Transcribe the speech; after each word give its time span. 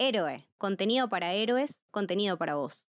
Héroe, 0.00 0.48
contenido 0.58 1.08
para 1.08 1.32
héroes, 1.32 1.82
contenido 1.90 2.38
para 2.38 2.54
vos. 2.54 2.88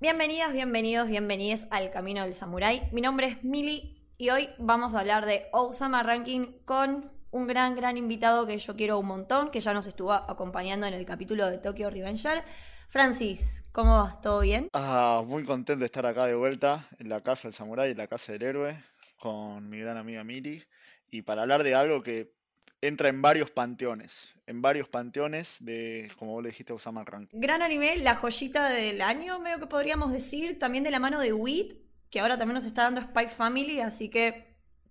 Bienvenidas, 0.00 0.52
bienvenidos, 0.52 1.08
bienvenidas 1.08 1.68
al 1.70 1.92
Camino 1.92 2.24
del 2.24 2.34
Samurái. 2.34 2.88
Mi 2.90 3.02
nombre 3.02 3.28
es 3.28 3.44
Mili 3.44 4.04
y 4.16 4.30
hoy 4.30 4.50
vamos 4.58 4.96
a 4.96 5.00
hablar 5.00 5.26
de 5.26 5.46
Osama 5.52 6.02
Ranking 6.02 6.58
con 6.64 7.12
un 7.30 7.46
gran, 7.46 7.74
gran 7.74 7.96
invitado 7.96 8.46
que 8.46 8.58
yo 8.58 8.76
quiero 8.76 8.98
un 8.98 9.06
montón, 9.06 9.50
que 9.50 9.60
ya 9.60 9.74
nos 9.74 9.86
estuvo 9.86 10.12
acompañando 10.12 10.86
en 10.86 10.94
el 10.94 11.04
capítulo 11.04 11.48
de 11.48 11.58
Tokyo 11.58 11.90
Revenger. 11.90 12.44
Francis, 12.88 13.62
¿cómo 13.72 14.02
vas? 14.02 14.20
¿Todo 14.22 14.40
bien? 14.40 14.68
Ah, 14.72 15.22
muy 15.26 15.44
contento 15.44 15.80
de 15.80 15.86
estar 15.86 16.06
acá 16.06 16.24
de 16.24 16.34
vuelta 16.34 16.88
en 16.98 17.08
la 17.10 17.22
casa 17.22 17.48
del 17.48 17.52
samurái, 17.52 17.90
en 17.90 17.98
la 17.98 18.06
casa 18.06 18.32
del 18.32 18.42
héroe, 18.42 18.82
con 19.18 19.68
mi 19.68 19.78
gran 19.78 19.98
amiga 19.98 20.24
Miri, 20.24 20.64
y 21.10 21.22
para 21.22 21.42
hablar 21.42 21.62
de 21.64 21.74
algo 21.74 22.02
que 22.02 22.32
entra 22.80 23.10
en 23.10 23.20
varios 23.20 23.50
panteones, 23.50 24.30
en 24.46 24.62
varios 24.62 24.88
panteones 24.88 25.56
de, 25.60 26.10
como 26.18 26.32
vos 26.32 26.42
le 26.42 26.48
dijiste, 26.48 26.72
Osama 26.72 27.04
Ranking. 27.04 27.38
Gran 27.38 27.60
anime, 27.60 27.98
la 27.98 28.14
joyita 28.14 28.70
del 28.70 29.02
año, 29.02 29.38
medio 29.38 29.58
que 29.58 29.66
podríamos 29.66 30.10
decir, 30.10 30.58
también 30.58 30.84
de 30.84 30.90
la 30.90 30.98
mano 30.98 31.20
de 31.20 31.34
Wit, 31.34 31.74
que 32.08 32.20
ahora 32.20 32.38
también 32.38 32.54
nos 32.54 32.64
está 32.64 32.84
dando 32.84 33.02
Spy 33.02 33.28
Family, 33.28 33.80
así 33.80 34.08
que 34.08 34.47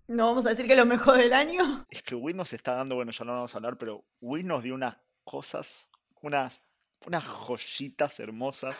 no 0.08 0.28
vamos 0.28 0.46
a 0.46 0.50
decir 0.50 0.68
que 0.68 0.76
lo 0.76 0.86
mejor 0.86 1.18
del 1.18 1.34
año. 1.34 1.86
Es 1.90 2.02
que 2.02 2.16
Wit 2.16 2.36
nos 2.36 2.54
está 2.54 2.76
dando, 2.76 2.96
bueno, 2.96 3.12
ya 3.12 3.26
no 3.26 3.34
vamos 3.34 3.54
a 3.54 3.58
hablar, 3.58 3.78
pero 3.78 4.06
Wit 4.22 4.46
nos 4.46 4.64
dio 4.64 4.76
unas 4.76 4.98
cosas, 5.24 5.90
unas, 6.22 6.62
unas 7.06 7.24
joyitas 7.24 8.20
hermosas. 8.20 8.80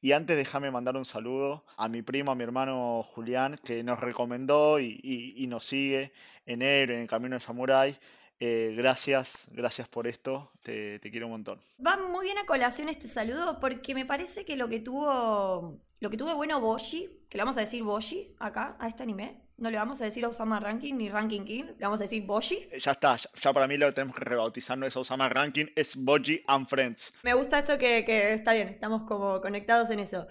Y 0.00 0.12
antes 0.12 0.36
déjame 0.36 0.70
mandar 0.70 0.96
un 0.96 1.04
saludo 1.06 1.64
a 1.76 1.88
mi 1.88 2.02
primo, 2.02 2.30
a 2.32 2.34
mi 2.34 2.44
hermano 2.44 3.02
Julián, 3.02 3.58
que 3.64 3.82
nos 3.82 4.00
recomendó 4.00 4.78
y, 4.78 5.00
y- 5.02 5.42
y 5.42 5.46
nos 5.46 5.64
sigue 5.66 6.12
en 6.46 6.60
en 6.62 6.90
el 6.90 7.08
camino 7.08 7.36
de 7.36 7.40
Samurai. 7.40 7.98
Eh, 8.40 8.74
gracias, 8.76 9.46
gracias 9.52 9.88
por 9.88 10.06
esto, 10.06 10.50
te, 10.62 10.98
te 10.98 11.10
quiero 11.10 11.26
un 11.26 11.32
montón. 11.32 11.60
Va 11.84 11.96
muy 11.96 12.26
bien 12.26 12.36
a 12.36 12.44
colación 12.44 12.88
este 12.90 13.08
saludo 13.08 13.58
porque 13.60 13.94
me 13.94 14.04
parece 14.04 14.44
que 14.44 14.56
lo 14.56 14.68
que 14.68 14.80
tuvo 14.80 15.80
lo 16.00 16.10
que 16.10 16.16
tuvo 16.18 16.34
bueno 16.34 16.60
Boshi, 16.60 17.08
que 17.30 17.38
le 17.38 17.44
vamos 17.44 17.56
a 17.56 17.60
decir 17.60 17.82
Boshi 17.82 18.34
acá 18.40 18.76
a 18.78 18.88
este 18.88 19.02
anime, 19.04 19.43
no 19.56 19.70
le 19.70 19.78
vamos 19.78 20.00
a 20.00 20.04
decir 20.04 20.24
Osama 20.26 20.58
Ranking 20.60 20.94
ni 20.94 21.08
Ranking 21.08 21.44
King, 21.44 21.64
le 21.64 21.74
vamos 21.86 22.00
a 22.00 22.04
decir 22.04 22.24
Boshi. 22.26 22.56
Eh, 22.70 22.78
Ya 22.78 22.92
está, 22.92 23.16
ya, 23.16 23.30
ya 23.40 23.52
para 23.52 23.66
mí 23.66 23.76
lo 23.76 23.92
tenemos 23.92 24.16
que 24.16 24.24
rebautizar, 24.24 24.76
no 24.78 24.86
es 24.86 24.96
Osama 24.96 25.28
Ranking, 25.28 25.66
es 25.76 25.96
Boji 25.96 26.42
and 26.46 26.66
Friends. 26.68 27.12
Me 27.22 27.34
gusta 27.34 27.58
esto 27.60 27.78
que, 27.78 28.04
que 28.04 28.32
está 28.34 28.52
bien, 28.54 28.68
estamos 28.68 29.02
como 29.04 29.40
conectados 29.40 29.90
en 29.90 30.00
eso. 30.00 30.26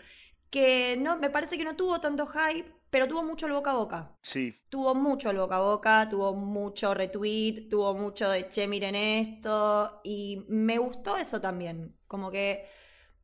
Que 0.49 0.97
no, 0.97 1.17
me 1.17 1.29
parece 1.29 1.57
que 1.57 1.63
no 1.63 1.75
tuvo 1.75 1.99
tanto 1.99 2.27
hype, 2.27 2.71
pero 2.91 3.07
tuvo 3.07 3.23
mucho 3.23 3.47
el 3.47 3.53
boca 3.53 3.71
a 3.71 3.73
boca. 3.73 4.11
Sí, 4.21 4.53
Tuvo 4.69 4.94
mucho 4.94 5.31
el 5.31 5.38
boca 5.38 5.55
a 5.55 5.59
boca, 5.61 6.07
tuvo 6.09 6.33
mucho 6.35 6.94
retweet, 6.94 7.69
tuvo 7.69 7.95
mucho 7.95 8.29
de 8.29 8.47
che, 8.49 8.67
miren 8.67 8.94
esto. 8.94 9.99
Y 10.03 10.45
me 10.47 10.77
gustó 10.77 11.17
eso 11.17 11.41
también. 11.41 11.95
Como 12.07 12.29
que 12.29 12.67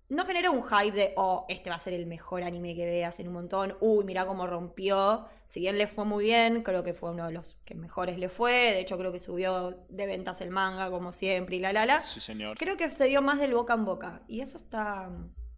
no 0.10 0.26
generó 0.26 0.52
un 0.52 0.64
hype 0.64 0.92
de, 0.92 1.14
oh, 1.18 1.46
este 1.48 1.70
va 1.70 1.76
a 1.76 1.80
ser 1.80 1.94
el 1.94 2.08
mejor 2.08 2.44
anime 2.44 2.76
que 2.76 2.86
veas 2.86 3.20
en 3.20 3.28
un 3.28 3.36
montón. 3.36 3.78
Uy, 3.80 4.04
mira 4.06 4.26
cómo 4.26 4.48
rompió. 4.48 5.28
Si 5.46 5.60
bien 5.60 5.78
le 5.78 5.88
fue 5.88 6.04
muy 6.04 6.26
bien, 6.26 6.64
creo 6.64 6.84
que 6.84 6.96
fue 6.96 7.12
uno 7.12 7.28
de 7.28 7.32
los 7.32 7.58
que 7.64 7.76
mejores 7.76 8.18
le 8.18 8.28
fue. 8.28 8.54
De 8.54 8.80
hecho, 8.80 8.98
creo 8.98 9.12
que 9.12 9.20
subió 9.20 9.86
de 9.88 10.06
ventas 10.08 10.42
el 10.42 10.50
manga, 10.50 10.90
como 10.90 11.12
siempre, 11.12 11.58
y 11.58 11.60
la 11.60 11.74
la 11.74 11.86
la. 11.86 12.02
sí 12.02 12.20
señor. 12.20 12.58
Creo 12.58 12.76
que 12.76 12.90
se 12.90 13.06
dio 13.06 13.22
más 13.22 13.40
del 13.40 13.54
boca 13.54 13.76
en 13.76 13.86
boca. 13.86 14.22
Y 14.28 14.42
eso 14.42 14.58
está, 14.58 15.12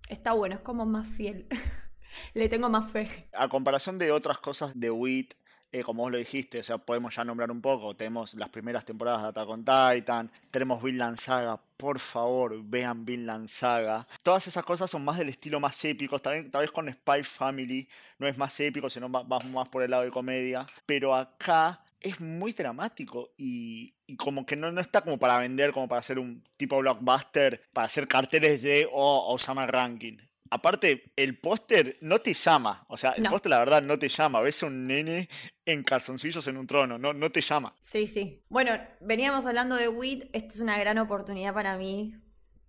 está 0.09 0.33
bueno, 0.33 0.55
es 0.55 0.61
como 0.61 0.85
más 0.85 1.07
fiel. 1.07 1.47
Le 2.33 2.49
tengo 2.49 2.67
más 2.67 2.91
fe. 2.91 3.29
A 3.33 3.47
comparación 3.47 3.97
de 3.97 4.11
otras 4.11 4.37
cosas 4.39 4.77
de 4.77 4.91
WIT, 4.91 5.33
eh, 5.71 5.83
como 5.83 6.03
vos 6.03 6.11
lo 6.11 6.17
dijiste, 6.17 6.59
o 6.59 6.63
sea, 6.63 6.77
podemos 6.77 7.15
ya 7.15 7.23
nombrar 7.23 7.49
un 7.51 7.61
poco, 7.61 7.95
tenemos 7.95 8.33
las 8.35 8.49
primeras 8.49 8.83
temporadas 8.83 9.23
de 9.23 9.29
Attack 9.29 9.49
on 9.49 9.63
Titan, 9.63 10.31
tenemos 10.51 10.83
Vinland 10.83 11.17
Saga, 11.17 11.59
por 11.77 11.99
favor, 11.99 12.61
vean 12.63 13.05
Vinland 13.05 13.47
Saga. 13.47 14.07
Todas 14.23 14.47
esas 14.47 14.63
cosas 14.63 14.91
son 14.91 15.05
más 15.05 15.17
del 15.17 15.29
estilo 15.29 15.59
más 15.59 15.83
épico, 15.85 16.19
tal 16.19 16.49
vez, 16.51 16.71
con 16.71 16.91
Spy 16.91 17.23
Family 17.23 17.87
no 18.19 18.27
es 18.27 18.37
más 18.37 18.59
épico, 18.59 18.89
sino 18.89 19.09
va 19.09 19.39
más 19.39 19.69
por 19.69 19.83
el 19.83 19.91
lado 19.91 20.03
de 20.03 20.11
comedia, 20.11 20.67
pero 20.85 21.15
acá 21.15 21.83
es 22.01 22.19
muy 22.19 22.51
dramático 22.53 23.31
y, 23.37 23.93
como 24.17 24.45
que 24.45 24.55
no, 24.55 24.71
no 24.71 24.81
está 24.81 25.01
como 25.01 25.17
para 25.17 25.37
vender, 25.37 25.71
como 25.71 25.87
para 25.87 25.99
hacer 25.99 26.19
un 26.19 26.43
tipo 26.57 26.79
blockbuster, 26.79 27.63
para 27.71 27.85
hacer 27.85 28.07
carteles 28.07 28.61
de 28.61 28.87
oh, 28.91 29.33
Osama 29.33 29.67
Ranking. 29.67 30.17
Aparte, 30.51 31.13
el 31.15 31.39
póster 31.39 31.97
no 32.01 32.19
te 32.19 32.33
llama, 32.33 32.85
o 32.89 32.97
sea, 32.97 33.11
el 33.11 33.23
No. 33.23 33.29
póster 33.29 33.49
la 33.49 33.59
verdad 33.59 33.81
no 33.81 33.97
te 33.97 34.09
llama, 34.09 34.41
ves 34.41 34.61
a 34.61 34.65
un 34.67 34.85
nene 34.85 35.29
en 35.65 35.81
calzoncillos 35.83 36.45
en 36.47 36.57
un 36.57 36.67
trono, 36.67 36.97
no, 36.97 37.13
no 37.13 37.31
te 37.31 37.39
llama. 37.41 37.73
Sí, 37.81 38.05
sí. 38.05 38.43
Bueno, 38.49 38.71
veníamos 38.99 39.45
hablando 39.45 39.75
de 39.75 39.87
WIT. 39.87 40.29
Esta 40.33 40.53
es 40.55 40.59
una 40.59 40.77
gran 40.77 40.97
oportunidad 40.97 41.53
para 41.53 41.77
mí 41.77 42.13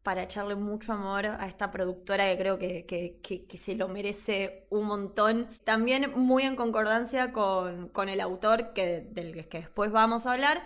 para 0.04 0.22
echarle 0.24 0.54
mucho 0.56 0.92
amor 0.92 1.26
a 1.26 1.46
esta 1.46 1.70
productora 1.70 2.24
que 2.30 2.36
creo 2.38 2.58
que, 2.58 2.86
que- 2.86 3.20
que- 3.22 3.46
que 3.46 3.56
se 3.56 3.74
lo 3.76 3.86
merece 3.88 4.66
un 4.70 4.86
montón. 4.86 5.48
También 5.64 6.12
muy 6.16 6.42
en 6.42 6.56
concordancia 6.56 7.32
con, 7.32 7.88
con 7.88 8.08
el 8.08 8.20
autor 8.20 8.72
que, 8.74 9.06
del 9.10 9.48
que 9.48 9.58
después 9.58 9.92
vamos 9.92 10.26
a 10.26 10.32
hablar. 10.32 10.62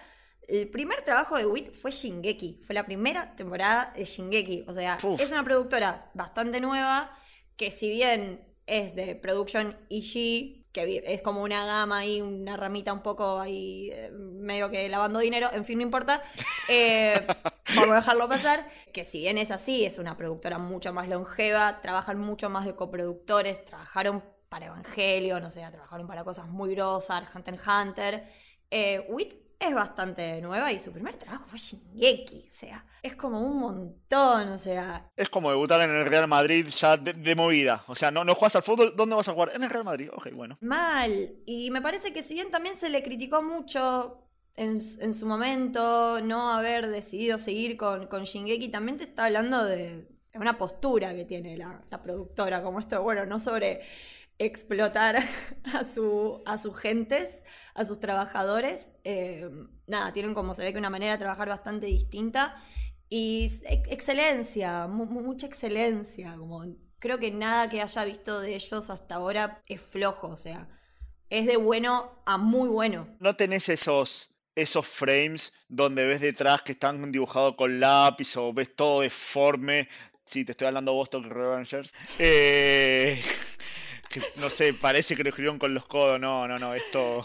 El 0.49 0.69
primer 0.69 1.05
trabajo 1.05 1.37
de 1.37 1.47
WIT 1.47 1.73
fue 1.73 1.91
Shingeki. 1.91 2.61
Fue 2.65 2.75
la 2.75 2.85
primera 2.87 3.35
temporada 3.35 3.93
de 3.97 4.05
Shingeki. 4.05 4.65
O 4.69 4.73
sea, 4.73 4.97
Uf. 5.03 5.21
es 5.21 5.31
una 5.33 5.43
productora 5.45 6.11
bastante 6.15 6.61
nueva 6.61 7.11
que 7.57 7.71
si 7.71 7.89
bien 7.91 8.45
es 8.67 8.95
de 8.95 9.15
Production 9.17 9.77
IG, 9.89 10.67
que 10.73 10.85
vi- 10.85 11.03
es 11.05 11.23
como 11.23 11.43
una 11.43 11.65
gama 11.65 11.99
ahí, 11.99 12.21
una 12.21 12.57
ramita 12.57 12.93
un 12.93 13.03
poco 13.03 13.41
ahí, 13.41 13.91
eh, 13.93 14.11
medio 14.13 14.71
que 14.71 14.89
lavando 14.89 15.19
dinero, 15.21 15.49
en 15.53 15.65
fin, 15.65 15.79
no 15.79 15.83
importa. 15.83 16.23
Eh, 16.69 17.25
vamos 17.77 17.93
a 17.93 17.97
dejarlo 17.97 18.29
pasar. 18.29 18.67
Que 18.93 19.05
si 19.05 19.21
bien 19.21 19.39
es 19.39 19.53
así, 19.53 19.85
es 19.85 19.99
una 19.99 20.17
productora 20.17 20.59
mucho 20.59 20.93
más 20.93 21.09
longeva, 21.09 21.81
trabajan 21.81 22.19
mucho 22.19 22.51
más 22.51 22.65
de 22.67 22.75
coproductores, 22.75 23.65
trabajaron 23.65 24.25
para 24.49 24.67
Evangelion, 24.67 25.45
o 25.45 25.51
sea, 25.51 25.71
trabajaron 25.71 26.09
para 26.09 26.25
cosas 26.25 26.49
muy 26.49 26.75
grosas, 26.75 27.23
Hunter 27.35 27.55
x 27.55 27.65
Hunter. 27.69 28.29
Eh, 28.71 29.07
Wit 29.09 29.35
es 29.59 29.75
bastante 29.75 30.41
nueva 30.41 30.71
y 30.73 30.79
su 30.79 30.93
primer 30.93 31.17
trabajo 31.17 31.47
fue 31.47 31.59
Shingeki, 31.59 32.47
o 32.51 32.53
sea, 32.53 32.85
es 33.03 33.17
como 33.17 33.41
un 33.41 33.59
montón, 33.59 34.51
o 34.51 34.59
sea, 34.59 35.11
Es 35.17 35.29
como 35.31 35.51
debutar 35.51 35.81
en 35.81 35.91
el 35.91 36.07
Real 36.07 36.29
Madrid 36.29 36.67
ya 36.69 36.97
de, 36.97 37.15
de 37.15 37.35
movida, 37.35 37.83
o 37.87 37.95
sea, 37.95 38.11
no, 38.11 38.25
no 38.25 38.35
juegas 38.35 38.57
al 38.57 38.63
fútbol, 38.63 38.95
¿dónde 38.97 39.17
vas 39.17 39.29
a 39.29 39.33
jugar? 39.33 39.53
En 39.55 39.63
el 39.63 39.71
Real 39.71 39.85
Madrid, 39.85 40.11
ok, 40.13 40.31
bueno. 40.33 40.57
Mal. 40.61 41.37
Y 41.47 41.71
me 41.71 41.81
parece 41.81 42.13
que 42.13 42.23
si 42.23 42.35
bien 42.35 42.51
también 42.51 42.77
se 42.77 42.91
le 42.91 43.03
criticó 43.03 43.43
mucho 43.43 44.29
en, 44.57 44.81
en 45.01 45.15
su 45.15 45.27
momento 45.27 46.21
no 46.21 46.53
haber 46.53 46.89
decidido 46.89 47.39
seguir 47.39 47.77
con, 47.77 48.07
con 48.09 48.25
Shingeki, 48.25 48.69
también 48.69 48.99
te 48.99 49.05
está 49.05 49.25
hablando 49.27 49.65
de, 49.65 50.07
de 50.33 50.39
una 50.39 50.59
postura 50.59 51.15
que 51.15 51.25
tiene 51.25 51.57
la, 51.57 51.83
la 51.91 52.03
productora, 52.03 52.63
como 52.63 52.81
esto, 52.81 53.03
bueno, 53.03 53.25
no 53.25 53.39
sobre 53.39 53.81
explotar 54.39 55.23
a, 55.75 55.85
su, 55.85 56.43
a 56.47 56.59
sus 56.59 56.77
gentes, 56.79 57.45
a 57.75 57.85
sus 57.85 58.01
trabajadores. 58.01 58.91
Eh, 59.05 59.49
nada, 59.87 60.13
tienen 60.13 60.35
como 60.35 60.55
se 60.55 60.63
ve 60.63 60.73
que 60.73 60.79
una 60.79 60.91
manera 60.91 61.13
de 61.13 61.19
trabajar 61.19 61.49
bastante 61.49 61.87
distinta. 61.87 62.63
Y 63.09 63.49
excelencia, 63.89 64.87
mu- 64.89 65.07
mu- 65.07 65.23
mucha 65.23 65.47
excelencia, 65.47 66.35
como 66.37 66.65
creo 66.99 67.19
que 67.19 67.31
nada 67.31 67.69
que 67.69 67.81
haya 67.81 68.05
visto 68.05 68.41
de 68.41 68.55
ellos 68.57 68.91
hasta 68.91 69.15
ahora 69.17 69.63
es 69.67 69.81
flojo, 69.81 70.29
o 70.29 70.37
sea, 70.37 70.69
es 71.31 71.47
de 71.47 71.57
bueno 71.57 72.23
a 72.27 72.37
muy 72.37 72.69
bueno. 72.69 73.07
No 73.21 73.37
tenés 73.37 73.69
esos, 73.69 74.35
esos 74.57 74.87
frames 74.89 75.53
donde 75.69 76.05
ves 76.05 76.21
detrás 76.21 76.63
que 76.63 76.73
están 76.73 77.13
dibujados 77.13 77.55
con 77.55 77.79
lápiz 77.79 78.37
o 78.37 78.53
ves 78.53 78.75
todo 78.75 79.03
deforme. 79.03 79.89
Sí, 80.25 80.45
te 80.45 80.53
estoy 80.53 80.67
hablando 80.67 80.93
vos, 80.93 81.09
Tokyo 81.09 81.29
Revengers. 81.31 81.93
Eh, 82.19 83.23
que, 84.21 84.41
no 84.41 84.49
sé, 84.51 84.75
parece 84.75 85.17
que 85.17 85.23
lo 85.23 85.29
escribieron 85.31 85.59
con 85.59 85.75
los 85.75 85.87
codos. 85.87 86.21
No, 86.21 86.47
no, 86.49 86.59
no, 86.59 86.75
esto, 86.75 87.25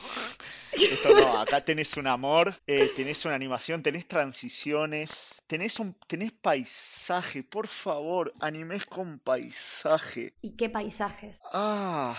esto 0.90 1.14
no. 1.14 1.40
Acá 1.40 1.64
tenés 1.66 1.98
un 1.98 2.08
amor, 2.08 2.56
eh, 2.68 2.92
tenés 2.96 3.26
una 3.26 3.36
animación, 3.36 3.84
tenés 3.84 4.08
transiciones, 4.08 5.42
tenés 5.48 5.80
un, 5.80 5.94
tenés 6.08 6.32
paisaje, 6.34 7.44
por 7.44 7.68
favor, 7.68 8.34
animes 8.40 8.86
con 8.86 9.20
paisaje. 9.20 10.34
¿Y 10.42 10.56
qué 10.56 10.70
paisajes? 10.70 11.42
Ah, 11.54 12.16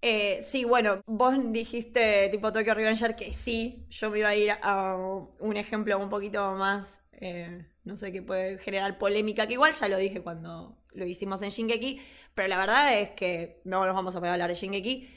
Eh, 0.00 0.44
sí, 0.46 0.64
bueno, 0.64 1.02
vos 1.06 1.34
dijiste 1.52 2.28
tipo 2.30 2.52
Tokyo 2.52 2.72
Revenger 2.74 3.16
que 3.16 3.32
sí, 3.32 3.84
yo 3.90 4.10
me 4.10 4.20
iba 4.20 4.28
a 4.28 4.36
ir 4.36 4.52
a 4.62 4.96
un 5.40 5.56
ejemplo 5.56 5.98
un 5.98 6.08
poquito 6.08 6.54
más, 6.54 7.02
eh, 7.12 7.66
no 7.84 7.96
sé, 7.96 8.12
que 8.12 8.22
puede 8.22 8.58
generar 8.58 8.96
polémica, 8.98 9.46
que 9.48 9.54
igual 9.54 9.72
ya 9.72 9.88
lo 9.88 9.96
dije 9.96 10.22
cuando 10.22 10.78
lo 10.98 11.06
hicimos 11.06 11.42
en 11.42 11.50
Shingeki, 11.50 12.00
pero 12.34 12.48
la 12.48 12.58
verdad 12.58 12.98
es 12.98 13.10
que 13.12 13.60
no 13.64 13.84
nos 13.86 13.94
vamos 13.94 14.14
a 14.16 14.20
poder 14.20 14.32
hablar 14.32 14.50
de 14.50 14.56
Shingeki, 14.56 15.08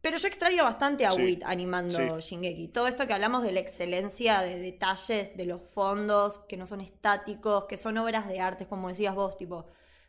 Pero 0.00 0.16
yo 0.18 0.28
extraño 0.28 0.64
bastante 0.64 1.06
a 1.06 1.10
Sí, 1.12 1.22
Wit 1.22 1.42
animando 1.44 2.20
Shingeki. 2.20 2.68
Todo 2.68 2.86
esto 2.88 3.06
que 3.06 3.14
hablamos 3.14 3.42
de 3.42 3.52
la 3.52 3.60
excelencia 3.60 4.42
de 4.42 4.58
detalles, 4.58 5.36
de 5.36 5.46
los 5.46 5.62
fondos, 5.62 6.40
que 6.48 6.56
no 6.56 6.66
son 6.66 6.80
estáticos, 6.80 7.64
que 7.66 7.76
son 7.76 7.98
obras 7.98 8.28
de 8.28 8.40
arte, 8.40 8.66
como 8.66 8.88
decías 8.88 9.14
vos, 9.14 9.36
tipo, 9.36 9.66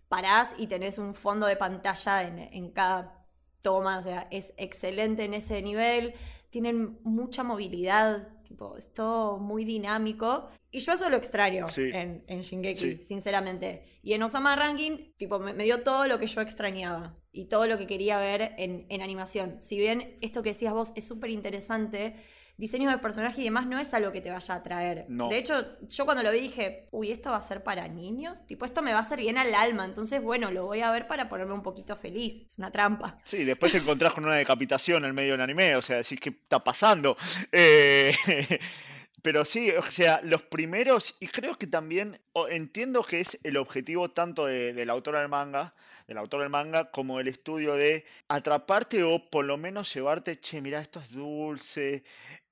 parás 0.07 0.55
y 0.57 0.67
tenés 0.67 0.97
un 0.99 1.13
fondo 1.15 1.47
de 1.47 1.55
pantalla 1.55 2.23
en, 2.23 2.39
en 2.39 2.71
cada 2.71 3.18
toma, 3.61 3.99
o 3.99 4.03
sea, 4.03 4.27
es 4.31 4.53
excelente 4.57 5.25
en 5.25 5.33
ese 5.33 5.61
nivel, 5.61 6.13
tienen 6.49 6.99
mucha 7.03 7.43
movilidad, 7.43 8.29
tipo, 8.43 8.75
es 8.77 8.93
todo 8.93 9.37
muy 9.37 9.65
dinámico. 9.65 10.49
Y 10.71 10.79
yo 10.79 10.93
eso 10.93 11.09
lo 11.09 11.17
extraño 11.17 11.67
Sí. 11.67 11.89
en, 11.93 12.23
en 12.27 12.41
Shingeki, 12.41 12.75
Sí. 12.75 13.03
sinceramente. 13.07 13.83
Y 14.01 14.13
en 14.13 14.23
Osama 14.23 14.55
Ranking, 14.55 15.13
tipo, 15.17 15.39
me, 15.39 15.53
me 15.53 15.63
dio 15.63 15.83
todo 15.83 16.07
lo 16.07 16.17
que 16.19 16.27
yo 16.27 16.41
extrañaba 16.41 17.15
y 17.31 17.45
todo 17.45 17.67
lo 17.67 17.77
que 17.77 17.85
quería 17.87 18.19
ver 18.19 18.53
en, 18.57 18.85
en 18.89 19.01
animación. 19.01 19.57
Si 19.61 19.77
bien 19.77 20.17
esto 20.21 20.41
que 20.43 20.49
decías 20.49 20.73
vos 20.73 20.91
es 20.95 21.07
súper 21.07 21.29
interesante, 21.31 22.15
diseños 22.59 22.91
de 22.91 22.99
personaje 22.99 23.41
y 23.41 23.45
demás 23.45 23.65
no 23.65 23.79
es 23.79 23.93
algo 23.93 24.11
que 24.11 24.21
te 24.21 24.29
vaya 24.29 24.53
a 24.53 24.57
atraer. 24.57 25.05
No. 25.07 25.29
De 25.29 25.37
hecho, 25.37 25.79
yo 25.87 26.05
cuando 26.05 26.21
lo 26.21 26.31
vi 26.31 26.41
dije, 26.41 26.87
uy, 26.91 27.09
esto 27.11 27.31
va 27.31 27.37
a 27.37 27.41
ser 27.41 27.63
para 27.63 27.87
niños. 27.87 28.45
Tipo, 28.45 28.65
esto 28.65 28.81
me 28.81 28.91
va 28.91 28.97
a 28.97 29.01
hacer 29.01 29.19
bien 29.19 29.37
al 29.37 29.55
alma. 29.55 29.85
Entonces, 29.85 30.21
bueno, 30.21 30.51
lo 30.51 30.65
voy 30.65 30.81
a 30.81 30.91
ver 30.91 31.07
para 31.07 31.29
ponerme 31.29 31.53
un 31.53 31.63
poquito 31.63 31.95
feliz. 31.95 32.45
Es 32.47 32.57
una 32.57 32.69
trampa. 32.69 33.17
Sí, 33.23 33.45
después 33.45 33.71
te 33.71 33.77
encontrás 33.79 34.13
con 34.13 34.25
una 34.25 34.35
decapitación 34.35 35.05
en 35.05 35.15
medio 35.15 35.31
del 35.31 35.41
anime, 35.41 35.75
o 35.77 35.81
sea, 35.81 35.97
decís, 35.97 36.19
¿qué 36.19 36.29
está 36.29 36.63
pasando? 36.63 37.15
Eh, 37.51 38.13
pero 39.21 39.45
sí, 39.45 39.71
o 39.71 39.89
sea, 39.89 40.21
los 40.23 40.43
primeros, 40.43 41.15
y 41.19 41.27
creo 41.27 41.55
que 41.55 41.67
también 41.67 42.19
entiendo 42.49 43.03
que 43.03 43.19
es 43.21 43.39
el 43.43 43.57
objetivo 43.57 44.11
tanto 44.11 44.45
de- 44.45 44.73
del 44.73 44.89
autor 44.89 45.15
del 45.17 45.27
manga, 45.29 45.73
del 46.09 46.17
autor 46.17 46.41
del 46.41 46.49
manga, 46.49 46.89
como 46.89 47.19
el 47.19 47.27
estudio 47.27 47.75
de 47.75 48.03
atraparte 48.27 49.03
o 49.03 49.29
por 49.29 49.45
lo 49.45 49.57
menos 49.57 49.93
llevarte, 49.93 50.39
che, 50.39 50.59
mira, 50.59 50.81
esto 50.81 50.99
es 50.99 51.11
dulce, 51.11 52.03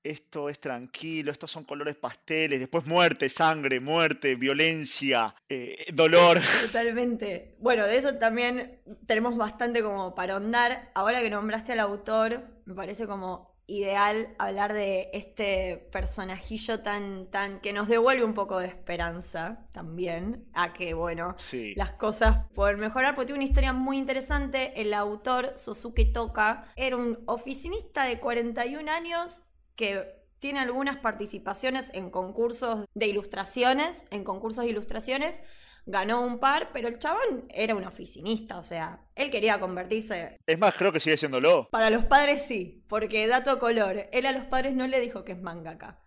esto 0.04 0.48
es 0.48 0.60
tranquilo, 0.60 1.32
estos 1.32 1.50
son 1.50 1.64
colores 1.64 1.96
pasteles, 1.96 2.60
después 2.60 2.86
muerte, 2.86 3.28
sangre, 3.28 3.80
muerte, 3.80 4.36
violencia, 4.36 5.34
eh, 5.48 5.86
dolor. 5.92 6.38
Totalmente. 6.66 7.56
Bueno, 7.58 7.84
de 7.84 7.96
eso 7.96 8.14
también 8.14 8.80
tenemos 9.06 9.36
bastante 9.36 9.82
como 9.82 10.14
para 10.14 10.34
ahondar. 10.34 10.92
Ahora 10.94 11.20
que 11.20 11.28
nombraste 11.28 11.72
al 11.72 11.80
autor, 11.80 12.44
me 12.64 12.74
parece 12.74 13.08
como 13.08 13.57
ideal 13.68 14.34
hablar 14.38 14.72
de 14.72 15.10
este 15.12 15.88
personajillo 15.92 16.80
tan, 16.80 17.30
tan, 17.30 17.60
que 17.60 17.72
nos 17.72 17.86
devuelve 17.86 18.24
un 18.24 18.34
poco 18.34 18.58
de 18.58 18.66
esperanza 18.66 19.66
también, 19.72 20.48
a 20.54 20.72
que, 20.72 20.94
bueno, 20.94 21.34
Sí. 21.38 21.74
las 21.76 21.92
cosas 21.92 22.48
pueden 22.54 22.80
mejorar, 22.80 23.14
porque 23.14 23.26
tiene 23.26 23.40
una 23.44 23.48
historia 23.48 23.72
muy 23.74 23.98
interesante. 23.98 24.72
El 24.80 24.94
autor, 24.94 25.52
Sosuke 25.56 26.10
Toka, 26.12 26.64
era 26.76 26.96
un 26.96 27.18
oficinista 27.26 28.04
de 28.04 28.18
41 28.18 28.88
años 28.88 29.42
que 29.76 30.16
tiene 30.38 30.60
algunas 30.60 30.96
participaciones 30.98 31.90
en 31.92 32.10
concursos 32.10 32.84
de 32.94 33.06
ilustraciones, 33.06 34.06
en 34.10 34.24
concursos 34.24 34.64
de 34.64 34.70
ilustraciones. 34.70 35.40
Ganó 35.90 36.20
un 36.20 36.38
par, 36.38 36.68
pero 36.74 36.86
el 36.86 36.98
chabón 36.98 37.46
era 37.48 37.74
un 37.74 37.82
oficinista, 37.82 38.58
o 38.58 38.62
sea, 38.62 39.00
él 39.14 39.30
quería 39.30 39.58
convertirse. 39.58 40.36
Es 40.46 40.58
más, 40.58 40.74
creo 40.74 40.92
que 40.92 41.00
sigue 41.00 41.16
siéndolo. 41.16 41.66
Para 41.70 41.88
los 41.88 42.04
padres 42.04 42.42
sí, 42.42 42.84
porque 42.88 43.26
dato 43.26 43.58
color, 43.58 44.06
él 44.12 44.26
a 44.26 44.32
los 44.32 44.44
padres 44.44 44.74
no 44.74 44.86
le 44.86 45.00
dijo 45.00 45.24
que 45.24 45.32
es 45.32 45.40
mangaka. 45.40 46.02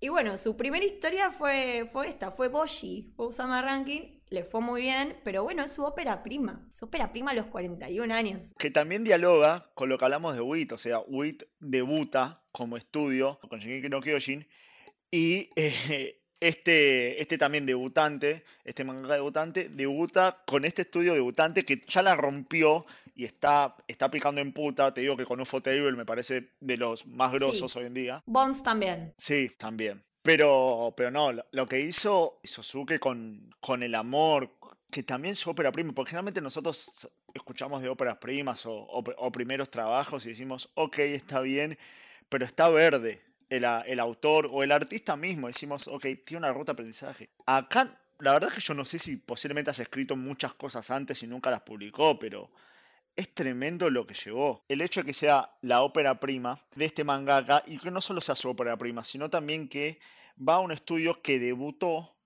Y 0.00 0.08
bueno, 0.08 0.36
su 0.36 0.56
primera 0.56 0.84
historia 0.84 1.30
fue, 1.30 1.88
fue 1.92 2.08
esta, 2.08 2.32
fue 2.32 2.48
Boshi, 2.48 3.12
fue 3.14 3.28
Usama 3.28 3.62
Ranking, 3.62 4.18
le 4.28 4.42
fue 4.42 4.60
muy 4.60 4.82
bien, 4.82 5.16
pero 5.22 5.44
bueno, 5.44 5.62
es 5.62 5.70
su 5.70 5.84
ópera 5.84 6.24
prima, 6.24 6.68
su 6.72 6.86
ópera 6.86 7.12
prima 7.12 7.30
a 7.30 7.34
los 7.34 7.46
41 7.46 8.12
años. 8.12 8.52
que 8.58 8.72
también 8.72 9.04
dialoga 9.04 9.70
con 9.74 9.88
lo 9.88 9.98
que 9.98 10.04
hablamos 10.04 10.34
de 10.34 10.40
WIT, 10.40 10.72
o 10.72 10.78
sea, 10.78 10.98
WIT 11.06 11.44
debuta 11.60 12.42
como 12.50 12.76
estudio 12.76 13.38
con 13.48 13.60
Shingeki 13.60 13.88
no 13.88 14.00
Kyojin 14.00 14.48
y 15.12 15.50
eh, 15.56 16.21
este, 16.42 17.22
este 17.22 17.38
también 17.38 17.66
debutante, 17.66 18.44
este 18.64 18.82
mangaka 18.82 19.14
debutante, 19.14 19.68
debuta 19.68 20.42
con 20.44 20.64
este 20.64 20.82
estudio 20.82 21.14
debutante 21.14 21.64
que 21.64 21.80
ya 21.86 22.02
la 22.02 22.16
rompió 22.16 22.84
y 23.14 23.24
está, 23.24 23.76
está 23.86 24.10
picando 24.10 24.40
en 24.40 24.52
puta, 24.52 24.92
te 24.92 25.02
digo 25.02 25.16
que 25.16 25.24
con 25.24 25.40
UFO 25.40 25.62
Table 25.62 25.92
me 25.92 26.04
parece 26.04 26.48
de 26.58 26.76
los 26.76 27.06
más 27.06 27.30
grosos 27.30 27.76
hoy 27.76 27.84
en 27.84 27.94
día. 27.94 28.22
Bones 28.26 28.60
también. 28.64 29.12
Sí, 29.16 29.52
también. 29.56 30.02
Pero, 30.22 30.92
pero 30.96 31.12
no, 31.12 31.30
lo, 31.32 31.66
que 31.66 31.78
hizo 31.78 32.40
Sosuke 32.42 32.98
con, 32.98 33.54
con 33.60 33.84
el 33.84 33.94
amor, 33.94 34.50
que 34.90 35.04
también 35.04 35.36
su 35.36 35.48
ópera 35.48 35.70
prima, 35.70 35.92
porque 35.92 36.10
generalmente 36.10 36.40
nosotros 36.40 37.08
escuchamos 37.34 37.82
de 37.82 37.88
óperas 37.88 38.16
primas 38.18 38.66
o, 38.66 38.72
o 38.72 39.32
primeros 39.32 39.70
trabajos 39.70 40.26
y 40.26 40.30
decimos, 40.30 40.68
ok, 40.74 40.98
está 40.98 41.40
bien, 41.40 41.78
pero 42.28 42.44
está 42.44 42.68
verde 42.68 43.22
el, 43.56 44.00
autor 44.00 44.48
o 44.50 44.62
el 44.62 44.72
artista 44.72 45.16
mismo, 45.16 45.48
decimos, 45.48 45.86
ok, 45.86 46.06
tiene 46.24 46.38
una 46.38 46.52
ruta 46.52 46.72
de 46.72 46.74
aprendizaje. 46.74 47.30
Acá, 47.46 47.98
la 48.18 48.32
verdad 48.32 48.48
es 48.48 48.56
que 48.56 48.60
yo 48.60 48.74
no 48.74 48.84
sé 48.84 48.98
si 48.98 49.16
posiblemente 49.16 49.70
has 49.70 49.78
escrito 49.78 50.16
muchas 50.16 50.54
cosas 50.54 50.90
antes 50.90 51.22
y 51.22 51.26
nunca 51.26 51.50
las 51.50 51.60
publicó, 51.60 52.18
pero 52.18 52.50
es 53.14 53.34
tremendo 53.34 53.90
lo 53.90 54.06
que 54.06 54.14
llevó. 54.14 54.64
El 54.68 54.80
hecho 54.80 55.00
de 55.00 55.06
que 55.06 55.14
sea 55.14 55.50
la 55.60 55.82
ópera 55.82 56.18
prima 56.18 56.58
de 56.74 56.86
este 56.86 57.04
mangaka 57.04 57.62
y 57.66 57.78
que 57.78 57.90
no 57.90 58.00
solo 58.00 58.22
sea 58.22 58.36
su 58.36 58.48
ópera 58.48 58.76
prima, 58.78 59.04
sino 59.04 59.28
también 59.28 59.68
que 59.68 60.00
va 60.36 60.54
a 60.54 60.60
un 60.60 60.72
estudio 60.72 61.20
que 61.20 61.38
debutó 61.38 62.16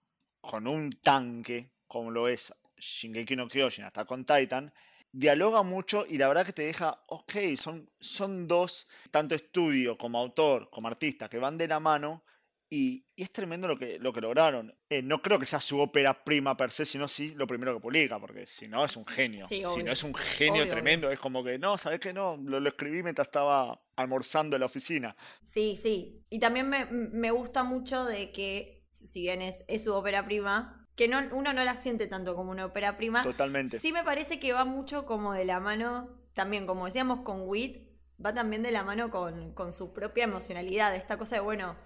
con 0.41 0.69
un 0.69 0.93
tanque, 0.93 1.73
como 1.89 2.13
lo 2.13 2.29
es 2.29 2.55
Shingeki 2.79 3.35
no 3.35 3.49
Kyojin, 3.49 3.85
hasta 3.85 4.05
con 4.05 4.25
Titan, 4.25 4.73
dialoga 5.17 5.63
mucho 5.63 6.05
y 6.07 6.19
la 6.19 6.29
verdad 6.29 6.45
que 6.45 6.53
te 6.53 6.63
deja, 6.63 7.03
ok, 7.07 7.33
son, 7.57 7.91
son 7.99 8.47
dos, 8.47 8.87
tanto 9.11 9.35
estudio 9.35 9.97
como 9.97 10.19
autor, 10.19 10.69
como 10.71 10.89
artista, 10.89 11.29
que 11.29 11.39
van 11.39 11.57
de 11.57 11.69
la 11.69 11.81
mano 11.81 12.23
y, 12.69 13.07
y 13.17 13.23
es 13.23 13.33
tremendo 13.33 13.67
lo 13.67 13.79
que, 13.79 13.99
lo 13.99 14.13
que 14.13 14.21
lograron. 14.21 14.75
Eh, 14.91 15.01
no 15.01 15.23
creo 15.23 15.39
que 15.39 15.47
sea 15.47 15.61
su 15.61 15.81
ópera 15.81 16.23
prima 16.23 16.55
per 16.55 16.71
se, 16.71 16.85
sino 16.85 17.09
sí 17.09 17.35
lo 17.35 17.47
primero 17.47 17.75
que 17.75 17.81
publica, 17.81 18.21
porque 18.21 18.47
si 18.47 18.69
no 18.69 18.85
es 18.85 18.95
un 18.95 19.07
genio. 19.07 19.47
Sí, 19.47 19.63
si 19.75 19.83
no 19.83 19.91
es 19.91 20.03
un 20.03 20.15
genio 20.15 20.65
Obvio, 20.65 20.69
tremendo, 20.69 21.11
es 21.11 21.19
como 21.19 21.43
que, 21.43 21.59
no, 21.59 21.79
¿sabes 21.79 21.99
qué? 21.99 22.13
No, 22.13 22.37
lo, 22.37 22.61
lo 22.61 22.69
escribí 22.69 23.03
mientras 23.03 23.29
estaba 23.29 23.81
almorzando 23.97 24.57
en 24.57 24.61
la 24.61 24.67
oficina. 24.67 25.17
Sí, 25.43 25.77
sí. 25.77 26.27
Y 26.29 26.41
también 26.41 26.69
me, 26.69 26.85
me 26.87 27.31
gusta 27.31 27.63
mucho 27.63 28.05
de 28.05 28.33
que, 28.33 28.85
si 28.91 29.23
bien 29.23 29.41
es, 29.41 29.65
es 29.67 29.85
su 29.85 29.95
ópera 29.95 30.27
prima, 30.27 30.86
que 30.97 31.09
no, 31.09 31.23
uno 31.33 31.53
no 31.53 31.63
la 31.63 31.75
siente 31.75 32.07
tanto 32.07 32.35
como 32.35 32.51
una 32.51 32.67
ópera 32.67 32.97
prima. 32.97 33.23
Totalmente. 33.23 33.79
Sí 33.79 33.93
me 33.93 34.03
parece 34.03 34.41
que 34.41 34.53
va 34.53 34.65
mucho 34.65 35.05
como 35.05 35.35
de 35.35 35.45
la 35.45 35.61
mano, 35.61 36.09
también 36.33 36.67
como 36.67 36.87
decíamos 36.87 37.21
con 37.21 37.43
Wit, 37.43 37.87
va 38.25 38.33
también 38.33 38.63
de 38.63 38.73
la 38.73 38.83
mano 38.83 39.11
con, 39.11 39.53
con 39.53 39.73
su 39.73 39.93
propia 39.93 40.25
emocionalidad, 40.25 40.95
esta 40.95 41.19
cosa 41.19 41.37
de, 41.37 41.43
bueno, 41.43 41.77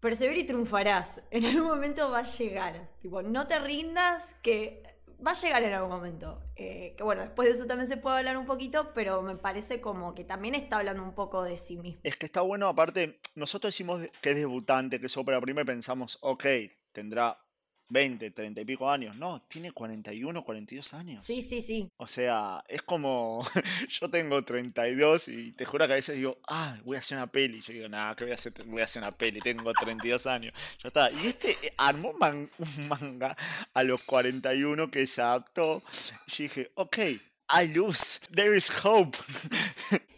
persevera 0.00 0.38
y 0.38 0.44
triunfarás, 0.44 1.22
en 1.30 1.44
algún 1.44 1.68
momento 1.68 2.10
va 2.10 2.20
a 2.20 2.22
llegar, 2.22 2.88
tipo, 3.00 3.20
no 3.22 3.48
te 3.48 3.58
rindas, 3.58 4.34
que 4.42 4.82
va 5.24 5.32
a 5.32 5.34
llegar 5.34 5.64
en 5.64 5.72
algún 5.72 5.90
momento. 5.90 6.42
Eh, 6.54 6.94
que 6.96 7.02
bueno, 7.02 7.22
después 7.22 7.48
de 7.48 7.54
eso 7.54 7.66
también 7.66 7.88
se 7.88 7.96
puede 7.96 8.18
hablar 8.18 8.36
un 8.36 8.46
poquito, 8.46 8.92
pero 8.94 9.22
me 9.22 9.36
parece 9.36 9.80
como 9.80 10.14
que 10.14 10.24
también 10.24 10.54
está 10.54 10.78
hablando 10.78 11.02
un 11.02 11.14
poco 11.14 11.42
de 11.42 11.56
sí 11.56 11.78
mismo. 11.78 12.00
Es 12.04 12.16
que 12.16 12.26
está 12.26 12.42
bueno, 12.42 12.68
aparte, 12.68 13.18
nosotros 13.34 13.74
decimos 13.74 14.02
que 14.20 14.30
es 14.30 14.36
debutante, 14.36 15.00
que 15.00 15.06
es 15.06 15.16
ópera 15.16 15.40
prima 15.40 15.62
y 15.62 15.64
pensamos, 15.64 16.18
ok, 16.20 16.44
tendrá 16.92 17.38
20, 17.88 18.30
30 18.30 18.60
y 18.60 18.64
pico 18.64 18.90
años. 18.90 19.16
No, 19.16 19.42
tiene 19.48 19.72
41, 19.72 20.44
42 20.44 20.94
años. 20.94 21.24
Sí, 21.24 21.42
sí, 21.42 21.60
sí. 21.62 21.88
O 21.96 22.06
sea, 22.06 22.64
es 22.68 22.82
como, 22.82 23.44
yo 23.88 24.10
tengo 24.10 24.44
32 24.44 25.28
y 25.28 25.52
te 25.52 25.64
juro 25.64 25.86
que 25.86 25.92
a 25.92 25.96
veces 25.96 26.16
digo, 26.16 26.38
ah, 26.48 26.76
voy 26.84 26.96
a 26.96 27.00
hacer 27.00 27.18
una 27.18 27.26
peli. 27.28 27.60
Yo 27.60 27.72
digo, 27.72 27.88
nada, 27.88 28.14
que 28.16 28.24
voy 28.24 28.32
a 28.32 28.34
hacer, 28.34 28.52
voy 28.66 28.80
a 28.80 28.84
hacer 28.84 29.02
una 29.02 29.12
peli, 29.12 29.40
tengo 29.40 29.72
32 29.72 30.26
años. 30.26 30.52
Ya 30.82 30.88
está. 30.88 31.10
Y 31.10 31.28
este 31.28 31.52
eh, 31.52 31.72
armó 31.76 32.10
un, 32.10 32.18
man- 32.18 32.50
un 32.58 32.88
manga 32.88 33.36
a 33.72 33.82
los 33.82 34.02
41 34.02 34.90
que 34.90 35.06
se 35.06 35.22
adaptó. 35.22 35.82
Y 36.26 36.30
yo 36.30 36.42
dije, 36.44 36.70
ok, 36.74 36.98
I 37.48 37.68
lose, 37.72 38.18
there 38.34 38.56
is 38.56 38.68
hope. 38.84 39.16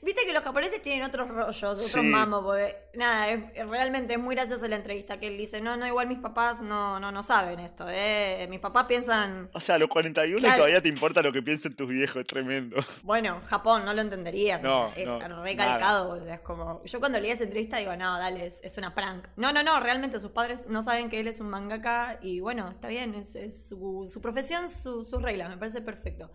Viste 0.00 0.24
que 0.24 0.32
los 0.32 0.42
japoneses 0.42 0.80
tienen 0.80 1.02
otros 1.04 1.28
rollos, 1.28 1.62
otros 1.62 1.90
Sí. 1.90 2.00
mamos, 2.00 2.42
porque 2.42 2.74
nada, 2.94 3.28
es, 3.28 3.68
realmente 3.68 4.14
es 4.14 4.18
muy 4.18 4.34
gracioso 4.34 4.66
la 4.66 4.76
entrevista 4.76 5.20
que 5.20 5.26
él 5.28 5.36
dice, 5.36 5.60
no, 5.60 5.76
no, 5.76 5.86
igual 5.86 6.06
mis 6.06 6.20
papás 6.20 6.62
no, 6.62 6.98
no, 6.98 7.12
no 7.12 7.22
saben 7.22 7.60
esto, 7.60 7.84
eh. 7.90 8.46
Mis 8.48 8.60
papás 8.60 8.86
piensan, 8.86 9.50
O 9.52 9.60
sea, 9.60 9.74
a 9.74 9.78
los 9.78 9.88
41 9.88 10.38
y 10.38 10.40
Claro. 10.40 10.56
todavía 10.56 10.80
te 10.80 10.88
importa 10.88 11.20
lo 11.20 11.30
que 11.30 11.42
piensen 11.42 11.76
tus 11.76 11.86
viejos, 11.88 12.16
es 12.22 12.26
tremendo. 12.26 12.76
bueno, 13.02 13.42
Japón, 13.46 13.84
no 13.84 13.92
lo 13.92 14.00
entenderías, 14.00 14.62
No, 14.62 14.90
es 14.96 15.04
no, 15.06 15.42
recalcado, 15.42 16.12
o 16.12 16.22
sea, 16.22 16.36
es 16.36 16.40
como, 16.40 16.82
yo 16.84 16.98
cuando 17.00 17.20
leí 17.20 17.32
esa 17.32 17.44
entrevista 17.44 17.76
digo, 17.76 17.94
no, 17.94 18.16
dale, 18.18 18.46
es, 18.46 18.60
es 18.64 18.78
una 18.78 18.94
prank. 18.94 19.26
No, 19.36 19.52
no, 19.52 19.62
no, 19.62 19.78
realmente 19.80 20.18
sus 20.20 20.30
padres 20.30 20.64
no 20.68 20.82
saben 20.82 21.10
que 21.10 21.20
él 21.20 21.28
es 21.28 21.40
un 21.40 21.50
mangaka 21.50 22.18
y 22.22 22.40
bueno, 22.40 22.70
está 22.70 22.88
bien, 22.88 23.14
es, 23.14 23.34
es 23.36 23.68
su, 23.68 24.08
su 24.10 24.22
profesión, 24.22 24.70
su- 24.70 25.04
sus 25.04 25.20
reglas, 25.20 25.50
me 25.50 25.58
parece 25.58 25.82
perfecto. 25.82 26.30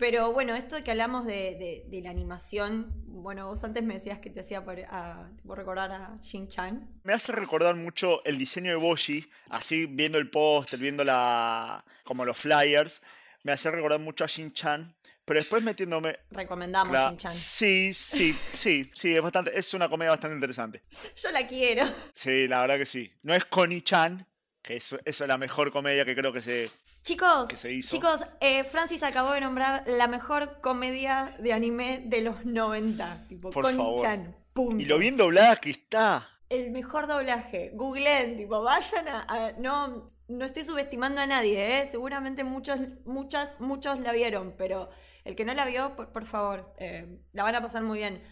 Pero 0.00 0.32
bueno, 0.32 0.56
esto 0.56 0.82
que 0.82 0.90
hablamos 0.90 1.26
de, 1.26 1.32
de- 1.56 1.84
de 1.86 2.00
la 2.02 2.10
animación, 2.10 2.90
bueno, 3.06 3.46
vos 3.48 3.62
antes 3.62 3.84
me 3.84 3.94
decías 3.94 4.18
que 4.18 4.30
te 4.30 4.40
hacía 4.40 4.64
por, 4.64 4.80
a- 4.80 5.30
recordar 5.44 5.92
a 5.92 6.18
Shin-Chan. 6.22 7.00
Me 7.04 7.12
hace 7.12 7.30
recordar 7.32 7.76
mucho 7.76 8.24
el 8.24 8.38
diseño 8.38 8.70
de 8.70 8.76
Boshi, 8.76 9.30
así 9.50 9.86
viendo 9.86 10.16
el 10.18 10.30
póster, 10.30 10.80
viendo 10.80 11.04
la 11.04 11.84
como 12.04 12.24
los 12.24 12.36
flyers. 12.38 13.00
me 13.44 13.52
hace 13.52 13.70
recordar 13.70 14.00
mucho 14.00 14.24
a 14.24 14.26
Shin-Chan, 14.26 14.94
pero 15.24 15.38
después 15.38 15.62
metiéndome... 15.62 16.18
Recomendamos 16.30 16.92
Cla- 16.92 17.10
Shin-Chan. 17.10 17.32
Sí, 17.34 17.92
sí, 17.94 18.34
sí, 18.54 18.90
sí, 18.94 19.14
es 19.14 19.22
bastante, 19.22 19.56
es 19.58 19.72
una 19.74 19.88
comedia 19.90 20.10
bastante 20.10 20.34
interesante. 20.34 20.82
Yo 21.16 21.30
la 21.30 21.46
quiero. 21.46 21.84
Sí, 22.14 22.48
la 22.48 22.62
verdad 22.62 22.78
que 22.78 22.86
sí. 22.86 23.12
No 23.22 23.34
es 23.34 23.44
Connie-Chan, 23.44 24.26
que 24.62 24.76
es, 24.76 24.92
eso 25.04 25.24
es 25.24 25.28
la 25.28 25.36
mejor 25.38 25.70
comedia 25.72 26.04
que 26.06 26.14
creo 26.16 26.32
que 26.32 26.40
se, 26.42 26.70
Chicos, 27.02 27.48
chicos, 27.82 28.24
eh, 28.40 28.62
Francis 28.64 29.02
acabó 29.02 29.32
de 29.32 29.40
nombrar 29.40 29.84
la 29.86 30.06
mejor 30.06 30.60
comedia 30.60 31.34
de 31.38 31.52
anime 31.52 32.02
de 32.04 32.20
los 32.20 32.44
90. 32.44 33.26
Tipo, 33.28 33.50
Por 33.50 33.64
Connie-chan. 33.64 34.36
Punto. 34.52 34.82
Y 34.82 34.86
lo 34.86 34.98
bien 34.98 35.16
doblada 35.16 35.56
que 35.56 35.70
está. 35.70 36.28
El 36.50 36.70
mejor 36.72 37.06
doblaje. 37.06 37.70
Googleen, 37.74 38.36
tipo, 38.36 38.62
vayan 38.62 39.08
a. 39.08 39.24
a- 39.28 39.52
no, 39.52 40.12
no 40.28 40.44
estoy 40.44 40.62
subestimando 40.64 41.20
a 41.22 41.26
nadie, 41.26 41.78
¿eh? 41.80 41.88
Seguramente 41.90 42.44
muchos, 42.44 42.78
muchas, 43.06 43.58
muchos 43.60 43.98
la 44.00 44.12
vieron, 44.12 44.54
pero 44.58 44.90
el 45.24 45.34
que 45.36 45.44
no 45.44 45.54
la 45.54 45.64
vio, 45.64 45.96
por, 45.96 46.12
por 46.12 46.26
favor, 46.26 46.74
eh, 46.78 47.18
la 47.32 47.44
van 47.44 47.54
a 47.54 47.62
pasar 47.62 47.82
muy 47.82 47.98
bien. 47.98 48.22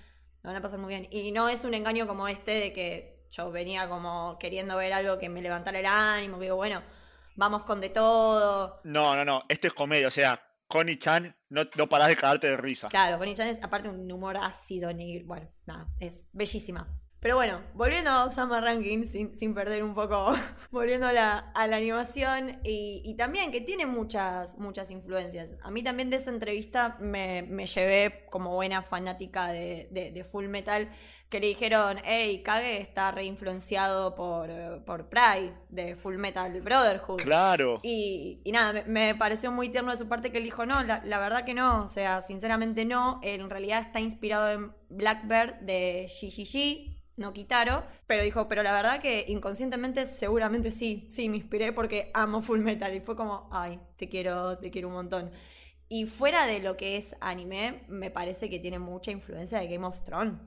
La 0.42 0.50
van 0.50 0.56
a 0.56 0.60
pasar 0.62 0.78
muy 0.78 0.90
bien. 0.94 1.08
Y 1.10 1.32
no 1.32 1.48
es 1.48 1.64
un 1.64 1.72
engaño 1.74 2.06
como 2.06 2.28
este 2.28 2.52
de 2.52 2.72
que 2.72 3.24
yo 3.30 3.50
venía 3.50 3.88
como 3.88 4.36
queriendo 4.38 4.76
ver 4.76 4.92
algo 4.92 5.18
que 5.18 5.28
me 5.28 5.40
levantara 5.42 5.78
el 5.80 5.86
ánimo, 5.86 6.36
que 6.38 6.44
digo, 6.44 6.56
bueno, 6.56 6.82
vamos 7.38 7.62
con 7.62 7.80
de 7.80 7.88
todo. 7.88 8.80
No, 8.84 9.16
no, 9.16 9.24
no, 9.24 9.42
esto 9.48 9.66
es 9.68 9.72
comedia, 9.72 10.08
o 10.08 10.10
sea, 10.10 10.42
Connie-Chan, 10.66 11.34
no, 11.48 11.62
no 11.76 11.88
parás 11.88 12.08
de 12.08 12.16
cagarte 12.16 12.48
de 12.48 12.56
risa. 12.58 12.88
Claro, 12.88 13.16
Connie 13.16 13.34
Chan 13.34 13.48
es 13.48 13.62
aparte 13.62 13.88
un 13.88 14.10
humor 14.12 14.36
ácido, 14.36 14.92
ni, 14.92 15.22
bueno, 15.22 15.48
nada, 15.64 15.88
es 15.98 16.26
bellísima. 16.32 16.86
Pero 17.20 17.34
bueno, 17.34 17.60
volviendo 17.74 18.10
a 18.12 18.30
Summer 18.30 18.62
Ranking, 18.62 19.04
sin, 19.06 19.34
sin 19.34 19.52
perder 19.52 19.82
un 19.82 19.92
poco, 19.92 20.34
volviendo 20.70 21.08
a 21.08 21.12
la, 21.12 21.38
a 21.52 21.66
la 21.66 21.76
animación, 21.76 22.60
y, 22.62 23.02
y 23.04 23.16
también 23.16 23.50
que 23.50 23.60
tiene 23.60 23.86
muchas, 23.86 24.56
muchas 24.58 24.90
influencias. 24.92 25.56
A 25.62 25.70
mí 25.72 25.82
también 25.82 26.10
de 26.10 26.16
esa 26.16 26.30
entrevista 26.30 26.96
me, 27.00 27.42
me 27.42 27.66
llevé 27.66 28.26
como 28.30 28.54
buena 28.54 28.82
fanática 28.82 29.48
de, 29.48 29.88
de- 29.90 30.12
de 30.12 30.22
Full 30.24 30.46
Metal, 30.46 30.92
que 31.28 31.40
le 31.40 31.48
dijeron, 31.48 31.98
hey, 32.04 32.42
Kage 32.42 32.80
está 32.80 33.10
reinfluenciado 33.10 34.14
por, 34.14 34.50
por 34.84 35.08
Pride, 35.08 35.52
de 35.68 35.94
Full 35.94 36.16
Metal 36.16 36.60
Brotherhood. 36.62 37.20
Claro. 37.20 37.80
Y, 37.82 38.40
y 38.44 38.52
nada, 38.52 38.72
me, 38.72 38.84
me 38.84 39.14
pareció 39.14 39.52
muy 39.52 39.68
tierno 39.68 39.90
de 39.90 39.98
su 39.98 40.08
parte 40.08 40.32
que 40.32 40.38
él 40.38 40.44
dijo, 40.44 40.64
no, 40.64 40.82
la, 40.82 41.02
la 41.04 41.18
verdad 41.18 41.44
que 41.44 41.52
no, 41.52 41.84
o 41.84 41.88
sea, 41.88 42.22
sinceramente 42.22 42.84
no, 42.86 43.20
en 43.22 43.50
realidad 43.50 43.82
está 43.82 44.00
inspirado 44.00 44.50
en 44.50 44.72
Blackbird 44.88 45.56
de 45.60 46.08
GGG, 46.08 46.96
no 47.18 47.32
Kitaro, 47.32 47.84
pero 48.06 48.22
dijo, 48.22 48.48
pero 48.48 48.62
la 48.62 48.72
verdad 48.72 49.00
que 49.00 49.26
inconscientemente 49.28 50.06
seguramente 50.06 50.70
sí, 50.70 51.08
sí, 51.10 51.28
me 51.28 51.36
inspiré 51.36 51.72
porque 51.72 52.10
amo 52.14 52.40
Full 52.40 52.60
Metal 52.60 52.94
y 52.94 53.00
fue 53.00 53.16
como, 53.16 53.48
ay, 53.52 53.78
te 53.96 54.08
quiero, 54.08 54.56
te 54.56 54.70
quiero 54.70 54.88
un 54.88 54.94
montón. 54.94 55.30
Y 55.90 56.06
fuera 56.06 56.46
de 56.46 56.60
lo 56.60 56.76
que 56.76 56.96
es 56.96 57.16
anime, 57.20 57.82
me 57.88 58.10
parece 58.10 58.48
que 58.48 58.58
tiene 58.58 58.78
mucha 58.78 59.10
influencia 59.10 59.58
de 59.58 59.68
Game 59.68 59.86
of 59.86 60.02
Thrones. 60.02 60.38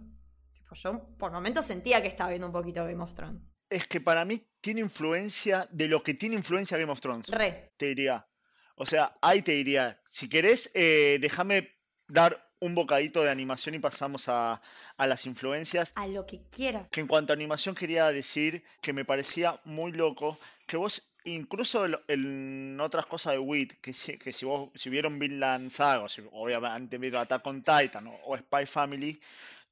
Yo 0.73 1.07
por 1.17 1.31
momentos 1.31 1.65
sentía 1.65 2.01
que 2.01 2.07
estaba 2.07 2.29
viendo 2.29 2.47
un 2.47 2.53
poquito 2.53 2.85
Game 2.85 3.01
of 3.03 3.13
Thrones. 3.13 3.41
Es 3.69 3.87
que 3.87 4.01
para 4.01 4.25
mí 4.25 4.45
tiene 4.59 4.81
influencia 4.81 5.67
de 5.71 5.87
lo 5.87 6.03
que 6.03 6.13
tiene 6.13 6.35
influencia 6.35 6.77
Game 6.77 6.91
of 6.91 6.99
Thrones. 7.01 7.27
Re, 7.29 7.71
te 7.77 7.87
diría. 7.87 8.27
O 8.75 8.85
sea, 8.85 9.15
ahí 9.21 9.41
te 9.41 9.51
diría, 9.53 10.01
si 10.11 10.27
querés, 10.27 10.71
eh, 10.73 11.17
déjame 11.21 11.69
dar 12.07 12.49
un 12.59 12.75
bocadito 12.75 13.23
de 13.23 13.29
animación 13.29 13.75
y 13.75 13.79
pasamos 13.79 14.27
a, 14.29 14.61
a 14.97 15.07
las 15.07 15.25
influencias. 15.25 15.91
a 15.95 16.07
lo 16.07 16.25
que 16.25 16.43
quieras. 16.49 16.89
Que 16.89 17.01
en 17.01 17.07
cuanto 17.07 17.33
a 17.33 17.35
animación 17.35 17.73
quería 17.75 18.11
decir 18.11 18.63
que 18.81 18.93
me 18.93 19.03
parecía 19.05 19.59
muy 19.65 19.91
loco 19.91 20.37
que 20.67 20.77
vos, 20.77 21.11
incluso 21.23 21.85
en- 21.85 21.95
en 22.07 22.79
otras 22.79 23.05
cosas 23.07 23.33
de 23.33 23.39
WIT, 23.39 23.79
que 23.81 23.93
si, 23.93 24.17
que 24.17 24.31
si 24.31 24.45
vos, 24.45 24.69
si 24.75 24.89
vieron 24.89 25.17
Vinland 25.19 25.69
Saga, 25.71 26.03
o 26.03 26.09
si 26.09 26.21
obviamente 26.31 26.97
vieron 26.97 27.21
Attack 27.21 27.45
on 27.47 27.63
Titan 27.63 28.07
o, 28.07 28.15
o 28.25 28.37
Spy 28.37 28.65
Family, 28.65 29.19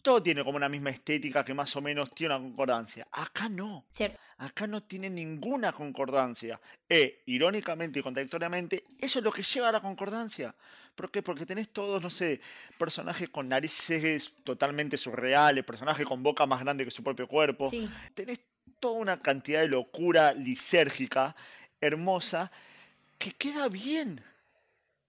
todo 0.01 0.23
tiene 0.23 0.43
como 0.43 0.57
una 0.57 0.69
misma 0.69 0.89
estética 0.89 1.43
que 1.43 1.53
más 1.53 1.75
o 1.75 1.81
menos 1.81 2.13
tiene 2.13 2.35
una 2.35 2.43
concordancia. 2.43 3.07
Acá 3.11 3.49
no. 3.49 3.85
Cierto. 3.91 4.19
Acá 4.37 4.67
no 4.67 4.83
tiene 4.83 5.09
ninguna 5.09 5.73
concordancia. 5.73 6.59
E, 6.87 7.23
irónicamente 7.25 7.99
y 7.99 8.03
contradictoriamente, 8.03 8.85
eso 8.97 9.19
es 9.19 9.25
lo 9.25 9.31
que 9.31 9.43
lleva 9.43 9.69
a 9.69 9.73
la 9.73 9.81
concordancia. 9.81 10.55
¿Por 10.95 11.11
qué? 11.11 11.21
Porque 11.21 11.45
tenés 11.45 11.69
todos, 11.69 12.01
no 12.01 12.09
sé, 12.09 12.39
personajes 12.77 13.29
con 13.29 13.49
narices 13.49 14.33
totalmente 14.43 14.97
surreales, 14.97 15.65
personajes 15.65 16.05
con 16.05 16.23
boca 16.23 16.45
más 16.45 16.61
grande 16.61 16.85
que 16.85 16.91
su 16.91 17.03
propio 17.03 17.27
cuerpo. 17.27 17.69
Sí. 17.69 17.89
Tenés 18.13 18.39
toda 18.79 18.99
una 18.99 19.19
cantidad 19.19 19.61
de 19.61 19.67
locura 19.67 20.33
lisérgica, 20.33 21.35
hermosa, 21.81 22.51
que 23.17 23.33
queda 23.33 23.67
bien. 23.67 24.23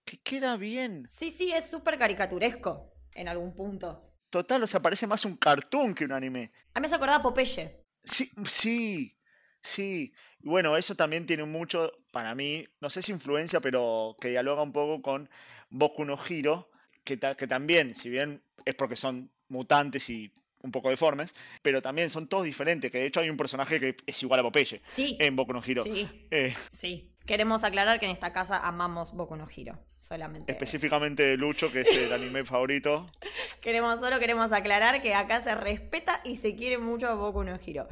Que 0.05 0.19
queda 0.19 0.57
bien. 0.57 1.09
Sí, 1.13 1.31
sí, 1.31 1.53
es 1.53 1.71
súper 1.71 1.99
caricaturesco 1.99 2.93
en 3.15 3.29
algún 3.29 3.55
punto. 3.55 4.10
Total, 4.31 4.63
o 4.63 4.67
sea, 4.67 4.81
parece 4.81 5.07
más 5.07 5.25
un 5.25 5.37
cartoon 5.37 5.95
que 5.95 6.05
un 6.05 6.13
anime. 6.13 6.53
A 6.75 6.81
mí 6.81 6.83
me 6.83 6.89
se 6.89 6.95
acordaba 6.95 7.23
Popeye. 7.23 7.85
Sí, 8.05 8.31
sí, 8.47 9.17
sí. 9.61 10.13
Y 10.43 10.49
bueno, 10.49 10.77
eso 10.77 10.95
también 10.95 11.27
tiene 11.27 11.45
mucho, 11.45 11.93
para 12.13 12.35
mí, 12.35 12.67
no 12.81 12.91
sé 12.91 13.03
si 13.03 13.13
influencia, 13.13 13.61
pero 13.61 14.17
que 14.21 14.29
dialoga 14.29 14.63
un 14.63 14.73
poco 14.73 15.03
con 15.03 15.29
Boku 15.69 16.05
no 16.05 16.19
Hero, 16.29 16.71
que, 17.05 17.17
ta- 17.17 17.35
que 17.37 17.47
también, 17.47 17.95
si 17.95 18.09
bien 18.09 18.43
es 18.65 18.75
porque 18.75 18.97
son 18.97 19.31
mutantes 19.49 20.09
y 20.09 20.33
un 20.63 20.71
poco 20.71 20.91
deformes, 20.91 21.35
pero 21.63 21.83
también 21.83 22.09
son 22.11 22.29
todos 22.29 22.45
diferentes, 22.45 22.91
que 22.91 22.99
de 22.99 23.07
hecho 23.07 23.21
hay 23.21 23.31
un 23.31 23.37
personaje 23.37 23.81
que 23.81 23.97
es 24.07 24.23
igual 24.23 24.41
a 24.41 24.43
Popeye 24.45 24.81
Sí. 24.87 25.17
en 25.19 25.35
Boku 25.35 25.53
no 25.53 25.63
Hero. 25.67 25.83
Sí, 25.83 26.07
Eh, 26.31 26.55
sí. 26.71 27.11
Queremos 27.31 27.63
aclarar 27.63 28.01
que 28.01 28.07
en 28.07 28.11
esta 28.11 28.33
casa 28.33 28.59
amamos 28.59 29.13
Boku 29.13 29.37
no 29.37 29.47
Hero. 29.49 29.79
Solamente. 29.99 30.51
específicamente 30.51 31.37
Lucho, 31.37 31.71
que 31.71 31.83
es 31.83 31.97
el 31.97 32.13
anime 32.13 32.45
favorito. 32.45 33.09
Queremos, 33.61 34.01
solo 34.01 34.19
queremos 34.19 34.51
aclarar 34.51 35.01
que 35.01 35.15
acá 35.15 35.41
se 35.41 35.55
respeta 35.55 36.21
y 36.25 36.35
se 36.35 36.57
quiere 36.57 36.79
mucho 36.79 37.07
a 37.07 37.15
Boku 37.15 37.45
no 37.45 37.57
Hero. 37.65 37.87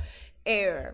Eh, 0.45 0.91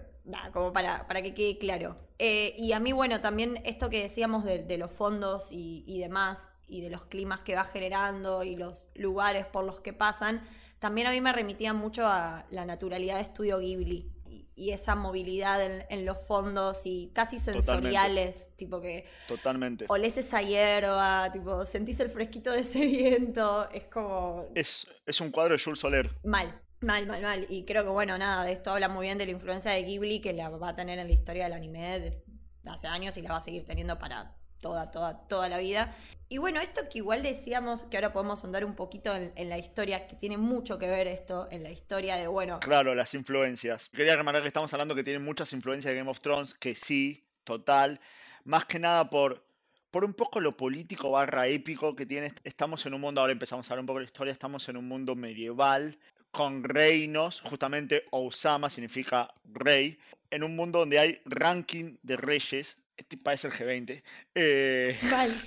como 0.53 0.75
para, 0.75 1.07
para 1.07 1.23
que 1.23 1.33
quede 1.33 1.57
claro. 1.57 1.97
Eh, 2.19 2.55
y 2.59 2.73
a 2.73 2.81
mí, 2.81 2.93
bueno, 2.93 3.23
también 3.23 3.63
esto 3.65 3.89
que 3.89 4.03
decíamos 4.03 4.45
de, 4.45 4.63
de 4.63 4.77
los 4.77 4.93
fondos 4.93 5.51
y, 5.51 5.83
y 5.87 6.01
demás, 6.01 6.47
y 6.69 6.83
de 6.83 6.91
los 6.91 7.07
climas 7.07 7.41
que 7.41 7.55
va 7.55 7.65
generando 7.65 8.45
y 8.45 8.57
los 8.57 8.85
lugares 8.95 9.47
por 9.47 9.65
los 9.65 9.81
que 9.81 9.95
pasan, 9.95 10.47
también 10.81 11.07
a 11.07 11.13
mí 11.13 11.21
me 11.23 11.33
remitía 11.33 11.73
mucho 11.73 12.07
a 12.07 12.45
la 12.51 12.67
naturalidad 12.67 13.15
de 13.15 13.23
Estudio 13.23 13.61
Ghibli. 13.61 14.13
Y, 14.56 14.70
esa 14.70 14.94
movilidad 14.94 15.62
en, 15.64 15.84
en 15.88 16.04
los 16.04 16.18
fondos 16.26 16.82
y 16.87 17.11
casi 17.14 17.38
sensoriales, 17.38 18.50
tipo 18.56 18.80
que 18.80 19.06
Totalmente. 19.28 19.84
olés 19.88 20.16
esa 20.16 20.42
hierba, 20.42 21.30
tipo, 21.32 21.64
sentís 21.64 22.00
el 22.00 22.11
fresquito 22.11 22.52
de 22.52 22.61
ese 22.61 22.87
viento, 22.87 23.68
es 23.70 23.84
como 23.84 24.49
Es, 24.54 24.87
es 25.06 25.20
un 25.20 25.30
cuadro 25.30 25.54
de 25.56 25.62
Jules 25.62 25.78
Soler. 25.80 26.11
mal, 26.25 26.61
mal, 26.80 27.06
mal, 27.06 27.23
mal. 27.23 27.46
Y 27.49 27.64
creo 27.64 27.82
que, 27.84 27.90
bueno, 27.90 28.16
nada, 28.18 28.44
de 28.44 28.52
esto 28.52 28.70
habla 28.73 28.88
muy 28.88 29.06
bien 29.06 29.18
de 29.18 29.26
la 29.26 29.32
influencia 29.32 29.70
de 29.73 29.82
Ghibli 29.82 30.20
que 30.20 30.32
la 30.32 30.49
va 30.50 30.70
a 30.70 30.76
tener 30.76 30.99
en 30.99 31.06
la 31.06 31.12
historia 31.12 31.44
del 31.44 31.52
anime 31.54 32.00
de 32.00 32.25
hace 32.70 32.87
años 32.87 33.16
y 33.16 33.23
la 33.23 33.30
va 33.30 33.37
a 33.37 33.40
seguir 33.40 33.64
teniendo 33.64 33.99
para 33.99 34.34
toda, 34.64 34.90
toda, 34.90 35.28
toda 35.28 35.50
la 35.50 35.59
vida. 35.59 35.94
Y 36.30 36.38
bueno, 36.38 36.59
esto 36.59 36.88
que 36.90 36.99
igual 36.99 37.23
decíamos, 37.23 37.85
que 37.85 37.99
ahora 37.99 38.14
podemos 38.14 38.42
andar 38.47 38.64
un 38.64 38.75
poquito 38.75 39.14
en, 39.14 39.49
la 39.50 39.59
historia, 39.59 40.06
que 40.06 40.16
tiene 40.16 40.38
mucho 40.38 40.78
que 40.78 40.88
ver 40.88 41.06
esto 41.06 41.49
en 41.50 41.62
la 41.62 41.71
historia 41.71 42.16
de, 42.16 42.28
bueno, 42.28 42.61
Claro, 42.61 42.94
las 42.94 43.12
influencias. 43.12 43.90
Quería 43.90 44.16
remarcar 44.16 44.40
que 44.40 44.49
estamos 44.49 44.73
hablando 44.73 44.94
que 44.94 45.04
tiene 45.04 45.18
muchas 45.18 45.52
influencias 45.52 45.92
de 45.92 45.99
Game 45.99 46.11
of 46.11 46.21
Thrones, 46.21 46.54
que 46.54 46.75
sí, 46.75 47.23
total. 47.44 48.00
Más 48.44 48.64
que 48.64 48.78
nada 48.78 49.11
por, 49.11 49.44
por 49.90 50.02
un 50.02 50.14
poco 50.14 50.40
lo 50.40 50.56
político 50.56 51.11
barra 51.11 51.47
épico 51.47 51.94
que 51.94 52.06
tiene. 52.06 52.33
Estamos 52.42 52.87
en 52.87 52.94
un 52.94 53.02
mundo, 53.02 53.21
ahora 53.21 53.35
empezamos 53.35 53.68
a 53.68 53.75
hablar 53.75 53.83
un 53.83 53.87
poco 53.87 53.99
de 53.99 54.04
la 54.04 54.11
historia, 54.11 54.33
estamos 54.33 54.66
en 54.71 54.78
un 54.78 54.88
mundo 54.88 55.14
medieval, 55.14 55.99
con 56.30 56.64
reinos, 56.64 57.42
justamente 57.42 58.04
Osama 58.11 58.71
significa 58.71 59.33
rey, 59.44 59.99
en 60.30 60.42
un 60.42 60.56
mundo 60.56 60.80
donde 60.80 60.99
hay 60.99 61.21
ranking 61.26 61.97
de 62.02 62.16
reyes, 62.16 62.78
este 62.97 63.17
parece 63.17 63.49
el 63.49 63.53
G20. 63.55 64.03
eh, 64.35 64.99
mal. 65.11 65.31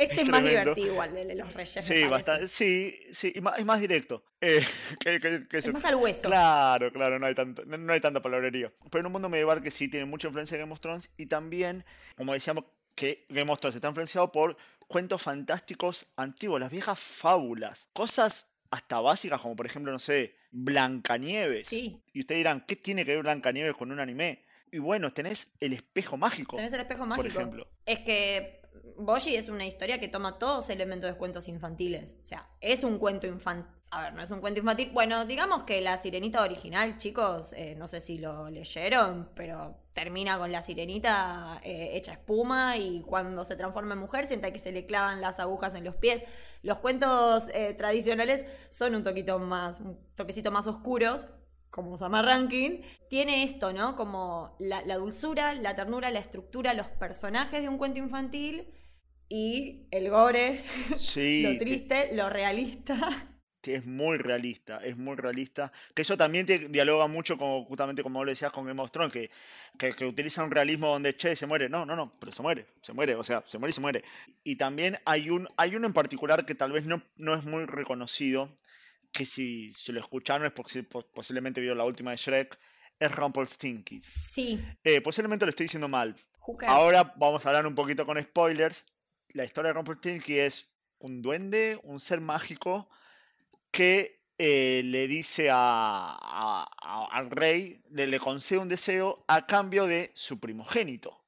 Este 0.00 0.22
es 0.22 0.28
más 0.30 0.40
tremendo. 0.42 0.48
divertido 0.74 0.86
igual, 0.94 1.14
el 1.18 1.28
de 1.28 1.34
los 1.34 1.52
reyes. 1.52 1.84
sí, 1.84 2.04
bastante, 2.06 2.48
sí, 2.48 2.98
sí, 3.12 3.32
y 3.34 3.40
más, 3.42 3.58
es 3.58 3.66
más 3.66 3.78
directo. 3.78 4.24
eh, 4.40 4.64
que- 4.98 5.20
que- 5.20 5.46
que 5.46 5.58
Es 5.58 5.64
eso. 5.66 5.72
más 5.72 5.84
al 5.84 5.96
hueso. 5.96 6.26
Claro, 6.26 6.90
claro, 6.90 7.18
no 7.18 7.26
hay 7.26 7.34
tanto, 7.34 7.62
no, 7.66 7.76
no 7.76 7.92
hay 7.92 8.00
tanta 8.00 8.22
palabrería. 8.22 8.72
Pero 8.90 9.00
en 9.00 9.06
un 9.06 9.12
mundo 9.12 9.28
medieval 9.28 9.60
que 9.62 9.70
sí 9.70 9.88
tiene 9.88 10.06
mucha 10.06 10.28
influencia 10.28 10.56
de 10.56 10.62
Game 10.62 10.72
of 10.72 10.80
Thrones 10.80 11.10
y 11.18 11.26
también, 11.26 11.84
como 12.16 12.32
decíamos, 12.32 12.64
que 12.94 13.26
Game 13.28 13.52
of 13.52 13.60
Thrones 13.60 13.74
está 13.74 13.88
influenciado 13.88 14.32
por 14.32 14.56
cuentos 14.86 15.20
fantásticos 15.22 16.06
antiguos, 16.16 16.60
las 16.60 16.70
viejas 16.70 16.98
fábulas, 16.98 17.90
cosas 17.92 18.50
hasta 18.70 19.00
básicas 19.00 19.38
como 19.42 19.54
por 19.54 19.66
ejemplo, 19.66 19.92
no 19.92 19.98
sé, 19.98 20.34
Blancanieves. 20.50 21.66
Sí, 21.66 22.00
Y 22.14 22.20
ustedes 22.20 22.38
dirán, 22.38 22.64
¿qué 22.66 22.76
tiene 22.76 23.04
que 23.04 23.12
ver 23.14 23.22
Blancanieves 23.22 23.74
con 23.74 23.92
un 23.92 24.00
anime? 24.00 24.44
Y 24.72 24.78
bueno, 24.78 25.12
tenés 25.12 25.52
el 25.60 25.72
espejo 25.72 26.16
mágico, 26.16 26.56
tenés 26.56 26.72
el 26.72 26.80
espejo 26.80 27.00
por 27.00 27.08
mágico. 27.08 27.28
ejemplo. 27.28 27.66
Es 27.86 28.00
que 28.00 28.58
Boshi 28.96 29.36
es 29.36 29.48
una 29.48 29.64
historia 29.64 30.00
que 30.00 30.08
toma 30.08 30.38
todos 30.38 30.70
elementos 30.70 31.10
de 31.10 31.16
cuentos 31.16 31.48
infantiles. 31.48 32.14
O 32.22 32.26
sea, 32.26 32.48
es 32.60 32.84
un 32.84 32.98
cuento 32.98 33.26
infantil. 33.26 33.72
A 33.90 34.02
ver, 34.02 34.12
no 34.12 34.22
es 34.22 34.30
un 34.30 34.40
cuento 34.40 34.60
infantil. 34.60 34.90
Bueno, 34.92 35.24
digamos 35.24 35.62
que 35.62 35.80
la 35.80 35.96
sirenita 35.96 36.42
original, 36.42 36.98
chicos, 36.98 37.54
eh, 37.54 37.74
no 37.74 37.88
sé 37.88 38.00
si 38.00 38.18
lo 38.18 38.50
leyeron, 38.50 39.30
pero 39.34 39.78
termina 39.94 40.36
con 40.36 40.52
la 40.52 40.60
sirenita 40.60 41.60
eh, 41.64 41.90
hecha 41.94 42.12
espuma 42.12 42.76
y 42.76 43.00
cuando 43.00 43.44
se 43.44 43.56
transforma 43.56 43.94
en 43.94 44.00
mujer 44.00 44.26
sienta 44.26 44.52
que 44.52 44.58
se 44.58 44.72
le 44.72 44.84
clavan 44.84 45.22
las 45.22 45.40
agujas 45.40 45.74
en 45.74 45.84
los 45.84 45.96
pies. 45.96 46.22
Los 46.62 46.78
cuentos 46.78 47.48
eh, 47.54 47.72
tradicionales 47.74 48.44
son 48.68 48.94
un 48.94 49.02
toquito 49.02 49.38
más, 49.38 49.80
un 49.80 49.98
toquecito 50.16 50.50
más 50.50 50.66
oscuros, 50.66 51.28
como 51.70 51.98
Sama 51.98 52.22
Ranking, 52.22 52.82
tiene 53.08 53.44
esto, 53.44 53.72
¿no? 53.72 53.96
Como 53.96 54.56
la, 54.58 54.82
la, 54.82 54.96
dulzura, 54.96 55.54
la 55.54 55.74
ternura, 55.76 56.10
la 56.10 56.20
estructura, 56.20 56.74
los 56.74 56.88
personajes 56.88 57.62
de 57.62 57.68
un 57.68 57.78
cuento 57.78 57.98
infantil 57.98 58.68
y 59.28 59.86
el 59.90 60.10
gore, 60.10 60.64
Sí, 60.92 61.42
lo 61.42 61.56
que- 61.58 61.58
triste, 61.58 62.14
lo 62.14 62.28
realista. 62.30 63.28
que 63.60 63.74
es 63.74 63.86
muy 63.86 64.18
realista, 64.18 64.78
es 64.84 64.96
muy 64.96 65.16
realista. 65.16 65.72
Que 65.94 66.02
eso 66.02 66.16
también 66.16 66.46
te 66.46 66.68
dialoga 66.68 67.06
mucho 67.08 67.36
con, 67.36 67.64
justamente 67.64 68.02
como 68.02 68.24
lo 68.24 68.30
decías 68.30 68.52
con 68.52 68.64
Game 68.66 68.80
of 68.80 68.90
Thrones, 68.92 69.12
que, 69.12 69.30
que, 69.78 69.94
que 69.94 70.06
utiliza 70.06 70.44
un 70.44 70.50
realismo 70.50 70.88
donde, 70.88 71.16
che, 71.16 71.34
se 71.36 71.46
muere. 71.46 71.68
No, 71.68 71.84
no, 71.84 71.96
no, 71.96 72.12
pero 72.20 72.32
se 72.32 72.42
muere, 72.42 72.66
se 72.82 72.92
muere, 72.92 73.14
o 73.16 73.24
sea, 73.24 73.42
se 73.46 73.58
muere 73.58 73.70
y 73.70 73.74
se 73.74 73.80
muere. 73.80 74.04
Y 74.44 74.56
también 74.56 74.98
hay 75.04 75.30
un, 75.30 75.48
hay 75.56 75.74
uno 75.76 75.86
en 75.86 75.92
particular 75.92 76.46
que 76.46 76.54
tal 76.54 76.72
vez 76.72 76.86
no, 76.86 77.02
no 77.16 77.34
es 77.34 77.44
muy 77.44 77.64
reconocido, 77.66 78.48
que 79.12 79.24
si, 79.26 79.72
si 79.72 79.92
lo 79.92 80.00
escucharon 80.00 80.46
es 80.46 80.52
porque 80.52 80.82
po- 80.82 81.06
posiblemente 81.12 81.60
vieron 81.60 81.78
la 81.78 81.84
última 81.84 82.10
de 82.12 82.16
Shrek, 82.16 82.58
es 82.98 83.12
Rumpelstiltskin. 83.12 84.00
Sí, 84.00 84.60
Eh, 84.84 85.00
posiblemente 85.00 85.44
lo 85.46 85.50
estoy 85.50 85.64
diciendo 85.64 85.88
mal. 85.88 86.14
Ahora 86.68 87.14
vamos 87.16 87.44
a 87.44 87.48
hablar 87.50 87.66
un 87.66 87.74
poquito 87.74 88.04
con 88.06 88.20
spoilers. 88.22 88.84
La 89.30 89.44
historia 89.44 89.68
de 89.68 89.74
Rumpelstiltskin 89.74 90.38
es 90.40 90.68
un 90.98 91.22
duende, 91.22 91.78
un 91.84 92.00
ser 92.00 92.20
mágico 92.20 92.88
que 93.70 94.18
eh, 94.38 94.82
le 94.84 95.08
dice 95.08 95.50
a, 95.50 95.56
a- 95.56 96.68
a- 96.80 97.08
al 97.10 97.30
rey, 97.30 97.80
le, 97.90 98.06
le 98.06 98.18
concede 98.20 98.58
un 98.60 98.68
deseo 98.68 99.24
a 99.28 99.46
cambio 99.46 99.86
de 99.86 100.10
su 100.14 100.38
primogénito, 100.38 101.24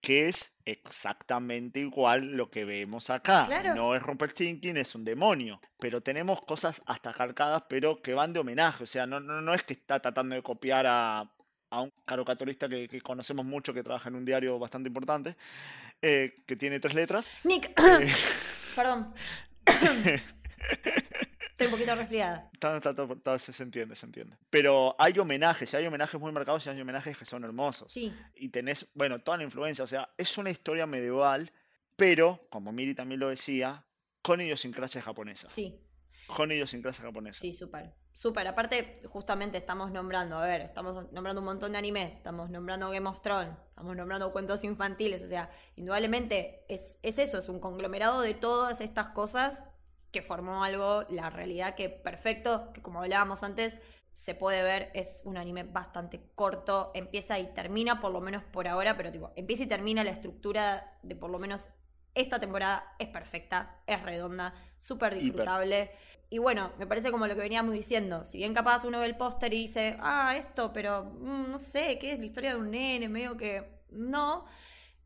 que 0.00 0.28
es 0.28 0.52
exactamente 0.70 1.80
igual 1.80 2.36
lo 2.36 2.50
que 2.50 2.64
vemos 2.64 3.10
acá. 3.10 3.46
Claro. 3.46 3.74
No 3.74 3.94
es 3.94 4.02
Rumpelstiltskin, 4.02 4.76
es 4.76 4.94
un 4.94 5.04
demonio, 5.04 5.60
pero 5.78 6.00
tenemos 6.00 6.40
cosas 6.42 6.82
hasta 6.86 7.12
calcadas, 7.12 7.64
pero 7.68 8.02
que 8.02 8.14
van 8.14 8.32
de 8.32 8.40
homenaje, 8.40 8.84
o 8.84 8.86
sea, 8.86 9.06
no, 9.06 9.20
no, 9.20 9.40
no 9.40 9.54
es 9.54 9.62
que 9.62 9.74
está 9.74 10.00
tratando 10.00 10.34
de 10.34 10.42
copiar 10.42 10.86
a, 10.86 11.30
a 11.70 11.80
un 11.80 11.92
caricaturista 12.04 12.68
que, 12.68 12.88
que 12.88 13.00
conocemos 13.00 13.44
mucho, 13.44 13.72
que 13.72 13.82
trabaja 13.82 14.08
en 14.08 14.16
un 14.16 14.24
diario 14.24 14.58
bastante 14.58 14.88
importante, 14.88 15.36
eh, 16.02 16.36
que 16.46 16.56
tiene 16.56 16.80
tres 16.80 16.94
letras. 16.94 17.30
Nick, 17.44 17.72
eh, 17.80 18.12
perdón. 18.76 19.14
Estoy 21.58 21.66
un 21.66 21.72
poquito 21.72 21.94
resfriada. 21.96 22.48
Está- 22.54 22.76
está- 22.76 22.90
está- 22.90 23.12
está- 23.14 23.38
se 23.38 23.62
entiende, 23.64 23.96
se 23.96 24.06
entiende. 24.06 24.36
Pero 24.48 24.94
hay 24.96 25.18
homenajes, 25.18 25.74
hay 25.74 25.84
homenajes 25.86 26.20
muy 26.20 26.30
marcados 26.30 26.64
y 26.64 26.68
hay 26.68 26.80
homenajes 26.80 27.18
que 27.18 27.24
son 27.24 27.42
hermosos. 27.42 27.90
Sí, 27.92 28.14
Y 28.36 28.50
tenés, 28.50 28.86
bueno, 28.94 29.18
toda 29.18 29.38
la 29.38 29.42
influencia, 29.42 29.82
o 29.82 29.88
sea, 29.88 30.08
es 30.16 30.38
una 30.38 30.50
historia 30.50 30.86
medieval, 30.86 31.50
pero, 31.96 32.40
como 32.50 32.70
Miri 32.70 32.94
también 32.94 33.18
lo 33.18 33.28
decía, 33.28 33.84
con 34.22 34.40
idiosincrasia 34.40 35.02
japonesa. 35.02 35.48
sí, 35.50 35.80
Con 36.28 36.52
idiosincrasia 36.52 37.04
japonesa. 37.04 37.40
sí, 37.40 37.52
súper. 37.52 37.92
Súper. 38.12 38.46
Aparte, 38.46 39.00
justamente 39.06 39.58
estamos 39.58 39.90
nombrando, 39.90 40.38
a 40.38 40.46
ver, 40.46 40.60
estamos 40.60 41.10
nombrando 41.12 41.40
un 41.40 41.44
montón 41.46 41.72
de 41.72 41.78
animes, 41.78 42.14
estamos 42.14 42.50
nombrando 42.50 42.88
Game 42.90 43.08
of 43.08 43.20
Thrones, 43.20 43.56
estamos 43.70 43.96
nombrando 43.96 44.30
cuentos 44.32 44.62
infantiles, 44.64 45.22
o 45.24 45.28
sea, 45.28 45.50
indudablemente 45.76 46.64
es, 46.68 46.98
es 47.02 47.18
eso, 47.18 47.38
es 47.38 47.48
un 47.48 47.58
conglomerado 47.60 48.20
de 48.20 48.34
todas 48.34 48.80
estas 48.80 49.08
cosas 49.08 49.64
que 50.10 50.22
formó 50.22 50.64
algo, 50.64 51.04
la 51.08 51.30
realidad 51.30 51.74
que 51.74 51.88
perfecto, 51.90 52.72
que 52.72 52.82
como 52.82 53.00
hablábamos 53.00 53.42
antes, 53.42 53.78
se 54.18 54.34
puede 54.34 54.64
ver, 54.64 54.90
es 54.94 55.22
un 55.24 55.36
anime 55.36 55.62
bastante 55.62 56.20
corto, 56.34 56.90
empieza 56.94 57.38
y 57.38 57.54
termina, 57.54 58.00
por 58.00 58.12
lo 58.12 58.20
menos 58.20 58.42
por 58.42 58.66
ahora, 58.66 58.96
pero 58.96 59.12
tipo, 59.12 59.30
empieza 59.36 59.62
y 59.62 59.66
termina 59.66 60.02
la 60.02 60.10
estructura 60.10 60.98
de 61.02 61.14
por 61.14 61.30
lo 61.30 61.38
menos 61.38 61.68
esta 62.14 62.40
temporada 62.40 62.96
es 62.98 63.08
perfecta, 63.08 63.80
es 63.86 64.02
redonda, 64.02 64.54
súper 64.76 65.12
Hiper. 65.12 65.22
disfrutable. 65.22 65.92
Y 66.30 66.38
bueno, 66.38 66.72
me 66.78 66.86
parece 66.86 67.12
como 67.12 67.28
lo 67.28 67.34
que 67.36 67.42
veníamos 67.42 67.72
diciendo, 67.72 68.24
si 68.24 68.38
bien 68.38 68.54
capaz 68.54 68.84
uno 68.84 68.98
ve 68.98 69.06
el 69.06 69.16
póster 69.16 69.54
y 69.54 69.58
dice, 69.58 69.96
ah, 70.00 70.34
esto, 70.36 70.72
pero 70.72 71.04
mm, 71.04 71.50
no 71.50 71.58
sé, 71.58 71.98
¿qué 72.00 72.12
es 72.12 72.18
la 72.18 72.24
historia 72.24 72.50
de 72.54 72.60
un 72.60 72.72
nene? 72.72 73.08
Medio 73.08 73.36
que 73.36 73.82
no. 73.90 74.46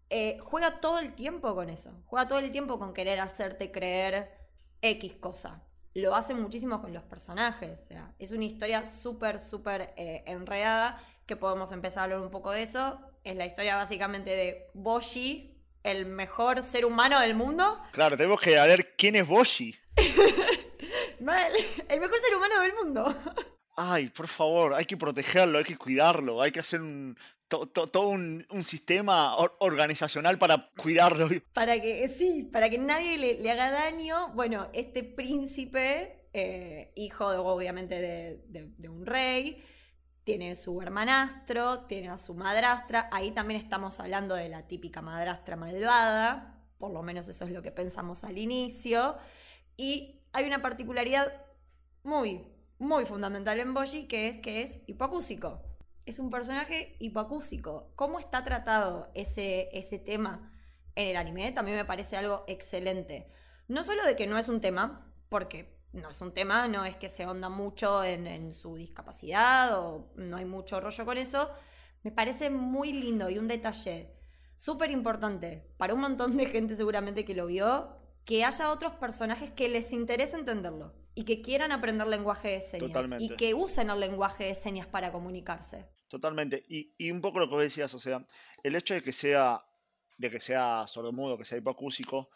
Eh, 0.09 0.39
juega 0.41 0.81
todo 0.81 0.99
el 0.99 1.15
tiempo 1.15 1.55
con 1.55 1.69
eso, 1.71 1.93
juega 2.07 2.27
todo 2.27 2.39
el 2.39 2.51
tiempo 2.51 2.79
con 2.79 2.95
querer 2.95 3.21
hacerte 3.21 3.71
creer 3.71 4.42
X 4.83 5.14
cosa. 5.21 5.62
Lo 5.95 6.14
hace 6.14 6.35
muchísimo 6.35 6.81
con 6.81 6.92
los 6.92 7.03
personajes. 7.05 7.81
O 7.81 7.87
sea, 7.87 8.12
es 8.18 8.33
una 8.33 8.45
historia 8.45 8.87
súper, 8.87 9.40
súper 9.40 9.95
eh, 9.97 10.23
enredada 10.27 11.03
que 11.27 11.37
podemos 11.37 11.73
empezar 11.73 12.01
a 12.01 12.05
hablar 12.05 12.21
un 12.21 12.31
poco 12.31 12.51
de 12.51 12.62
eso. 12.62 13.01
Es 13.25 13.37
la 13.37 13.47
historia 13.47 13.77
básicamente 13.77 14.31
de 14.31 14.71
Boshi, 14.75 15.57
el 15.83 16.07
mejor 16.07 16.62
ser 16.62 16.85
humano 16.85 17.21
del 17.21 17.35
mundo. 17.35 17.81
Claro, 17.92 18.16
tenemos 18.16 18.40
que 18.40 18.51
ver 18.51 18.95
quién 18.97 19.16
es 19.16 19.27
Boshi. 19.27 19.75
El 21.88 22.01
mejor 22.01 22.18
ser 22.18 22.37
humano 22.37 22.61
del 22.61 22.75
mundo. 22.75 23.16
Ay, 23.75 24.09
por 24.11 24.29
favor, 24.29 24.75
hay 24.75 24.85
que 24.85 24.97
protegerlo, 24.97 25.59
hay 25.59 25.65
que 25.65 25.77
cuidarlo, 25.79 26.43
hay 26.43 26.53
que 26.53 26.61
hacer 26.61 26.81
un, 26.83 27.17
to- 27.49 27.67
to- 27.69 27.87
todo 27.87 28.09
un, 28.09 28.45
sistema 28.65 29.37
or- 29.37 29.57
organizacional 29.61 30.39
para 30.39 30.71
cuidarlo. 30.77 31.29
Para 31.55 31.81
que, 31.81 32.09
sí, 32.09 32.49
para 32.53 32.69
que 32.69 32.79
nadie 32.79 33.17
le, 33.17 33.39
le 33.41 33.51
haga 33.51 33.71
daño. 33.71 34.29
Bueno, 34.35 34.69
este 34.75 35.03
príncipe, 35.03 36.29
eh, 36.35 36.93
hijo 36.97 37.27
obviamente 37.27 37.95
de, 38.01 38.45
de- 38.49 38.73
de 38.77 38.89
un 38.89 39.07
rey, 39.07 39.65
tiene 40.25 40.55
su 40.55 40.81
hermanastro, 40.81 41.81
tiene 41.87 42.09
a 42.11 42.19
su 42.19 42.35
madrastra. 42.35 43.09
Ahí 43.11 43.33
también 43.33 43.61
estamos 43.61 43.99
hablando 44.01 44.35
de 44.35 44.49
la 44.49 44.67
típica 44.69 45.01
madrastra 45.03 45.57
malvada. 45.57 46.59
Por 46.79 46.93
lo 46.93 47.03
menos 47.03 47.27
eso 47.29 47.45
es 47.47 47.51
lo 47.51 47.63
que 47.63 47.73
pensamos 47.73 48.23
al 48.23 48.37
inicio. 48.39 49.17
Y 49.77 50.21
hay 50.33 50.45
una 50.47 50.61
particularidad 50.63 51.33
muy, 52.05 52.45
muy 52.83 53.05
fundamental 53.05 53.61
en 53.61 53.75
Boji, 53.75 54.09
que 54.09 54.29
es 54.29 54.40
que 54.40 54.61
es 54.61 54.81
hipoacúsico. 54.87 55.62
Es 56.05 56.18
un 56.18 56.31
personaje 56.31 56.97
hipoacúsico. 56.99 57.92
¿Cómo 57.95 58.18
está 58.18 58.42
tratado 58.42 59.09
ese, 59.14 59.68
ese 59.73 60.01
tema 60.01 60.53
en 60.97 61.07
el 61.07 61.16
anime? 61.16 61.53
También 61.53 61.77
me 61.77 61.85
parece 61.85 62.16
algo 62.16 62.42
excelente. 62.49 63.31
No 63.68 63.85
solo 63.85 64.05
de 64.05 64.16
que 64.16 64.27
no 64.27 64.37
es 64.37 64.49
un 64.49 64.61
tema, 64.61 65.07
porque 65.29 65.79
no 65.92 66.11
es 66.11 66.21
un 66.21 66.35
tema, 66.35 66.66
no 66.66 66.85
es 66.85 66.97
que 66.97 67.09
se 67.09 67.25
onda 67.25 67.49
mucho 67.49 68.03
en, 68.03 68.27
en 68.27 68.53
su 68.53 68.75
discapacidad 68.75 69.79
o 69.79 70.11
no 70.16 70.37
hay 70.37 70.45
mucho 70.45 70.81
rollo 70.81 71.05
con 71.05 71.18
eso. 71.18 71.51
Me 72.03 72.11
parece 72.11 72.51
muy 72.51 72.92
lindo 72.92 73.31
y 73.31 73.38
un 73.38 73.47
detalle 73.47 74.12
súper 74.57 74.90
importante 74.90 75.73
para 75.77 75.95
un 75.95 76.01
montón 76.01 76.37
de 76.37 76.47
gente 76.47 76.75
seguramente 76.75 77.25
que 77.25 77.37
lo 77.37 77.47
vio, 77.47 77.97
que 78.25 78.45
haya 78.45 78.73
otros 78.73 78.95
personajes 78.95 79.53
que 79.53 79.68
les 79.68 79.92
interese 79.92 80.37
entenderlo 80.37 81.01
y 81.14 81.25
que 81.25 81.42
quieran 81.42 81.72
aprender 81.72 82.07
lenguaje 82.07 82.48
de 82.48 82.61
señas 82.61 82.92
Totalmente. 82.92 83.25
y 83.25 83.37
que 83.37 83.55
usen 83.55 83.90
el 83.90 84.01
lenguaje 84.01 84.44
de 84.44 84.55
señas 84.55 84.87
para 84.87 85.12
comunicarse. 85.12 85.87
Totalmente. 86.09 86.64
Y, 86.68 86.94
y 86.98 87.11
un 87.11 87.20
poco 87.20 87.38
lo 87.38 87.48
que 87.48 87.55
vos 87.55 87.62
decías, 87.62 87.92
o 87.94 87.98
sea, 87.98 88.27
el 88.62 88.77
hecho 88.77 88.94
de 88.94 89.03
que 89.03 89.12
sea, 89.12 89.64
de 90.18 90.31
que 90.31 90.40
sea 90.40 90.87
sordomudo, 90.87 91.38
que 91.38 91.44
sea 91.44 91.59
hipoacúsico, 91.59 92.31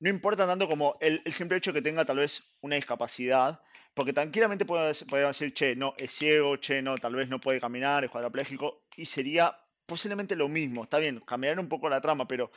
no 0.00 0.08
importa 0.08 0.46
tanto 0.46 0.66
como 0.68 0.96
el, 1.00 1.22
el 1.24 1.32
simple 1.32 1.58
hecho 1.58 1.72
de 1.72 1.80
que 1.80 1.88
tenga 1.88 2.04
tal 2.04 2.16
vez 2.16 2.42
una 2.62 2.76
discapacidad, 2.76 3.60
porque 3.94 4.12
tranquilamente 4.12 4.64
puede 4.64 4.94
decir, 5.26 5.52
che, 5.52 5.76
no, 5.76 5.94
es 5.98 6.12
ciego, 6.12 6.56
che, 6.56 6.80
no, 6.82 6.96
tal 6.98 7.14
vez 7.14 7.28
no 7.28 7.40
puede 7.40 7.60
caminar, 7.60 8.04
es 8.04 8.10
cuadrapléjico, 8.10 8.84
y 8.96 9.06
sería 9.06 9.56
posiblemente 9.86 10.36
lo 10.36 10.48
mismo. 10.48 10.84
Está 10.84 10.98
bien, 10.98 11.20
cambiar 11.20 11.58
un 11.58 11.68
poco 11.68 11.88
la 11.88 12.00
trama, 12.00 12.26
pero 12.26 12.50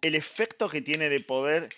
el 0.00 0.14
efecto 0.14 0.68
que 0.68 0.80
tiene 0.80 1.08
de 1.08 1.20
poder 1.20 1.68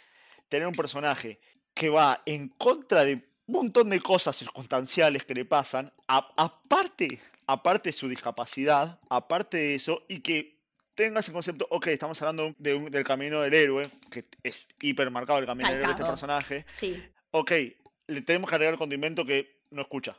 tener 0.49 0.67
un 0.67 0.75
personaje 0.75 1.41
que 1.75 1.89
va 1.89 2.23
en 2.27 2.49
contra 2.49 3.05
de 3.05 3.15
un 3.47 3.55
montón 3.55 3.91
de 3.91 4.01
cosas 4.01 4.37
circunstanciales 4.37 5.25
que 5.25 5.35
le 5.35 5.45
pasan, 5.45 5.93
a- 6.09 6.33
aparte, 6.37 7.19
aparte 7.47 7.89
de 7.89 7.93
su 7.93 8.09
discapacidad, 8.09 8.99
aparte 9.09 9.57
de 9.57 9.75
eso, 9.75 10.05
y 10.09 10.21
que 10.21 10.57
tenga 10.95 11.21
ese 11.21 11.33
concepto, 11.33 11.67
ok, 11.71 11.89
estamos 11.89 12.21
hablando 12.23 12.55
de 12.59 12.75
un- 12.75 12.91
del 12.91 13.05
camino 13.05 13.41
del 13.41 13.55
héroe, 13.55 13.91
que 14.11 14.25
es 14.43 14.69
hipermarcado 14.81 15.39
el 15.39 15.47
camino 15.47 15.69
del 15.69 15.77
héroe 15.79 15.87
de 15.87 15.93
este 15.93 16.05
personaje, 16.05 16.67
Sí, 16.75 17.03
ok, 17.31 17.51
le 18.09 18.23
tenemos 18.23 18.49
que 18.51 18.55
agregar 18.57 18.75
el 18.75 18.79
condimento 18.79 19.25
que 19.25 19.63
no 19.71 19.83
escucha. 19.83 20.17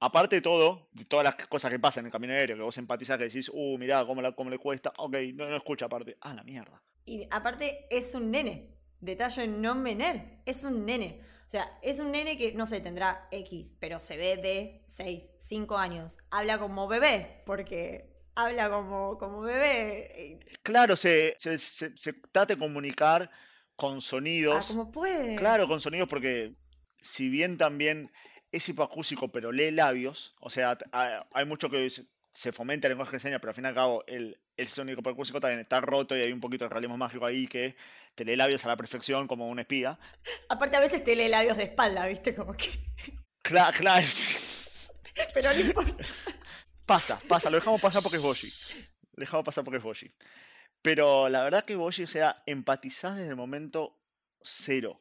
Aparte 0.00 0.36
de 0.36 0.42
todo, 0.42 0.88
de 0.92 1.04
todas 1.04 1.24
las 1.24 1.36
cosas 1.46 1.70
que 1.70 1.78
pasan 1.78 2.02
en 2.02 2.06
el 2.06 2.12
camino 2.12 2.32
aéreo, 2.32 2.56
que 2.56 2.62
vos 2.62 2.76
empatizás, 2.76 3.18
que 3.18 3.24
decís, 3.24 3.48
uh, 3.52 3.78
mirá 3.78 4.04
cómo, 4.04 4.20
la- 4.20 4.32
cómo 4.32 4.50
le 4.50 4.58
cuesta, 4.58 4.92
ok, 4.98 5.14
no, 5.34 5.48
no 5.48 5.56
escucha 5.56 5.86
aparte. 5.86 6.16
Ah, 6.20 6.34
la 6.34 6.42
mierda. 6.42 6.82
Y 7.06 7.26
aparte 7.30 7.86
es 7.90 8.14
un 8.14 8.30
nene. 8.30 8.68
Detalle 9.02 9.46
no 9.48 9.74
menor. 9.74 10.22
Es 10.46 10.64
un 10.64 10.86
nene. 10.86 11.20
O 11.46 11.50
sea, 11.52 11.78
es 11.82 11.98
un 11.98 12.10
nene 12.12 12.38
que, 12.38 12.52
no 12.54 12.66
sé, 12.66 12.80
tendrá 12.80 13.28
X, 13.30 13.74
pero 13.78 14.00
se 14.00 14.16
ve 14.16 14.36
de 14.38 14.80
6, 14.86 15.24
5 15.38 15.76
años. 15.76 16.16
Habla 16.30 16.58
como 16.58 16.88
bebé, 16.88 17.42
porque 17.44 18.06
habla 18.34 18.70
como, 18.70 19.18
como 19.18 19.40
bebé. 19.42 20.38
Claro, 20.62 20.96
se, 20.96 21.36
se, 21.38 21.58
se, 21.58 21.94
se 21.98 22.12
trata 22.14 22.54
de 22.54 22.58
comunicar 22.58 23.28
con 23.76 23.98
Ah, 23.98 24.00
sonidos. 24.00 24.66
como 24.68 24.90
puede. 24.90 25.36
Claro, 25.36 25.68
con 25.68 25.80
sonidos 25.80 26.08
porque 26.08 26.54
si 27.00 27.28
bien 27.28 27.58
también 27.58 28.10
es 28.52 28.68
hipoacústico 28.68 29.32
pero 29.32 29.50
lee 29.50 29.72
labios, 29.72 30.34
o 30.40 30.48
sea, 30.48 30.78
hay 31.32 31.44
mucho 31.44 31.68
que 31.68 31.90
se 32.32 32.52
fomenta 32.52 32.86
el 32.86 32.92
lenguaje 32.92 33.12
de 33.12 33.20
señas, 33.20 33.40
pero 33.40 33.50
al 33.50 33.54
fin 33.54 33.64
y 33.64 33.68
al 33.68 33.74
cabo 33.74 34.04
el, 34.06 34.40
el 34.56 34.68
sonido 34.68 34.98
hipoacústico 34.98 35.40
también 35.40 35.60
está 35.60 35.80
roto 35.80 36.16
y 36.16 36.20
hay 36.20 36.32
un 36.32 36.40
poquito 36.40 36.64
de 36.64 36.70
realismo 36.70 36.96
mágico 36.96 37.26
ahí 37.26 37.46
que 37.46 37.76
te 38.14 38.24
lee 38.24 38.36
labios 38.36 38.64
a 38.64 38.68
la 38.68 38.76
perfección 38.76 39.28
como 39.28 39.48
un 39.48 39.58
espía. 39.58 39.98
Aparte 40.48 40.76
a 40.76 40.80
veces 40.80 41.04
te 41.04 41.14
lee 41.14 41.28
labios 41.28 41.56
de 41.56 41.64
espalda, 41.64 42.06
¿viste? 42.06 42.34
Como 42.34 42.54
que... 42.54 42.68
Claro, 43.44 43.76
claro. 43.76 44.06
Pero 45.34 45.52
no 45.52 45.60
importa. 45.60 46.04
Pasa, 46.86 47.20
pasa, 47.28 47.50
lo 47.50 47.56
dejamos 47.56 47.80
pasar 47.80 48.00
porque 48.00 48.18
es 48.18 48.22
Boshi. 48.22 48.48
Lo 49.14 49.20
dejamos 49.20 49.44
pasar 49.44 49.64
porque 49.64 49.78
es 49.78 49.82
Boshi. 49.82 50.12
Pero 50.80 51.28
la 51.28 51.42
verdad 51.42 51.64
que 51.64 51.74
Boshi, 51.74 52.04
o 52.04 52.08
sea, 52.08 52.42
empatizás 52.46 53.16
desde 53.16 53.30
el 53.30 53.36
momento 53.36 53.98
cero. 54.42 54.96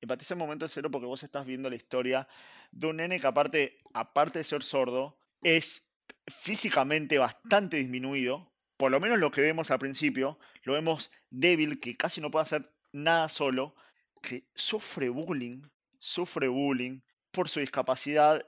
Empatizás 0.00 0.32
en 0.32 0.38
el 0.38 0.46
momento 0.46 0.68
cero 0.68 0.90
porque 0.90 1.06
vos 1.06 1.22
estás 1.22 1.44
viendo 1.44 1.68
la 1.68 1.76
historia 1.76 2.26
de 2.70 2.86
un 2.86 2.96
nene 2.96 3.20
que 3.20 3.26
aparte, 3.26 3.78
aparte 3.92 4.38
de 4.38 4.44
ser 4.44 4.62
sordo, 4.62 5.18
es 5.42 5.91
físicamente 6.26 7.18
bastante 7.18 7.76
disminuido. 7.76 8.52
Por 8.76 8.90
lo 8.90 9.00
menos 9.00 9.18
lo 9.18 9.30
que 9.30 9.40
vemos 9.40 9.70
al 9.70 9.78
principio, 9.78 10.38
lo 10.64 10.72
vemos 10.72 11.10
débil, 11.30 11.78
que 11.80 11.96
casi 11.96 12.20
no 12.20 12.30
puede 12.30 12.44
hacer 12.44 12.72
nada 12.92 13.28
solo, 13.28 13.74
que 14.20 14.48
sufre 14.54 15.08
bullying, 15.08 15.62
sufre 15.98 16.48
bullying 16.48 17.00
por 17.30 17.48
su 17.48 17.60
discapacidad 17.60 18.46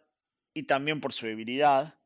y 0.53 0.65
también 0.65 1.01
por 1.01 1.13
su 1.13 1.27
debilidad, 1.27 1.99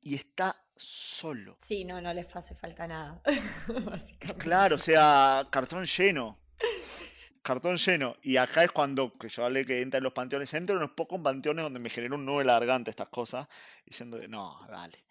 y 0.00 0.14
está 0.14 0.64
solo. 0.76 1.56
Sí, 1.60 1.84
no, 1.84 2.00
no 2.00 2.12
les 2.12 2.34
hace 2.36 2.54
falta 2.54 2.86
nada. 2.86 3.22
Básicamente. 3.84 4.42
Claro, 4.42 4.76
o 4.76 4.78
sea, 4.78 5.46
cartón 5.50 5.86
lleno. 5.86 6.38
Cartón 7.44 7.76
lleno. 7.76 8.16
Y 8.22 8.38
acá 8.38 8.64
es 8.64 8.72
cuando, 8.72 9.12
que 9.18 9.28
yo 9.28 9.44
hablé 9.44 9.66
que 9.66 9.82
entra 9.82 9.98
en 9.98 10.04
los 10.04 10.14
panteones, 10.14 10.52
entro 10.54 10.76
en 10.76 10.82
unos 10.82 10.96
pocos 10.96 11.20
panteones 11.20 11.62
donde 11.62 11.78
me 11.78 11.90
generó 11.90 12.16
un 12.16 12.24
nudo 12.24 12.40
en 12.40 12.46
la 12.46 12.54
garganta 12.54 12.90
estas 12.90 13.08
cosas, 13.08 13.46
diciendo 13.84 14.16
de, 14.16 14.28
no, 14.28 14.66
dale. 14.66 15.04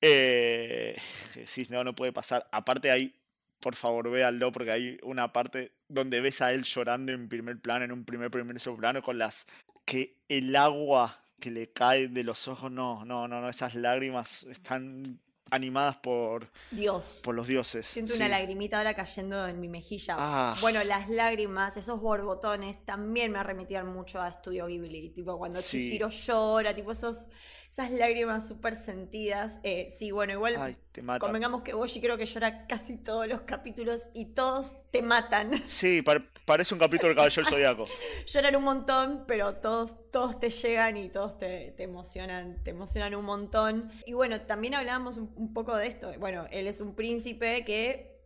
Eh, 0.00 0.96
sí, 1.46 1.66
no, 1.70 1.84
no 1.84 1.94
puede 1.94 2.12
pasar. 2.12 2.48
Aparte 2.50 2.90
hay, 2.90 3.14
por 3.60 3.76
favor, 3.76 4.10
véanlo, 4.10 4.50
porque 4.50 4.72
hay 4.72 4.98
una 5.04 5.32
parte 5.32 5.70
donde 5.86 6.20
ves 6.20 6.40
a 6.42 6.52
él 6.52 6.64
llorando 6.64 7.12
en 7.12 7.28
primer 7.28 7.60
plano, 7.60 7.84
en 7.84 7.92
un 7.92 8.04
primer, 8.04 8.32
primer 8.32 8.56
plano, 8.76 9.00
con 9.00 9.16
las, 9.16 9.46
que 9.84 10.16
el 10.28 10.56
agua 10.56 11.22
que 11.38 11.52
le 11.52 11.70
cae 11.70 12.08
de 12.08 12.24
los 12.24 12.48
ojos, 12.48 12.72
no, 12.72 13.04
no, 13.04 13.28
no, 13.28 13.40
no, 13.40 13.48
esas 13.48 13.76
lágrimas 13.76 14.42
están 14.42 15.20
animadas 15.50 15.96
por, 15.96 16.48
Dios. 16.70 17.22
por 17.24 17.34
los 17.34 17.46
dioses. 17.46 17.86
Siento 17.86 18.12
sí. 18.12 18.18
una 18.18 18.28
lagrimita 18.28 18.78
ahora 18.78 18.94
cayendo 18.94 19.46
en 19.46 19.60
mi 19.60 19.68
mejilla. 19.68 20.16
Ah. 20.18 20.56
Bueno, 20.60 20.82
las 20.84 21.08
lágrimas, 21.08 21.76
esos 21.76 22.00
borbotones, 22.00 22.84
también 22.84 23.32
me 23.32 23.42
remitían 23.42 23.86
mucho 23.86 24.20
a 24.20 24.28
Estudio 24.28 24.66
Ghibli. 24.66 25.10
Tipo, 25.10 25.38
cuando 25.38 25.60
Sí. 25.60 25.78
Chihiro 25.78 26.08
llora, 26.10 26.74
tipo 26.74 26.92
esos, 26.92 27.26
esas 27.70 27.90
lágrimas 27.90 28.48
súper 28.48 28.74
sentidas. 28.74 29.60
Eh, 29.62 29.88
sí, 29.90 30.10
bueno, 30.10 30.32
igual 30.32 30.56
Ay, 30.58 30.76
te 30.92 31.02
mata. 31.02 31.20
convengamos 31.20 31.62
que 31.62 31.74
Boshi 31.74 32.00
creo 32.00 32.16
que 32.16 32.26
llora 32.26 32.66
casi 32.66 32.96
todos 32.96 33.26
los 33.28 33.42
capítulos 33.42 34.10
y 34.14 34.26
todos 34.34 34.78
te 34.90 35.02
matan. 35.02 35.62
Sí, 35.66 36.02
par- 36.02 36.24
parece 36.44 36.74
un 36.74 36.80
capítulo 36.80 37.08
del 37.08 37.16
Caballero 37.16 37.44
Zodíaco. 37.46 37.84
Lloran 38.26 38.56
un 38.56 38.64
montón, 38.64 39.24
pero 39.26 39.56
todos, 39.56 40.10
todos 40.10 40.38
te 40.40 40.50
llegan 40.50 40.96
y 40.96 41.08
todos 41.10 41.38
te, 41.38 41.72
te 41.76 41.82
emocionan, 41.84 42.62
te 42.64 42.70
emocionan 42.70 43.14
un 43.14 43.24
montón. 43.24 43.90
Y 44.06 44.14
bueno, 44.14 44.40
también 44.42 44.74
hablábamos 44.74 45.16
un, 45.18 45.32
un 45.36 45.52
poco 45.52 45.76
de 45.76 45.86
esto. 45.86 46.12
Bueno, 46.18 46.46
él 46.50 46.66
es 46.66 46.80
un 46.80 46.94
príncipe 46.94 47.64
que, 47.64 48.18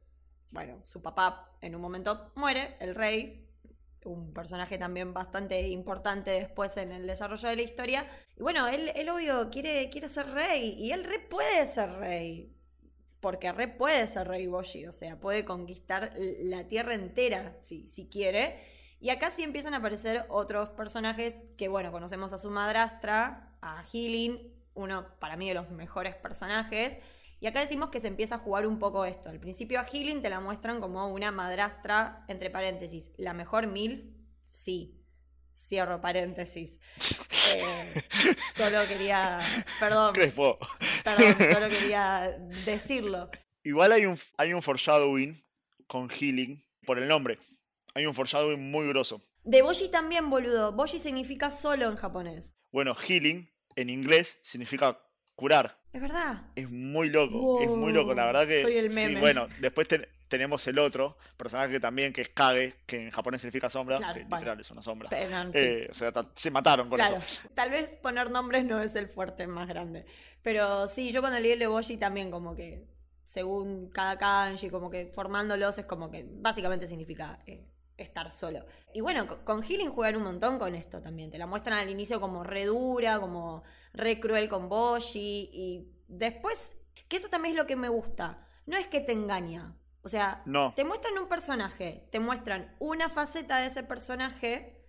bueno, 0.50 0.80
su 0.84 1.02
papá 1.02 1.50
en 1.60 1.74
un 1.74 1.80
momento 1.82 2.30
muere, 2.34 2.76
el 2.80 2.94
rey, 2.94 3.41
un 4.04 4.32
personaje 4.32 4.78
también 4.78 5.12
bastante 5.14 5.68
importante 5.68 6.30
después 6.30 6.76
en 6.76 6.92
el 6.92 7.06
desarrollo 7.06 7.48
de 7.48 7.56
la 7.56 7.62
historia. 7.62 8.06
Y 8.36 8.42
bueno, 8.42 8.68
él, 8.68 8.90
él 8.94 9.08
obvio 9.08 9.50
quiere, 9.50 9.88
quiere 9.90 10.08
ser 10.08 10.28
rey 10.30 10.74
y 10.78 10.92
él 10.92 11.04
re 11.04 11.20
puede 11.20 11.66
ser 11.66 11.92
rey. 11.94 12.56
Porque 13.20 13.52
re 13.52 13.68
puede 13.68 14.06
ser 14.08 14.26
rey 14.26 14.46
Boshi, 14.48 14.86
o 14.86 14.92
sea, 14.92 15.20
puede 15.20 15.44
conquistar 15.44 16.12
la 16.18 16.66
tierra 16.66 16.94
entera 16.94 17.56
si, 17.60 17.86
si 17.86 18.08
quiere. 18.08 18.60
Y 19.00 19.10
acá 19.10 19.30
sí 19.30 19.42
empiezan 19.42 19.74
a 19.74 19.78
aparecer 19.78 20.26
otros 20.28 20.70
personajes 20.70 21.36
que, 21.56 21.68
bueno, 21.68 21.92
conocemos 21.92 22.32
a 22.32 22.38
su 22.38 22.50
madrastra, 22.50 23.56
a 23.60 23.84
Healing, 23.84 24.52
uno 24.74 25.06
para 25.18 25.36
mí 25.36 25.48
de 25.48 25.54
los 25.54 25.70
mejores 25.70 26.14
personajes. 26.16 26.98
Y 27.42 27.48
acá 27.48 27.58
decimos 27.58 27.90
que 27.90 27.98
se 27.98 28.06
empieza 28.06 28.36
a 28.36 28.38
jugar 28.38 28.68
un 28.68 28.78
poco 28.78 29.04
esto. 29.04 29.28
Al 29.28 29.40
principio 29.40 29.80
a 29.80 29.84
Healing 29.84 30.22
te 30.22 30.30
la 30.30 30.38
muestran 30.38 30.80
como 30.80 31.08
una 31.08 31.32
madrastra, 31.32 32.24
entre 32.28 32.50
paréntesis, 32.50 33.10
la 33.16 33.34
mejor 33.34 33.66
MILF, 33.66 34.00
sí. 34.52 34.96
Cierro 35.52 36.00
paréntesis. 36.00 36.78
Eh, 37.56 38.04
solo 38.54 38.86
quería. 38.86 39.40
Perdón, 39.80 40.14
Crespo. 40.14 40.56
perdón, 41.02 41.34
solo 41.52 41.68
quería 41.68 42.32
decirlo. 42.64 43.28
Igual 43.64 43.90
hay 43.90 44.06
un, 44.06 44.16
hay 44.38 44.52
un 44.52 44.62
foreshadowing 44.62 45.44
con 45.88 46.08
Healing 46.08 46.62
por 46.86 47.00
el 47.00 47.08
nombre. 47.08 47.40
Hay 47.94 48.06
un 48.06 48.14
foreshadowing 48.14 48.70
muy 48.70 48.86
grosso. 48.86 49.20
De 49.42 49.62
Boshi 49.62 49.90
también, 49.90 50.30
boludo. 50.30 50.70
Boshi 50.74 51.00
significa 51.00 51.50
solo 51.50 51.88
en 51.88 51.96
japonés. 51.96 52.54
Bueno, 52.70 52.94
Healing 52.94 53.50
en 53.74 53.90
inglés 53.90 54.38
significa 54.44 55.00
curar. 55.34 55.78
Es 55.92 56.00
verdad. 56.00 56.42
Es 56.56 56.70
muy 56.70 57.10
loco, 57.10 57.60
es 57.60 57.68
muy 57.68 57.92
loco. 57.92 58.14
La 58.14 58.26
verdad 58.26 58.46
que. 58.46 58.62
soy 58.62 58.76
el 58.76 58.90
Sí, 58.90 58.94
meme. 58.96 59.20
bueno, 59.20 59.48
después 59.60 59.86
te- 59.88 60.08
tenemos 60.28 60.66
el 60.66 60.78
otro 60.78 61.18
personaje 61.36 61.78
también 61.78 62.12
que 62.14 62.22
es 62.22 62.30
Kage, 62.30 62.74
que 62.86 62.96
en 63.04 63.10
japonés 63.10 63.42
significa 63.42 63.68
sombra, 63.68 63.98
Claro, 63.98 64.14
que 64.14 64.20
bueno. 64.20 64.36
literal 64.36 64.60
es 64.60 64.70
una 64.70 64.80
sombra. 64.80 65.08
Pero, 65.10 65.42
sí. 65.52 65.58
Eh, 65.58 65.88
o 65.90 65.94
sea, 65.94 66.10
se 66.34 66.50
mataron 66.50 66.88
con 66.88 66.96
Claro, 66.96 67.18
eso. 67.18 67.46
tal 67.54 67.70
vez 67.70 67.92
poner 67.92 68.30
nombres 68.30 68.64
no 68.64 68.80
es 68.80 68.96
el 68.96 69.08
fuerte 69.08 69.46
más 69.46 69.68
grande. 69.68 70.06
Pero 70.42 70.88
sí, 70.88 71.12
yo 71.12 71.20
cuando 71.20 71.38
leí 71.38 71.52
el 71.52 71.58
de 71.58 71.66
Boshi 71.66 71.98
también 71.98 72.30
como 72.30 72.54
que, 72.54 72.86
según 73.24 73.90
cada 73.90 74.16
kanji, 74.18 74.70
como 74.70 74.90
que 74.90 75.12
formándolos 75.14 75.76
es 75.78 75.84
como 75.84 76.10
que 76.10 76.24
básicamente 76.26 76.86
significa 76.86 77.38
eh, 77.46 77.66
estar 77.96 78.30
solo. 78.32 78.64
Y 78.94 79.00
bueno, 79.00 79.26
co- 79.26 79.44
con 79.44 79.62
Healing 79.62 79.90
juegan 79.90 80.16
un 80.16 80.24
montón 80.24 80.58
con 80.58 80.74
esto 80.74 81.00
también. 81.02 81.30
Te 81.30 81.38
la 81.38 81.46
muestran 81.46 81.78
al 81.78 81.90
inicio 81.90 82.20
como 82.20 82.42
re 82.44 82.64
dura, 82.66 83.20
como 83.20 83.62
re 83.92 84.18
cruel 84.20 84.48
con 84.48 84.68
Boshi. 84.68 85.50
Y 85.52 85.92
después, 86.08 86.76
que 87.08 87.16
eso 87.16 87.28
también 87.28 87.54
es 87.54 87.60
lo 87.60 87.66
que 87.66 87.76
me 87.76 87.88
gusta. 87.88 88.46
No 88.66 88.76
es 88.76 88.86
que 88.86 89.00
te 89.00 89.12
engaña. 89.12 89.76
O 90.02 90.08
sea, 90.08 90.42
No. 90.46 90.72
te 90.74 90.84
muestran 90.84 91.16
un 91.18 91.28
personaje, 91.28 92.08
te 92.10 92.18
muestran 92.18 92.74
una 92.80 93.08
faceta 93.08 93.58
de 93.58 93.66
ese 93.66 93.82
personaje 93.84 94.84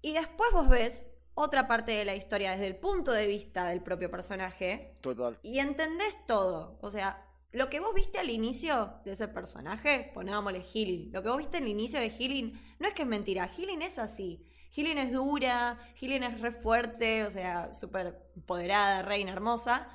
y 0.00 0.12
después 0.12 0.50
vos 0.52 0.68
ves 0.68 1.04
otra 1.34 1.66
parte 1.66 1.92
de 1.92 2.04
la 2.04 2.14
historia 2.14 2.52
desde 2.52 2.66
el 2.66 2.76
punto 2.76 3.12
de 3.12 3.26
vista 3.26 3.66
del 3.66 3.82
propio 3.82 4.10
personaje 4.10 4.94
Total. 5.00 5.38
y 5.42 5.58
entendés 5.58 6.16
todo. 6.26 6.78
O 6.82 6.90
sea, 6.90 7.24
lo 7.52 7.70
que 7.70 7.80
vos 7.80 7.94
viste 7.94 8.18
al 8.18 8.30
inicio 8.30 9.00
de 9.04 9.12
ese 9.12 9.28
personaje, 9.28 10.10
ponámosle 10.12 10.62
Healing, 10.62 11.12
lo 11.12 11.22
que 11.22 11.28
vos 11.28 11.38
viste 11.38 11.58
al 11.58 11.68
inicio 11.68 11.98
de 12.00 12.10
Healing, 12.10 12.60
no 12.78 12.88
es 12.88 12.94
que 12.94 13.02
es 13.02 13.08
mentira, 13.08 13.48
Healing 13.48 13.82
es 13.82 13.98
así. 13.98 14.44
Healing 14.70 14.98
es 14.98 15.12
dura, 15.12 15.78
Healing 15.96 16.22
es 16.22 16.40
re 16.40 16.52
fuerte, 16.52 17.24
o 17.24 17.30
sea, 17.30 17.72
súper 17.72 18.30
empoderada, 18.36 19.02
reina 19.02 19.32
hermosa. 19.32 19.88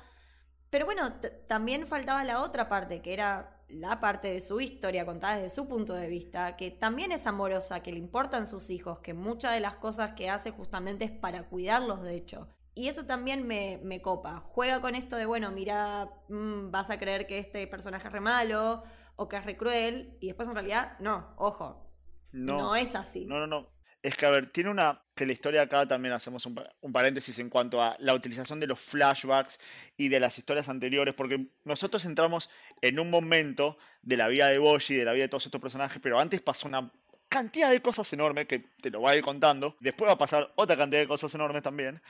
Pero 0.68 0.84
bueno, 0.84 1.14
también 1.46 1.86
faltaba 1.86 2.24
la 2.24 2.42
otra 2.42 2.68
parte, 2.68 3.00
que 3.00 3.12
era 3.12 3.62
la 3.68 4.00
parte 4.00 4.32
de 4.32 4.40
su 4.40 4.60
historia 4.60 5.06
contada 5.06 5.36
desde 5.36 5.54
su 5.54 5.68
punto 5.68 5.94
de 5.94 6.08
vista, 6.08 6.56
que 6.56 6.72
también 6.72 7.12
es 7.12 7.26
amorosa, 7.26 7.82
que 7.82 7.92
le 7.92 7.98
importan 7.98 8.46
sus 8.46 8.70
hijos, 8.70 8.98
que 8.98 9.14
muchas 9.14 9.54
de 9.54 9.60
las 9.60 9.76
cosas 9.76 10.12
que 10.12 10.28
hace 10.28 10.50
justamente 10.50 11.04
es 11.04 11.12
para 11.12 11.44
cuidarlos, 11.44 12.02
de 12.02 12.16
hecho. 12.16 12.48
Y 12.74 12.88
eso 12.88 13.06
también 13.06 13.46
me, 13.46 13.78
me 13.82 14.02
copa. 14.02 14.40
Juega 14.46 14.80
con 14.80 14.94
esto 14.94 15.16
de, 15.16 15.26
bueno, 15.26 15.50
mira, 15.52 16.10
mm, 16.28 16.70
vas 16.70 16.90
a 16.90 16.98
creer 16.98 17.26
que 17.26 17.38
este 17.38 17.66
personaje 17.68 18.08
es 18.08 18.12
re 18.12 18.20
malo 18.20 18.82
o 19.16 19.28
que 19.28 19.36
es 19.36 19.44
re 19.44 19.56
cruel, 19.56 20.16
y 20.20 20.26
después 20.26 20.48
en 20.48 20.54
realidad, 20.54 20.98
no, 20.98 21.34
ojo, 21.38 21.88
no, 22.32 22.58
No. 22.58 22.76
es 22.76 22.94
así. 22.96 23.26
No, 23.26 23.38
no, 23.38 23.46
no. 23.46 23.68
Es 24.02 24.16
que, 24.16 24.26
a 24.26 24.30
ver, 24.30 24.50
tiene 24.50 24.70
una. 24.70 25.00
Que 25.14 25.24
la 25.24 25.32
historia 25.32 25.62
acá 25.62 25.86
también 25.86 26.12
hacemos 26.12 26.44
un, 26.46 26.60
un 26.80 26.92
paréntesis 26.92 27.38
en 27.38 27.48
cuanto 27.48 27.80
a 27.80 27.96
la 28.00 28.12
utilización 28.14 28.58
de 28.58 28.66
los 28.66 28.80
flashbacks 28.80 29.58
y 29.96 30.08
de 30.08 30.18
las 30.20 30.36
historias 30.36 30.68
anteriores, 30.68 31.14
porque 31.14 31.46
nosotros 31.64 32.04
entramos 32.04 32.50
en 32.82 32.98
un 32.98 33.10
momento 33.10 33.78
de 34.02 34.16
la 34.16 34.26
vida 34.28 34.48
de 34.48 34.58
Boshi, 34.58 34.96
de 34.96 35.04
la 35.04 35.12
vida 35.12 35.22
de 35.22 35.28
todos 35.28 35.46
estos 35.46 35.60
personajes, 35.60 36.00
pero 36.02 36.18
antes 36.18 36.40
pasó 36.42 36.66
una 36.68 36.90
cantidad 37.28 37.70
de 37.70 37.80
cosas 37.80 38.12
enormes 38.12 38.46
que 38.46 38.58
te 38.82 38.90
lo 38.90 39.00
voy 39.00 39.12
a 39.12 39.16
ir 39.16 39.22
contando. 39.24 39.76
Después 39.80 40.08
va 40.08 40.14
a 40.14 40.18
pasar 40.18 40.52
otra 40.56 40.76
cantidad 40.76 41.00
de 41.00 41.08
cosas 41.08 41.34
enormes 41.34 41.62
también. 41.62 42.02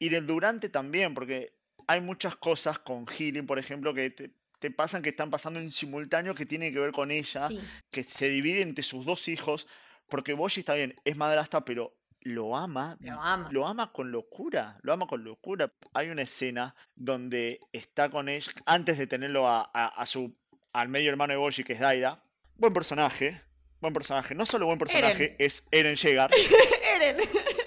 Y 0.00 0.08
del 0.08 0.26
durante 0.26 0.68
también, 0.68 1.14
porque 1.14 1.52
hay 1.86 2.00
muchas 2.00 2.34
cosas 2.34 2.78
con 2.80 3.06
Healing, 3.06 3.46
por 3.46 3.58
ejemplo, 3.60 3.94
que 3.94 4.10
te, 4.10 4.32
te 4.58 4.70
pasan 4.72 5.02
que 5.02 5.10
están 5.10 5.30
pasando 5.30 5.60
en 5.60 5.70
simultáneo 5.70 6.34
que 6.34 6.46
tiene 6.46 6.72
que 6.72 6.80
ver 6.80 6.90
con 6.92 7.10
ella 7.12 7.46
Sí, 7.48 7.60
que 7.92 8.02
se 8.02 8.28
divide 8.28 8.62
entre 8.62 8.82
sus 8.82 9.04
dos 9.06 9.28
hijos, 9.28 9.68
porque 10.08 10.32
Boshi 10.32 10.60
está 10.60 10.74
bien, 10.74 10.96
es 11.04 11.16
madrastra, 11.16 11.64
pero 11.64 11.94
lo 12.22 12.56
ama, 12.56 12.96
Lo 13.00 13.20
ama. 13.22 13.48
lo 13.52 13.66
ama 13.66 13.92
con 13.92 14.10
locura, 14.10 14.78
lo 14.82 14.92
ama 14.92 15.06
con 15.06 15.22
locura. 15.22 15.72
Hay 15.94 16.08
una 16.10 16.22
escena 16.22 16.74
donde 16.94 17.60
está 17.72 18.10
con 18.10 18.28
ella, 18.28 18.50
antes 18.66 18.98
de 18.98 19.06
tenerlo 19.06 19.46
a, 19.48 19.70
a- 19.72 19.86
a 19.86 20.06
su, 20.06 20.36
al 20.72 20.88
medio 20.88 21.10
hermano 21.10 21.32
de 21.32 21.38
Boshi, 21.38 21.62
que 21.64 21.74
es 21.74 21.80
Daida. 21.80 22.22
Buen 22.56 22.72
personaje, 22.74 23.40
buen 23.80 23.94
personaje. 23.94 24.34
No 24.34 24.44
solo 24.46 24.66
buen 24.66 24.78
personaje, 24.78 25.34
es 25.38 25.66
Eren 25.70 25.96
Yeager, 25.96 26.30
Eren. 26.94 27.16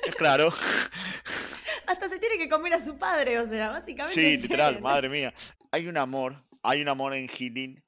es 0.05 0.15
claro. 0.15 0.51
Hasta 1.93 2.09
se 2.09 2.17
tiene 2.17 2.39
que 2.39 2.49
comer 2.49 2.73
a 2.73 2.79
su 2.79 2.97
padre, 2.97 3.37
o 3.37 3.47
sea, 3.47 3.69
básicamente. 3.69 4.19
Sí, 4.19 4.37
literal, 4.41 4.81
madre 4.81 5.09
mía. 5.09 5.31
Hay 5.71 5.87
un 5.87 5.95
amor, 5.95 6.35
hay 6.63 6.81
un 6.81 6.89
amor 6.89 7.13
en 7.13 7.27
Healing. 7.27 7.83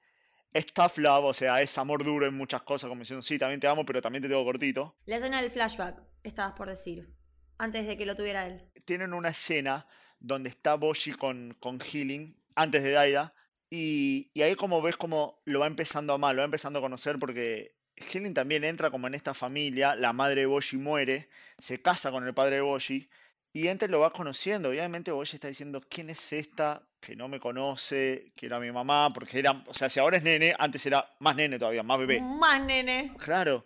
Es 0.54 0.68
tough 0.68 0.98
love, 0.98 1.26
o 1.26 1.34
sea, 1.34 1.60
es 1.62 1.76
amor 1.80 2.04
duro 2.04 2.28
en 2.28 2.38
muchas 2.38 2.62
cosas, 2.62 2.88
como 2.88 3.00
diciendo, 3.00 3.24
sí, 3.24 3.40
también 3.40 3.60
te 3.60 3.68
amo, 3.68 3.84
pero 3.84 4.04
también 4.04 4.22
te 4.22 4.30
tengo 4.30 4.46
cortito. 4.46 4.96
La 5.06 5.16
escena 5.16 5.42
del 5.42 5.50
flashback, 5.50 5.98
estabas 6.24 6.54
por 6.54 6.70
decir. 6.70 7.10
Antes 7.58 7.88
de 7.88 7.98
que 7.98 8.06
lo 8.06 8.16
tuviera 8.16 8.46
él. 8.46 8.70
Tienen 8.86 9.12
una 9.12 9.30
escena 9.30 9.88
donde 10.20 10.50
está 10.50 10.76
Boshi 10.76 11.14
con, 11.14 11.58
con 11.60 11.80
Healing, 11.80 12.38
antes 12.54 12.84
de 12.84 12.92
Daida, 12.92 13.34
y, 13.72 14.30
y 14.36 14.44
ahí 14.44 14.54
como 14.56 14.84
ves 14.84 14.98
como 14.98 15.42
lo 15.46 15.62
va 15.62 15.68
empezando 15.68 16.14
a 16.14 16.18
amar, 16.18 16.36
lo 16.36 16.42
va 16.42 16.46
empezando 16.46 16.78
a 16.78 16.82
conocer 16.84 17.18
porque 17.18 17.76
Healing 17.98 18.36
también 18.36 18.64
entra 18.64 18.92
como 18.92 19.08
en 19.08 19.16
esta 19.16 19.34
familia, 19.34 19.96
la 19.96 20.14
madre 20.14 20.42
de 20.42 20.46
Boshi 20.46 20.78
muere, 20.78 21.28
se 21.58 21.82
casa 21.82 22.12
con 22.12 22.26
el 22.26 22.36
padre 22.36 22.58
de 22.58 22.62
Boshi, 22.62 23.10
y 23.56 23.70
entra 23.70 23.88
y 23.88 23.92
lo 23.92 24.02
va 24.02 24.12
conociendo. 24.12 24.68
Obviamente 24.70 25.12
Boshi 25.12 25.38
está 25.38 25.48
diciendo, 25.48 25.82
¿quién 25.90 26.10
es 26.10 26.34
esta 26.34 26.82
que 27.00 27.16
no 27.16 27.30
me 27.30 27.40
conoce, 27.40 28.34
que 28.36 28.48
era 28.48 28.60
mi 28.60 28.70
mamá? 28.70 29.14
Porque 29.14 29.40
era, 29.40 29.64
o 29.68 29.74
sea, 29.74 29.90
si 29.90 29.98
ahora 30.00 30.18
es 30.18 30.24
nene, 30.24 30.54
antes 30.60 30.86
era 30.86 31.10
más 31.20 31.38
nene 31.38 31.58
todavía, 31.58 31.82
más 31.82 31.98
bebé. 32.00 32.20
Más 32.20 32.62
nene. 32.62 33.14
Claro, 33.18 33.66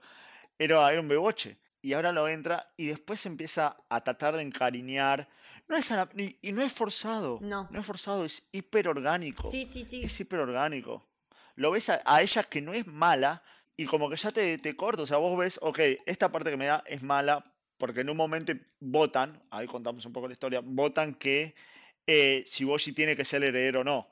era, 0.59 0.91
era 0.91 1.01
un 1.01 1.07
beboche. 1.07 1.57
Y 1.81 1.93
ahora 1.93 2.11
lo 2.11 2.27
entra 2.27 2.69
y 2.77 2.85
después 2.85 3.25
empieza 3.25 3.77
a 3.89 4.01
tratar 4.03 4.35
de 4.35 4.43
encariñar. 4.43 5.27
No 5.67 5.75
es 5.75 5.89
ni- 6.13 6.37
y 6.41 6.51
no 6.51 6.61
es 6.61 6.71
forzado. 6.71 7.39
No. 7.41 7.67
es 7.73 7.85
forzado, 7.85 8.25
es 8.25 8.43
hiperorgánico. 8.51 9.49
Sí, 9.49 9.65
sí, 9.65 9.83
sí. 9.83 10.01
Es 10.03 10.19
hiperorgánico. 10.19 11.07
Lo 11.55 11.71
ves 11.71 11.89
a, 11.89 12.01
a 12.05 12.21
ella 12.21 12.43
que 12.43 12.61
no 12.61 12.73
es 12.73 12.85
mala 12.85 13.41
y 13.75 13.85
como 13.85 14.07
que 14.09 14.17
ya 14.17 14.29
te, 14.31 14.57
te 14.59 14.75
corta. 14.75 15.01
O 15.01 15.05
sea, 15.07 15.17
vos 15.17 15.35
ves, 15.37 15.57
ok, 15.63 15.79
esta 16.05 16.31
parte 16.31 16.51
que 16.51 16.57
me 16.57 16.65
da 16.67 16.83
es 16.85 17.01
mala 17.01 17.43
porque 17.79 18.01
en 18.01 18.09
un 18.09 18.17
momento 18.17 18.53
votan, 18.79 19.41
ahí 19.49 19.65
contamos 19.65 20.05
un 20.05 20.13
poco 20.13 20.27
la 20.27 20.33
historia, 20.33 20.61
votan 20.63 21.15
que 21.15 21.55
eh, 22.05 22.43
si 22.45 22.65
Boshi 22.65 22.91
tiene 22.91 23.15
que 23.15 23.25
ser 23.25 23.41
el 23.41 23.49
heredero 23.49 23.81
o 23.81 23.83
no. 23.83 24.07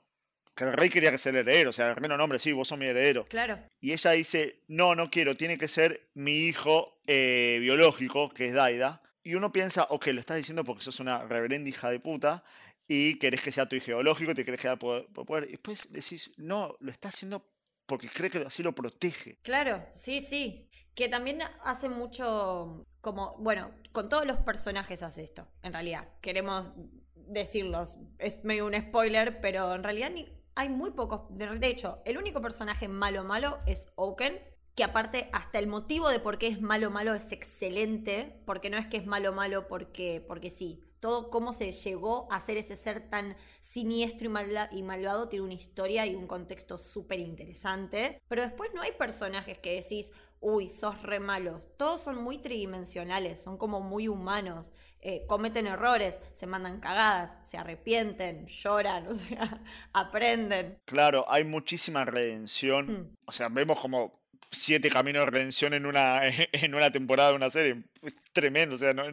Que 0.56 0.64
el 0.64 0.74
rey 0.74 0.90
quería 0.90 1.12
que 1.12 1.20
sea 1.20 1.32
el 1.32 1.40
heredero, 1.40 1.70
o 1.70 1.74
sea, 1.74 1.90
el 1.90 1.96
rey 1.98 2.10
no 2.10 2.18
nombre, 2.18 2.40
sí, 2.40 2.52
vos 2.52 2.70
sos 2.70 2.80
mi 2.80 2.86
heredero. 2.86 3.26
Claro. 3.26 3.60
Y 3.80 3.92
ella 3.92 4.12
dice, 4.12 4.64
no, 4.68 4.96
no 4.96 5.12
quiero, 5.12 5.38
tiene 5.38 5.58
que 5.60 5.68
ser 5.68 6.10
mi 6.16 6.48
hijo 6.48 6.98
eh, 7.06 7.58
biológico, 7.60 8.30
que 8.30 8.48
es 8.48 8.54
Daida. 8.54 9.04
Y 9.22 9.36
uno 9.36 9.52
piensa, 9.52 9.84
ok, 9.90 10.08
lo 10.08 10.22
estás 10.22 10.38
diciendo 10.38 10.64
porque 10.64 10.84
sos 10.84 11.00
una 11.02 11.28
reverenda 11.28 11.70
hija 11.70 11.92
de 11.92 12.00
puta 12.00 12.44
y 12.88 13.20
querés 13.20 13.42
que 13.42 13.52
sea 13.52 13.68
tu 13.68 13.76
hijo 13.76 13.88
biológico, 13.88 14.34
te 14.34 14.46
querés 14.46 14.62
quedar 14.62 14.80
por 14.80 15.06
poder. 15.12 15.44
Y 15.50 15.52
después 15.52 15.92
decís, 15.92 16.32
no, 16.38 16.76
lo 16.80 16.92
está 16.92 17.10
haciendo 17.10 17.46
porque 17.88 18.10
cree 18.10 18.30
que 18.30 18.38
así 18.40 18.62
lo 18.62 18.74
protege. 18.76 19.40
Claro, 19.42 19.84
sí, 19.92 20.22
sí. 20.22 20.70
Que 20.94 21.10
también 21.10 21.40
hace 21.64 21.90
mucho 21.90 22.86
como, 23.02 23.36
bueno, 23.40 23.72
con 23.92 24.10
todos 24.10 24.26
los 24.26 24.38
personajes 24.38 25.02
hace 25.04 25.24
esto, 25.24 25.48
en 25.64 25.74
realidad. 25.74 26.08
Queremos 26.22 26.72
decirlos. 27.16 27.98
Es 28.20 28.44
medio 28.44 28.66
un 28.66 28.74
spoiler, 28.80 29.40
pero 29.42 29.74
en 29.76 29.84
realidad 29.84 30.12
ni- 30.12 30.32
hay 30.56 30.70
muy 30.70 30.92
pocos. 30.92 31.22
De 31.30 31.68
hecho, 31.68 32.02
el 32.06 32.18
único 32.18 32.42
personaje 32.42 32.88
malo 32.88 33.24
malo 33.24 33.60
es 33.66 33.88
Oaken. 33.96 34.40
Que 34.76 34.84
aparte, 34.84 35.30
hasta 35.34 35.58
el 35.58 35.66
motivo 35.68 36.08
de 36.10 36.20
por 36.20 36.38
qué 36.38 36.48
es 36.48 36.62
malo 36.62 36.92
malo 36.92 37.16
es 37.16 37.32
excelente. 37.32 38.42
Porque 38.46 38.70
no 38.70 38.78
es 38.78 38.88
que 38.88 38.98
es 38.98 39.06
malo 39.06 39.34
malo 39.34 39.68
porque, 39.68 40.24
porque 40.28 40.50
sí. 40.50 40.82
Todo 41.00 41.30
cómo 41.30 41.54
se 41.54 41.72
llegó 41.72 42.28
a 42.32 42.40
ser 42.40 42.58
ese 42.58 42.76
ser 42.76 43.10
tan 43.10 43.36
siniestro 43.60 44.28
y, 44.28 44.30
malva- 44.30 44.70
y 44.72 44.84
malvado 44.84 45.30
tiene 45.30 45.46
una 45.46 45.54
historia 45.54 46.06
y 46.06 46.16
un 46.16 46.28
contexto 46.28 46.78
súper 46.78 47.20
interesante. 47.20 48.22
Pero 48.28 48.42
después 48.42 48.72
no 48.74 48.82
hay 48.82 48.92
personajes 48.94 49.60
que 49.60 49.76
decís, 49.82 50.12
uy, 50.40 50.68
sos 50.68 51.02
re 51.04 51.20
malo. 51.20 51.60
Todos 51.78 52.02
son 52.02 52.22
muy 52.24 52.38
tridimensionales, 52.40 53.42
son 53.42 53.58
como 53.58 53.80
muy 53.82 54.08
humanos. 54.08 54.72
Eh, 55.00 55.26
cometen 55.28 55.68
errores, 55.68 56.20
se 56.34 56.48
mandan 56.48 56.80
cagadas, 56.80 57.38
se 57.48 57.58
arrepienten, 57.58 58.48
lloran, 58.48 59.08
o 59.10 59.14
sea, 59.14 59.62
aprenden. 59.94 60.80
Claro, 60.86 61.26
hay 61.28 61.44
muchísima 61.44 62.06
redención. 62.06 62.88
Hmm. 62.88 63.16
O 63.26 63.32
sea, 63.32 63.50
vemos 63.50 63.80
como 63.80 64.20
siete 64.52 64.90
caminos 64.90 65.26
de 65.26 65.32
redención 65.32 65.74
en 65.74 65.86
una, 65.86 66.22
en 66.52 66.76
una 66.76 66.92
temporada 66.92 67.30
de 67.30 67.36
una 67.36 67.50
serie. 67.50 67.84
Es 68.02 68.16
tremendo. 68.34 68.76
O 68.76 68.78
sea, 68.78 68.94
no, 68.94 69.04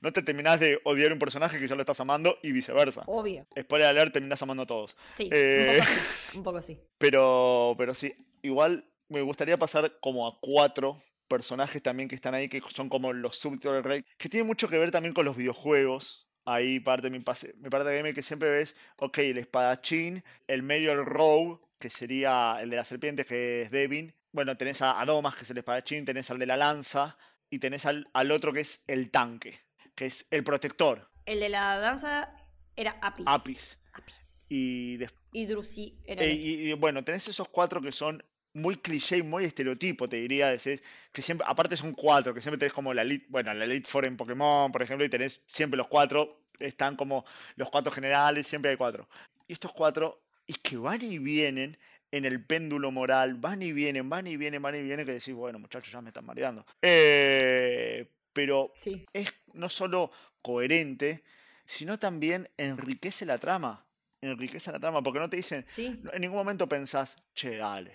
no 0.00 0.12
te 0.12 0.22
terminás 0.22 0.60
de 0.60 0.80
odiar 0.84 1.12
un 1.12 1.18
personaje 1.18 1.58
que 1.58 1.68
ya 1.68 1.74
lo 1.74 1.82
estás 1.82 2.00
amando 2.00 2.38
y 2.42 2.52
viceversa. 2.52 3.02
Obvio. 3.06 3.46
Spoiler 3.58 3.88
alert, 3.88 4.12
terminás 4.12 4.42
amando 4.42 4.62
a 4.62 4.66
todos. 4.66 4.96
Sí, 5.10 5.28
Eh. 5.32 5.80
un 5.80 5.84
poco 5.84 5.90
sí. 5.96 6.32
Un 6.38 6.42
poco 6.44 6.62
sí. 6.62 6.80
Pero, 6.98 7.74
pero 7.78 7.94
sí, 7.94 8.14
igual 8.42 8.84
me 9.08 9.22
gustaría 9.22 9.56
pasar 9.58 9.98
como 10.00 10.26
a 10.26 10.38
cuatro 10.40 11.00
personajes 11.28 11.82
también 11.82 12.08
que 12.08 12.14
están 12.14 12.34
ahí, 12.34 12.48
que 12.48 12.60
son 12.74 12.88
como 12.88 13.12
los 13.12 13.36
súbditos 13.38 13.72
del 13.72 13.84
rey, 13.84 14.04
que 14.16 14.28
tiene 14.28 14.44
mucho 14.46 14.68
que 14.68 14.78
ver 14.78 14.90
también 14.90 15.12
con 15.14 15.24
los 15.24 15.36
videojuegos. 15.36 16.26
Ahí 16.46 16.80
parte 16.80 17.10
mi, 17.10 17.20
pase- 17.20 17.52
mi 17.58 17.68
parte 17.68 17.90
de 17.90 17.96
game 17.98 18.14
que 18.14 18.22
siempre 18.22 18.48
ves, 18.48 18.74
ok, 18.96 19.18
el 19.18 19.36
espadachín, 19.38 20.24
el 20.46 20.62
medio 20.62 20.92
el 20.92 21.04
rogue, 21.04 21.58
que 21.78 21.90
sería 21.90 22.56
el 22.62 22.70
de 22.70 22.76
las 22.76 22.88
serpientes, 22.88 23.26
que 23.26 23.60
es 23.62 23.70
Devin. 23.70 24.14
Bueno, 24.38 24.56
tenés 24.56 24.82
a 24.82 25.00
Adomas, 25.00 25.34
que 25.34 25.42
es 25.42 25.50
el 25.50 25.58
espadachín, 25.58 26.04
tenés 26.04 26.30
al 26.30 26.38
de 26.38 26.46
la 26.46 26.56
lanza, 26.56 27.18
y 27.50 27.58
tenés 27.58 27.84
al, 27.86 28.08
al 28.12 28.30
otro 28.30 28.52
que 28.52 28.60
es 28.60 28.84
el 28.86 29.10
tanque, 29.10 29.58
que 29.96 30.06
es 30.06 30.28
el 30.30 30.44
protector, 30.44 31.10
El 31.26 31.40
de 31.40 31.48
la 31.48 31.76
danza 31.78 32.32
era 32.76 32.96
Apis. 33.02 33.24
Apis. 33.26 33.78
Apis. 33.94 34.46
Y 34.48 34.96
después 34.98 35.20
Y 35.32 35.46
Drusi 35.46 35.98
era 36.04 36.22
Eh, 36.22 36.30
el 36.30 36.38
otro. 36.38 36.46
y, 36.46 36.70
y, 36.70 36.72
bueno, 36.74 37.02
tenés 37.02 37.26
esos 37.26 37.48
cuatro 37.48 37.80
que 37.82 37.90
son 37.90 38.22
muy 38.54 38.76
cliché 38.76 39.16
y 39.16 39.22
muy 39.24 39.44
estereotipo, 39.44 40.08
te 40.08 40.18
diría. 40.18 40.50
decís, 40.50 40.80
que 41.12 41.20
siempre, 41.20 41.44
aparte 41.50 41.76
son 41.76 41.92
cuatro, 41.94 42.32
que 42.32 42.40
siempre 42.40 42.58
tenés 42.60 42.72
como 42.72 42.94
la 42.94 43.02
Elite, 43.02 43.26
bueno, 43.30 43.52
la 43.52 43.64
Elite 43.64 43.88
Four 43.90 44.06
en 44.06 44.16
Pokémon, 44.16 44.70
por 44.70 44.82
ejemplo, 44.82 45.04
y 45.04 45.08
tenés 45.08 45.42
siempre 45.46 45.76
los 45.76 45.88
cuatro, 45.88 46.44
están 46.60 46.94
como 46.94 47.24
los 47.56 47.68
cuatro 47.70 47.90
generales, 47.90 48.46
siempre 48.46 48.70
hay 48.70 48.76
cuatro. 48.76 49.08
Y 49.48 49.54
estos 49.54 49.72
cuatro, 49.72 50.22
y 50.46 50.54
que 50.54 50.76
van 50.76 51.02
y 51.02 51.18
vienen 51.18 51.76
en 52.10 52.24
el 52.24 52.44
péndulo 52.44 52.90
moral, 52.90 53.34
van 53.34 53.62
y 53.62 53.72
vienen, 53.72 54.08
van 54.08 54.26
y 54.26 54.36
vienen, 54.36 54.62
van 54.62 54.74
y 54.74 54.82
vienen, 54.82 55.04
que 55.06 55.12
decís, 55.12 55.34
bueno, 55.34 55.58
muchachos, 55.58 55.92
ya 55.92 56.00
me 56.00 56.08
están 56.08 56.24
mareando. 56.26 56.64
Eh, 56.82 58.10
pero 58.32 58.72
Sí. 58.76 59.04
es 59.12 59.32
no 59.52 59.68
solo 59.68 60.10
coherente, 60.42 61.22
sino 61.64 61.98
también 61.98 62.48
enriquece 62.56 63.26
la 63.26 63.38
trama. 63.38 63.84
Enriquece 64.20 64.72
la 64.72 64.80
trama, 64.80 65.02
porque 65.02 65.20
no 65.20 65.28
te 65.30 65.36
dicen, 65.36 65.64
Sí. 65.68 66.00
en 66.12 66.20
ningún 66.20 66.38
momento 66.38 66.68
pensás, 66.68 67.16
che, 67.34 67.56
dale, 67.56 67.92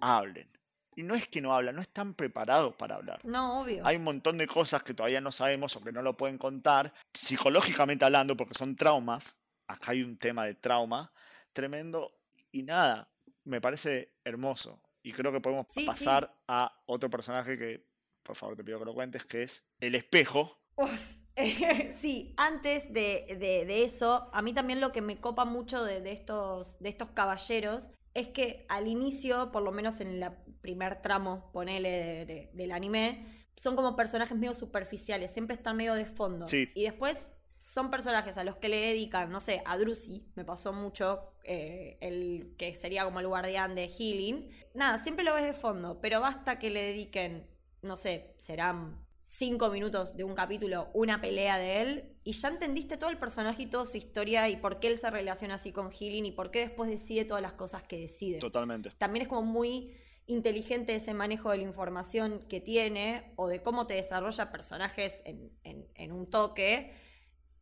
hablen. 0.00 0.48
Y 0.94 1.02
no 1.04 1.14
es 1.14 1.28
que 1.28 1.40
no 1.40 1.54
hablan, 1.54 1.76
no 1.76 1.82
están 1.82 2.14
preparados 2.14 2.74
para 2.74 2.96
hablar. 2.96 3.24
No, 3.24 3.60
obvio. 3.62 3.86
Hay 3.86 3.96
un 3.96 4.04
montón 4.04 4.36
de 4.36 4.48
cosas 4.48 4.82
que 4.82 4.94
todavía 4.94 5.20
no 5.20 5.30
sabemos 5.30 5.76
o 5.76 5.80
que 5.82 5.92
no 5.92 6.02
lo 6.02 6.16
pueden 6.16 6.38
contar, 6.38 6.92
psicológicamente 7.14 8.04
hablando, 8.04 8.36
porque 8.36 8.54
son 8.54 8.74
traumas. 8.76 9.36
Acá 9.68 9.92
hay 9.92 10.02
un 10.02 10.16
tema 10.18 10.44
de 10.44 10.54
trauma 10.54 11.12
tremendo. 11.52 12.17
Y 12.52 12.62
nada, 12.62 13.10
me 13.44 13.60
parece 13.60 14.14
hermoso. 14.24 14.82
Y 15.02 15.12
creo 15.12 15.32
que 15.32 15.40
podemos 15.40 15.66
Sí, 15.68 15.80
sí. 15.80 15.86
pasar 15.86 16.34
a 16.48 16.82
otro 16.86 17.08
personaje 17.10 17.58
que, 17.58 17.86
por 18.22 18.36
favor, 18.36 18.56
te 18.56 18.64
pido 18.64 18.78
que 18.78 18.84
lo 18.84 18.94
cuentes, 18.94 19.24
que 19.24 19.42
es 19.42 19.64
el 19.80 19.94
espejo. 19.94 20.58
Uf, 20.76 21.00
sí, 21.92 22.34
antes 22.36 22.92
de, 22.92 23.26
de- 23.38 23.64
de 23.64 23.84
eso, 23.84 24.28
a 24.32 24.42
mí 24.42 24.52
también 24.52 24.80
lo 24.80 24.92
que 24.92 25.00
me 25.00 25.20
copa 25.20 25.44
mucho 25.44 25.84
de, 25.84 26.00
de 26.00 26.12
estos, 26.12 26.78
de 26.80 26.88
estos 26.88 27.10
caballeros 27.10 27.90
es 28.14 28.28
que 28.28 28.66
al 28.68 28.88
inicio, 28.88 29.52
por 29.52 29.62
lo 29.62 29.70
menos 29.70 30.00
en 30.00 30.22
el 30.22 30.32
primer 30.60 31.00
tramo, 31.02 31.50
ponele, 31.52 31.88
de- 31.90 32.26
de- 32.26 32.50
del 32.54 32.72
anime, 32.72 33.46
son 33.56 33.76
como 33.76 33.96
personajes 33.96 34.36
medio 34.36 34.54
superficiales, 34.54 35.32
siempre 35.32 35.54
están 35.56 35.76
medio 35.76 35.94
de 35.94 36.06
fondo. 36.06 36.44
Sí. 36.46 36.68
Y 36.74 36.82
después 36.84 37.30
son 37.60 37.90
personajes 37.90 38.38
a 38.38 38.44
los 38.44 38.56
que 38.56 38.68
le 38.68 38.76
dedican, 38.80 39.30
no 39.30 39.40
sé, 39.40 39.62
a 39.64 39.76
Drusi, 39.76 40.30
me 40.36 40.44
pasó 40.44 40.72
mucho, 40.72 41.32
eh, 41.48 41.98
el 42.00 42.54
que 42.58 42.74
sería 42.74 43.04
como 43.04 43.18
el 43.20 43.26
guardián 43.26 43.74
de 43.74 43.88
Healing. 43.88 44.48
Nada, 44.74 44.98
siempre 44.98 45.24
lo 45.24 45.34
ves 45.34 45.44
de 45.46 45.52
fondo, 45.54 46.00
pero 46.00 46.20
basta 46.20 46.58
que 46.58 46.70
le 46.70 46.82
dediquen, 46.82 47.46
no 47.82 47.96
sé, 47.96 48.34
serán 48.36 49.04
cinco 49.24 49.68
minutos 49.70 50.16
de 50.16 50.24
un 50.24 50.34
capítulo, 50.34 50.88
una 50.94 51.20
pelea 51.20 51.58
de 51.58 51.82
él, 51.82 52.16
y 52.24 52.32
ya 52.32 52.48
entendiste 52.48 52.96
todo 52.96 53.10
el 53.10 53.18
personaje 53.18 53.62
y 53.64 53.66
toda 53.66 53.84
su 53.84 53.96
historia 53.96 54.48
y 54.48 54.56
por 54.56 54.80
qué 54.80 54.86
él 54.88 54.96
se 54.96 55.10
relaciona 55.10 55.54
así 55.54 55.72
con 55.72 55.90
Healing 55.90 56.24
y 56.26 56.32
por 56.32 56.50
qué 56.50 56.60
después 56.60 56.88
decide 56.90 57.24
todas 57.24 57.42
las 57.42 57.52
cosas 57.54 57.82
que 57.82 57.98
decide 57.98 58.38
Totalmente. 58.38 58.90
también 58.98 59.22
es 59.22 59.28
como 59.28 59.42
muy 59.42 59.92
inteligente 60.26 60.94
ese 60.94 61.14
manejo 61.14 61.50
de 61.50 61.56
la 61.58 61.62
información 61.64 62.40
que 62.48 62.60
tiene 62.60 63.32
o 63.36 63.48
de 63.48 63.62
cómo 63.62 63.86
te 63.86 63.94
desarrolla 63.94 64.50
personajes 64.52 65.22
en, 65.24 65.50
en- 65.64 65.88
en 65.94 66.12
un 66.12 66.28
toque. 66.28 66.92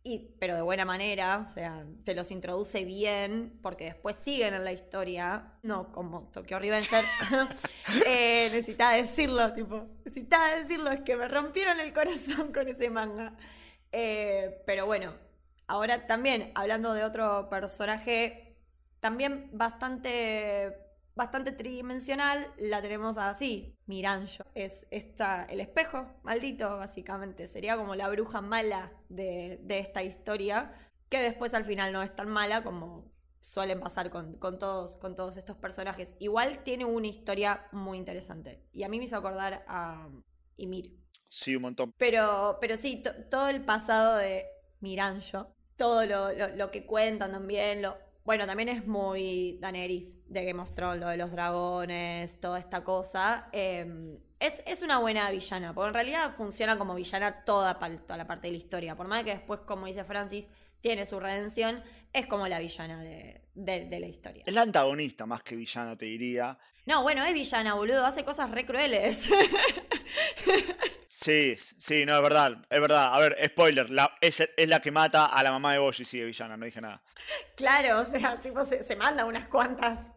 Y, 0.07 0.37
pero 0.39 0.55
de 0.55 0.63
buena 0.63 0.85
manera, 0.85 1.39
o 1.39 1.47
sea, 1.47 1.85
te 2.05 2.15
los 2.15 2.31
introduce 2.31 2.85
bien, 2.85 3.59
porque 3.61 3.87
después 3.87 4.15
siguen 4.15 4.55
en 4.55 4.63
la 4.63 4.73
historia, 4.73 5.55
no 5.65 5.91
como 5.91 6.31
Tokyo 6.33 6.61
Revenger, 6.61 7.05
eh, 8.07 8.49
necesitaba 8.53 8.93
decirlo, 8.93 9.53
tipo, 9.53 9.89
necesitaba 10.05 10.55
decirlo, 10.55 10.93
es 10.93 11.01
que 11.01 11.17
me 11.17 11.27
rompieron 11.27 11.81
el 11.81 11.93
corazón 11.93 12.53
con 12.53 12.69
ese 12.69 12.89
manga. 12.89 13.35
Eh, 13.91 14.63
pero 14.65 14.87
bueno, 14.87 15.13
ahora 15.67 16.07
también, 16.07 16.53
hablando 16.55 16.95
de 16.95 17.03
otro 17.03 17.49
personaje, 17.51 18.57
también 19.01 19.51
bastante 19.53 20.86
bastante 21.17 21.51
tridimensional, 21.51 22.53
la 22.59 22.83
tenemos 22.83 23.19
así, 23.19 23.75
Miranjo. 23.87 24.45
Es 24.55 24.87
esta, 24.91 25.45
el 25.47 25.61
espejo 25.61 26.07
maldito, 26.23 26.77
básicamente. 26.77 27.47
Sería 27.47 27.77
como 27.77 27.95
la 27.95 28.09
bruja 28.09 28.43
mala 28.43 28.93
de, 29.09 29.59
esta 29.69 30.03
historia, 30.03 30.73
que 31.09 31.19
después 31.19 31.55
al 31.55 31.65
final 31.65 31.93
no 31.93 32.03
es 32.03 32.15
tan 32.15 32.29
mala 32.29 32.63
como 32.63 33.11
suelen 33.41 33.81
pasar 33.81 34.11
con, 34.11 34.39
todos, 34.59 34.97
con 34.97 35.15
todos 35.15 35.39
estos 35.39 35.57
personajes. 35.57 36.15
Igual 36.19 36.63
tiene 36.65 36.85
una 36.85 37.07
historia 37.07 37.67
muy 37.73 37.97
interesante. 37.97 38.63
Y 38.73 38.83
a 38.83 38.89
mí 38.89 38.99
me 38.99 39.05
hizo 39.05 39.17
acordar 39.17 39.65
a 39.67 40.09
Ymir. 40.59 40.99
Sí, 41.29 41.57
un 41.57 41.63
montón. 41.63 41.95
Pero, 41.97 42.59
pero 42.61 42.77
sí, 42.77 43.03
todo 43.31 43.49
el 43.49 43.65
pasado 43.65 44.17
de 44.17 44.45
Miranjo, 44.81 45.55
todo 45.77 46.05
lo, 46.05 46.33
lo 46.57 46.71
que 46.71 46.85
cuentan 46.85 47.33
también, 47.33 47.83
lo, 47.83 47.97
bueno, 48.27 48.45
también 48.45 48.69
es 48.69 48.85
muy 48.87 49.57
Daenerys 49.61 50.19
de 50.29 50.45
Game 50.45 50.61
of 50.61 50.75
Thrones, 50.75 51.01
lo 51.01 51.09
de 51.09 51.17
los 51.17 51.31
dragones, 51.31 52.41
toda 52.41 52.59
esta 52.59 52.83
cosa. 52.83 53.49
Em, 53.53 54.19
es, 54.41 54.83
una 54.83 54.99
buena 54.99 55.31
villana, 55.31 55.73
porque 55.73 55.89
en 55.89 55.95
realidad 55.95 56.35
funciona 56.37 56.77
como 56.77 56.97
villana 56.97 57.45
toda, 57.45 57.79
toda 57.79 58.17
la 58.17 58.27
parte 58.27 58.49
de 58.49 58.53
la 58.55 58.59
historia. 58.59 58.97
Por 58.97 59.07
más 59.07 59.23
que 59.23 59.31
después, 59.31 59.61
como 59.61 59.87
dice 59.87 60.03
Francis, 60.03 60.49
tiene 60.81 61.07
su 61.07 61.21
redención, 61.21 61.85
es 62.13 62.27
como 62.27 62.49
la 62.49 62.59
villana 62.59 63.01
de, 63.01 63.43
de 63.55 64.01
la 64.01 64.07
historia. 64.09 64.43
Es 64.45 64.53
la 64.53 64.63
antagonista 64.63 65.25
más 65.25 65.45
que 65.45 65.55
villana, 65.55 65.97
te 65.97 66.07
diría. 66.07 66.59
No, 66.85 67.05
bueno, 67.05 67.25
es 67.25 67.33
villana, 67.33 67.75
boludo, 67.75 68.05
hace 68.05 68.25
cosas 68.25 68.51
re 68.51 68.67
crueles. 68.67 69.31
Sí, 71.19 71.57
sí, 71.57 72.05
no, 72.05 72.15
es 72.15 72.23
verdad, 72.23 72.59
es 72.69 72.79
verdad. 72.79 73.15
A 73.15 73.19
ver, 73.19 73.39
spoiler, 73.47 73.89
la, 73.89 74.19
es, 74.21 74.39
es 74.39 74.69
la 74.69 74.83
que 74.83 74.91
mata 74.91 75.25
a 75.25 75.43
la 75.43 75.51
mamá 75.51 75.73
de 75.73 75.79
Boshi, 75.79 76.05
sí, 76.05 76.19
de 76.19 76.27
villana, 76.27 76.59
no 76.59 76.67
dije 76.67 76.83
nada. 76.83 77.03
Claro, 77.57 78.01
o 78.01 78.05
sea, 78.05 78.39
tipo, 78.39 78.63
se, 78.67 78.97
manda 78.97 79.25
unas 79.25 79.49
cuantas 79.49 80.11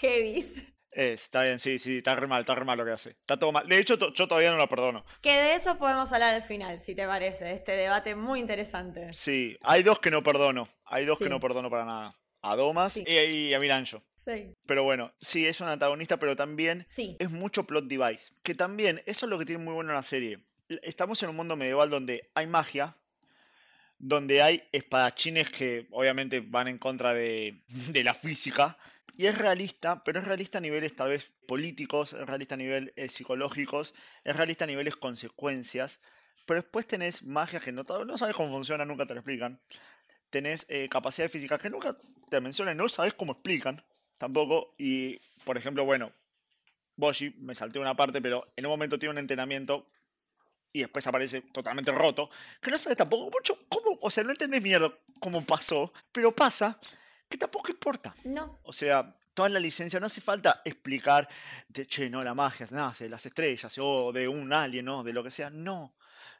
heavies. 0.00 0.60
está 0.90 1.44
bien, 1.44 1.60
sí, 1.60 1.78
sí, 1.78 1.98
está 1.98 2.16
re 2.16 2.26
mal, 2.26 2.40
está 2.40 2.56
re 2.56 2.64
mal 2.64 2.76
lo 2.76 2.84
que 2.84 2.90
hace. 2.90 3.10
Está 3.10 3.38
todo 3.38 3.52
mal. 3.52 3.68
De 3.68 3.78
hecho, 3.78 3.96
yo 3.96 4.26
todavía 4.26 4.50
no 4.50 4.56
lo 4.56 4.68
perdono. 4.68 5.04
Que 5.22 5.40
de 5.40 5.54
eso 5.54 5.78
podemos 5.78 6.12
hablar 6.12 6.34
al 6.34 6.42
final, 6.42 6.80
si 6.80 6.96
te 6.96 7.06
parece. 7.06 7.52
Este 7.52 7.76
debate 7.76 8.16
muy 8.16 8.40
interesante. 8.40 9.12
Sí, 9.12 9.56
hay 9.62 9.84
dos 9.84 10.00
que 10.00 10.10
no 10.10 10.24
perdono. 10.24 10.66
Hay 10.86 11.04
dos 11.04 11.20
que 11.20 11.28
no 11.28 11.38
perdono 11.38 11.70
para 11.70 11.84
nada. 11.84 12.18
A 12.42 12.56
Domas 12.56 12.96
y, 12.96 13.54
a 13.54 13.60
Miranjo. 13.60 14.02
Sí. 14.24 14.54
Pero 14.66 14.84
bueno, 14.84 15.12
sí, 15.20 15.46
es 15.46 15.60
un 15.60 15.68
antagonista, 15.68 16.18
pero 16.18 16.34
también 16.34 16.86
es 16.96 17.30
mucho 17.30 17.64
plot 17.64 17.86
device. 17.86 18.32
Que 18.42 18.54
también, 18.54 19.02
eso 19.06 19.26
es 19.26 19.30
lo 19.30 19.38
que 19.38 19.44
tiene 19.44 19.62
muy 19.62 19.74
bueno 19.74 19.92
la 19.92 20.02
serie. 20.02 20.40
Estamos 20.82 21.22
en 21.22 21.28
un 21.28 21.36
mundo 21.36 21.56
medieval 21.56 21.90
donde 21.90 22.30
hay 22.34 22.46
magia, 22.46 22.96
donde 23.98 24.40
hay 24.40 24.62
espadachines 24.72 25.50
que 25.50 25.86
obviamente 25.90 26.40
van 26.40 26.68
en 26.68 26.78
contra 26.78 27.12
de, 27.12 27.62
la 28.02 28.14
física. 28.14 28.78
Y 29.16 29.26
es 29.26 29.36
realista, 29.36 30.02
pero 30.02 30.20
es 30.20 30.24
realista 30.24 30.58
a 30.58 30.60
niveles 30.62 30.96
tal 30.96 31.10
vez 31.10 31.30
políticos, 31.46 32.14
es 32.14 32.26
realista 32.26 32.54
a 32.54 32.58
niveles 32.58 32.92
eh, 32.96 33.08
psicológicos, 33.08 33.94
es 34.24 34.34
realista 34.34 34.64
a 34.64 34.68
niveles 34.68 34.96
consecuencias. 34.96 36.00
Pero 36.46 36.62
después 36.62 36.86
tenés 36.86 37.22
magia 37.22 37.60
que 37.60 37.72
no, 37.72 37.84
no 37.84 38.18
sabes 38.18 38.34
cómo 38.34 38.50
funciona, 38.50 38.84
nunca 38.84 39.06
te 39.06 39.14
lo 39.14 39.20
explican. 39.20 39.60
Tenés 40.30 40.64
eh, 40.68 40.88
capacidades 40.88 41.30
físicas 41.30 41.60
que 41.60 41.70
nunca 41.70 41.96
te 42.28 42.40
mencionan, 42.40 42.76
no 42.76 42.88
sabes 42.88 43.14
cómo 43.14 43.32
explican 43.32 43.84
tampoco. 44.16 44.74
Y, 44.78 45.18
por 45.44 45.56
ejemplo, 45.56 45.84
bueno, 45.84 46.12
Boshi, 46.96 47.34
me 47.38 47.54
salté 47.54 47.78
una 47.78 47.96
parte, 47.96 48.20
pero 48.20 48.52
en 48.56 48.66
un 48.66 48.70
momento 48.70 48.98
tiene 48.98 49.12
un 49.12 49.18
entrenamiento 49.18 49.88
y 50.72 50.80
después 50.80 51.06
aparece 51.06 51.40
totalmente 51.40 51.92
roto, 51.92 52.28
que 52.60 52.70
no 52.70 52.78
sabes 52.78 52.98
tampoco 52.98 53.30
mucho 53.30 53.56
cómo, 53.68 53.96
o 54.00 54.10
sea, 54.10 54.24
no 54.24 54.32
entendés 54.32 54.60
mierda 54.60 54.92
cómo 55.20 55.44
pasó, 55.46 55.92
pero 56.10 56.34
pasa 56.34 56.78
que 57.28 57.38
tampoco 57.38 57.70
importa. 57.70 58.12
No. 58.24 58.58
O 58.64 58.72
sea, 58.72 59.16
toda 59.34 59.48
la 59.48 59.60
licencia 59.60 60.00
no 60.00 60.06
hace 60.06 60.20
falta 60.20 60.62
explicar 60.64 61.28
de, 61.68 61.86
che, 61.86 62.10
no, 62.10 62.24
la 62.24 62.34
magia 62.34 62.66
nace 62.70 63.04
de 63.04 63.10
las 63.10 63.24
estrellas 63.24 63.76
o 63.78 64.12
de 64.12 64.26
un 64.26 64.52
alien, 64.52 64.84
¿no? 64.84 65.04
De 65.04 65.12
lo 65.12 65.22
que 65.22 65.30
sea. 65.30 65.48
No. 65.48 65.94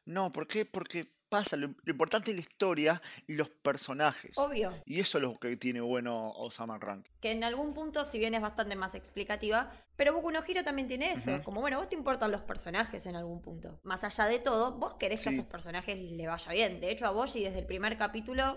No, 0.05 0.33
¿por 0.33 0.47
qué? 0.47 0.67
Porque 0.67 1.15
pasa, 1.35 1.57
lo, 1.57 1.75
importante 1.87 2.31
es 2.31 2.37
la 2.37 2.43
historia 2.43 3.03
y 3.27 3.35
los 3.35 3.49
personajes. 3.49 4.39
Obvio. 4.39 4.73
Y 4.87 5.01
eso 5.01 5.19
es 5.19 5.23
lo 5.23 5.35
que 5.35 5.57
tiene 5.57 5.81
bueno 5.81 6.31
Osama 6.31 6.79
Rank. 6.79 7.07
Que 7.21 7.33
en 7.33 7.43
algún 7.43 7.75
punto, 7.75 8.05
si 8.05 8.21
bien 8.21 8.35
es 8.35 8.41
bastante 8.41 8.77
más 8.77 8.95
explicativa, 8.95 9.73
pero 9.97 10.13
Boku 10.13 10.31
no 10.31 10.41
Hero 10.47 10.63
también 10.63 10.87
tiene 10.87 11.11
eso. 11.11 11.43
Como, 11.43 11.61
bueno, 11.61 11.79
vos 11.79 11.89
te 11.89 11.97
importan 11.97 12.31
los 12.31 12.43
personajes 12.43 13.05
en 13.07 13.17
algún 13.17 13.43
punto. 13.43 13.81
Más 13.83 14.05
allá 14.05 14.27
de 14.27 14.39
todo, 14.39 14.79
vos 14.79 14.95
querés 14.95 15.23
que 15.23 15.31
a 15.31 15.33
esos 15.33 15.47
personajes 15.47 15.99
le 15.99 16.27
vaya 16.29 16.53
bien. 16.53 16.81
De 16.81 16.93
hecho, 16.93 17.07
a 17.07 17.11
Boshi 17.11 17.43
desde 17.43 17.59
el 17.59 17.67
primer 17.67 17.99
capítulo 17.99 18.57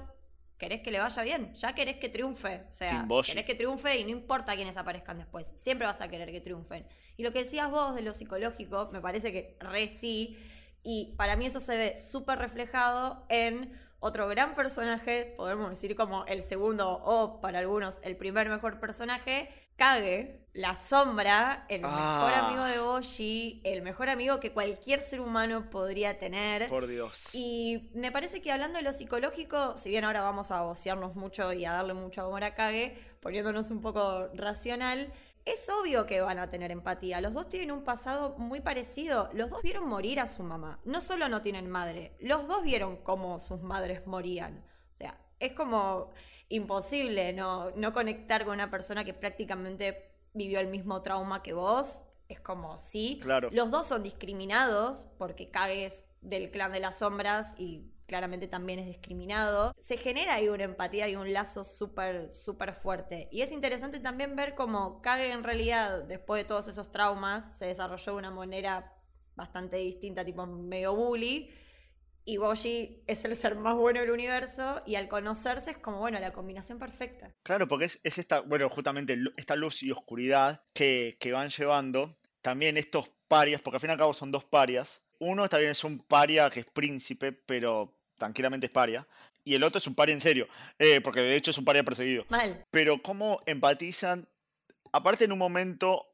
querés 0.59 0.81
que 0.81 0.91
le 0.91 0.99
vaya 0.99 1.21
bien, 1.21 1.53
ya 1.55 1.73
querés 1.73 1.97
que 1.97 2.09
triunfe. 2.09 2.63
O 2.69 2.73
sea, 2.73 3.07
querés 3.25 3.45
que 3.45 3.55
triunfe 3.55 3.97
y 3.97 4.03
no 4.03 4.11
importa 4.11 4.55
quiénes 4.55 4.77
aparezcan 4.77 5.17
después. 5.17 5.51
Siempre 5.55 5.87
vas 5.87 6.01
a 6.01 6.09
querer 6.09 6.31
que 6.31 6.41
triunfen. 6.41 6.85
Y 7.15 7.23
lo 7.23 7.31
que 7.33 7.43
decías 7.43 7.71
vos 7.71 7.95
de 7.95 8.03
lo 8.03 8.13
psicológico, 8.13 8.89
me 8.91 9.01
parece 9.01 9.31
que 9.31 9.57
re 9.59 9.87
sí. 9.87 10.37
Y 10.89 11.15
para 11.17 11.35
mí 11.35 11.45
eso 11.45 11.59
se 11.59 11.75
ve 11.75 11.97
súper 11.97 12.39
reflejado 12.39 13.25
en 13.27 13.77
otro 13.99 14.29
gran 14.29 14.53
personaje, 14.53 15.33
podemos 15.35 15.69
decir 15.69 15.97
como 15.97 16.25
el 16.27 16.41
segundo 16.41 17.01
o 17.03 17.41
para 17.41 17.59
algunos 17.59 17.99
el 18.03 18.15
primer 18.15 18.47
mejor 18.47 18.79
personaje, 18.79 19.49
Kage, 19.75 20.47
la 20.53 20.77
sombra, 20.77 21.65
el 21.67 21.81
mejor 21.81 22.31
ah. 22.31 22.47
amigo 22.47 22.63
de 22.63 22.79
Boshi, 22.79 23.61
el 23.65 23.81
mejor 23.81 24.07
amigo 24.07 24.39
que 24.39 24.53
cualquier 24.53 25.01
ser 25.01 25.19
humano 25.19 25.69
podría 25.69 26.19
tener. 26.19 26.69
Por 26.69 26.87
Dios. 26.87 27.35
Y 27.35 27.89
me 27.93 28.13
parece 28.13 28.41
que 28.41 28.53
hablando 28.53 28.77
de 28.77 28.83
lo 28.83 28.93
psicológico, 28.93 29.75
si 29.75 29.89
bien 29.89 30.05
ahora 30.05 30.21
vamos 30.21 30.51
a 30.51 30.61
vocearnos 30.61 31.15
mucho 31.15 31.51
y 31.51 31.65
a 31.65 31.73
darle 31.73 31.95
mucho 31.95 32.21
amor 32.21 32.45
a 32.45 32.55
Kage, 32.55 32.97
poniéndonos 33.19 33.71
un 33.71 33.81
poco 33.81 34.29
racional, 34.35 35.11
es 35.47 35.69
obvio 35.69 36.05
que 36.05 36.19
van 36.21 36.39
a 36.39 36.49
tener 36.49 36.71
empatía. 36.71 37.21
Los 37.21 37.33
dos 37.33 37.47
tienen 37.47 37.71
un 37.71 37.83
pasado 37.83 38.35
muy 38.37 38.59
parecido. 38.59 39.29
Los 39.33 39.49
dos 39.49 39.61
vieron 39.61 39.87
morir 39.87 40.19
a 40.19 40.27
su 40.27 40.43
mamá. 40.43 40.79
No 40.83 40.99
solo 40.99 41.29
no 41.29 41.41
tienen 41.41 41.69
madre, 41.69 42.15
los 42.19 42.47
dos 42.47 42.63
vieron 42.63 42.97
cómo 42.97 43.39
sus 43.39 43.61
madres 43.61 44.05
morían. 44.05 44.63
O 44.93 44.97
sea, 44.97 45.17
es 45.39 45.53
como 45.53 46.11
imposible 46.49 47.33
no, 47.33 47.71
no 47.71 47.93
conectar 47.93 48.45
con 48.45 48.55
una 48.55 48.69
persona 48.69 49.03
que 49.03 49.13
prácticamente 49.13 50.11
vivió 50.33 50.59
el 50.59 50.67
mismo 50.67 51.01
trauma 51.01 51.41
que 51.41 51.53
vos. 51.53 52.01
Es 52.27 52.41
como, 52.41 52.77
sí. 52.77 53.19
Claro. 53.21 53.49
Los 53.53 53.71
dos 53.71 53.87
son 53.87 54.03
discriminados 54.03 55.07
porque 55.17 55.49
cagues 55.49 56.03
del 56.21 56.51
clan 56.51 56.73
de 56.73 56.81
las 56.81 56.99
sombras 56.99 57.55
y 57.57 57.89
claramente 58.07 58.47
también 58.47 58.79
es 58.79 58.87
discriminado, 58.87 59.75
se 59.79 59.97
genera 59.97 60.35
ahí 60.35 60.47
una 60.47 60.63
empatía 60.63 61.07
y 61.07 61.15
un 61.15 61.31
lazo 61.31 61.63
súper, 61.63 62.31
súper 62.31 62.73
fuerte. 62.73 63.27
Y 63.31 63.41
es 63.41 63.51
interesante 63.51 63.99
también 63.99 64.35
ver 64.35 64.55
cómo 64.55 65.01
Kage 65.01 65.31
en 65.31 65.43
realidad, 65.43 66.03
después 66.03 66.41
de 66.41 66.47
todos 66.47 66.67
esos 66.67 66.91
traumas, 66.91 67.57
se 67.57 67.65
desarrolló 67.65 68.13
de 68.13 68.17
una 68.17 68.31
manera 68.31 68.93
bastante 69.35 69.77
distinta, 69.77 70.25
tipo 70.25 70.45
medio 70.47 70.95
bully. 70.95 71.53
Y 72.23 72.35
Boshi 72.37 73.03
es 73.07 73.23
el 73.23 73.35
ser 73.37 73.55
más 73.55 73.75
bueno 73.75 74.01
del 74.01 74.11
universo 74.11 74.81
y 74.85 74.95
al 74.95 75.07
conocerse 75.07 75.71
es 75.71 75.77
como, 75.77 75.99
bueno, 75.99 76.19
la 76.19 76.33
combinación 76.33 76.77
perfecta. 76.77 77.33
Claro, 77.43 77.69
porque 77.69 77.85
es, 77.85 77.99
esta, 78.03 78.41
bueno, 78.41 78.67
justamente 78.69 79.17
esta 79.37 79.55
luz 79.55 79.81
y 79.81 79.91
oscuridad 79.91 80.61
que, 80.73 81.15
que 81.21 81.31
van 81.31 81.49
llevando. 81.49 82.17
También 82.41 82.77
estos 82.77 83.09
parias, 83.29 83.61
porque 83.61 83.77
al 83.77 83.81
fin 83.81 83.91
y 83.91 83.93
al 83.93 83.99
cabo 83.99 84.13
son 84.13 84.31
dos 84.31 84.43
parias, 84.43 85.03
uno 85.19 85.47
también 85.49 85.71
es 85.71 85.83
un 85.83 85.99
paria 85.99 86.49
que 86.49 86.61
es 86.61 86.65
príncipe, 86.65 87.31
pero 87.31 87.96
tranquilamente 88.17 88.67
es 88.67 88.71
paria. 88.71 89.07
Y 89.43 89.55
el 89.55 89.63
otro 89.63 89.79
es 89.79 89.87
un 89.87 89.95
paria 89.95 90.13
en 90.13 90.21
serio, 90.21 90.47
eh, 90.77 90.99
porque 91.01 91.21
de 91.21 91.35
hecho 91.35 91.51
es 91.51 91.57
un 91.57 91.65
paria 91.65 91.83
perseguido. 91.83 92.25
Mal. 92.29 92.65
Pero 92.69 93.01
cómo 93.01 93.39
empatizan, 93.45 94.27
aparte 94.91 95.23
en 95.23 95.31
un 95.31 95.39
momento 95.39 96.05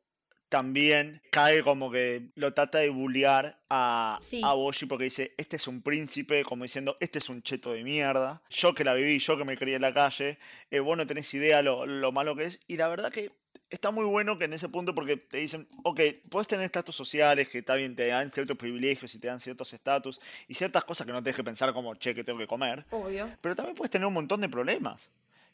también 0.54 1.20
cae 1.32 1.64
como 1.64 1.90
que 1.90 2.30
lo 2.36 2.54
trata 2.54 2.78
de 2.78 2.90
bullear 2.90 3.60
a, 3.72 4.20
a 4.44 4.54
Boshi 4.54 4.86
porque 4.86 5.06
dice, 5.06 5.34
este 5.36 5.56
es 5.56 5.68
un 5.68 5.82
príncipe, 5.82 6.44
como 6.44 6.64
diciendo, 6.64 6.96
este 7.00 7.18
es 7.18 7.30
un 7.30 7.42
cheto 7.42 7.74
de 7.74 7.84
mierda. 7.84 8.44
Yo 8.52 8.76
que 8.76 8.84
la 8.84 8.94
viví, 8.94 9.18
yo 9.18 9.36
que 9.36 9.46
me 9.46 9.58
crié 9.58 9.78
en 9.78 9.82
la 9.82 9.96
calle, 9.96 10.38
eh, 10.70 10.80
vos 10.80 10.96
no 10.96 11.08
tenés 11.08 11.34
idea 11.34 11.64
lo, 11.64 11.88
lo 11.88 12.12
malo 12.12 12.36
que 12.36 12.46
es. 12.46 12.60
Y 12.68 12.78
la 12.78 12.88
verdad 12.88 13.12
que 13.12 13.32
está 13.74 13.90
muy 13.90 14.06
bueno 14.06 14.38
que 14.38 14.46
en 14.46 14.54
ese 14.54 14.70
punto, 14.70 14.94
porque 14.94 15.18
te 15.18 15.40
dicen, 15.40 15.68
ok, 15.84 16.00
puedes 16.30 16.48
tener 16.48 16.64
estatus 16.64 16.96
sociales 16.96 17.50
que 17.50 17.60
está 17.60 17.74
bien, 17.74 17.96
te 17.96 18.08
dan 18.08 18.32
ciertos 18.32 18.56
privilegios 18.56 19.14
y 19.16 19.20
te 19.20 19.28
dan 19.28 19.40
ciertos 19.40 19.74
estatus 19.74 20.22
y 20.48 20.54
ciertas 20.54 20.84
cosas 20.84 21.08
que 21.08 21.14
no 21.14 21.24
te 21.24 21.32
deje 21.32 21.44
pensar 21.44 21.74
como, 21.74 21.96
che, 21.96 22.14
que 22.14 22.24
tengo 22.24 22.38
que 22.38 22.48
comer. 22.48 22.86
Obvio. 22.92 23.30
Pero 23.42 23.56
también 23.56 23.76
puedes 23.76 23.90
tener 23.90 24.08
un 24.08 24.14
montón 24.14 24.42
de 24.42 24.50
problemas 24.50 25.10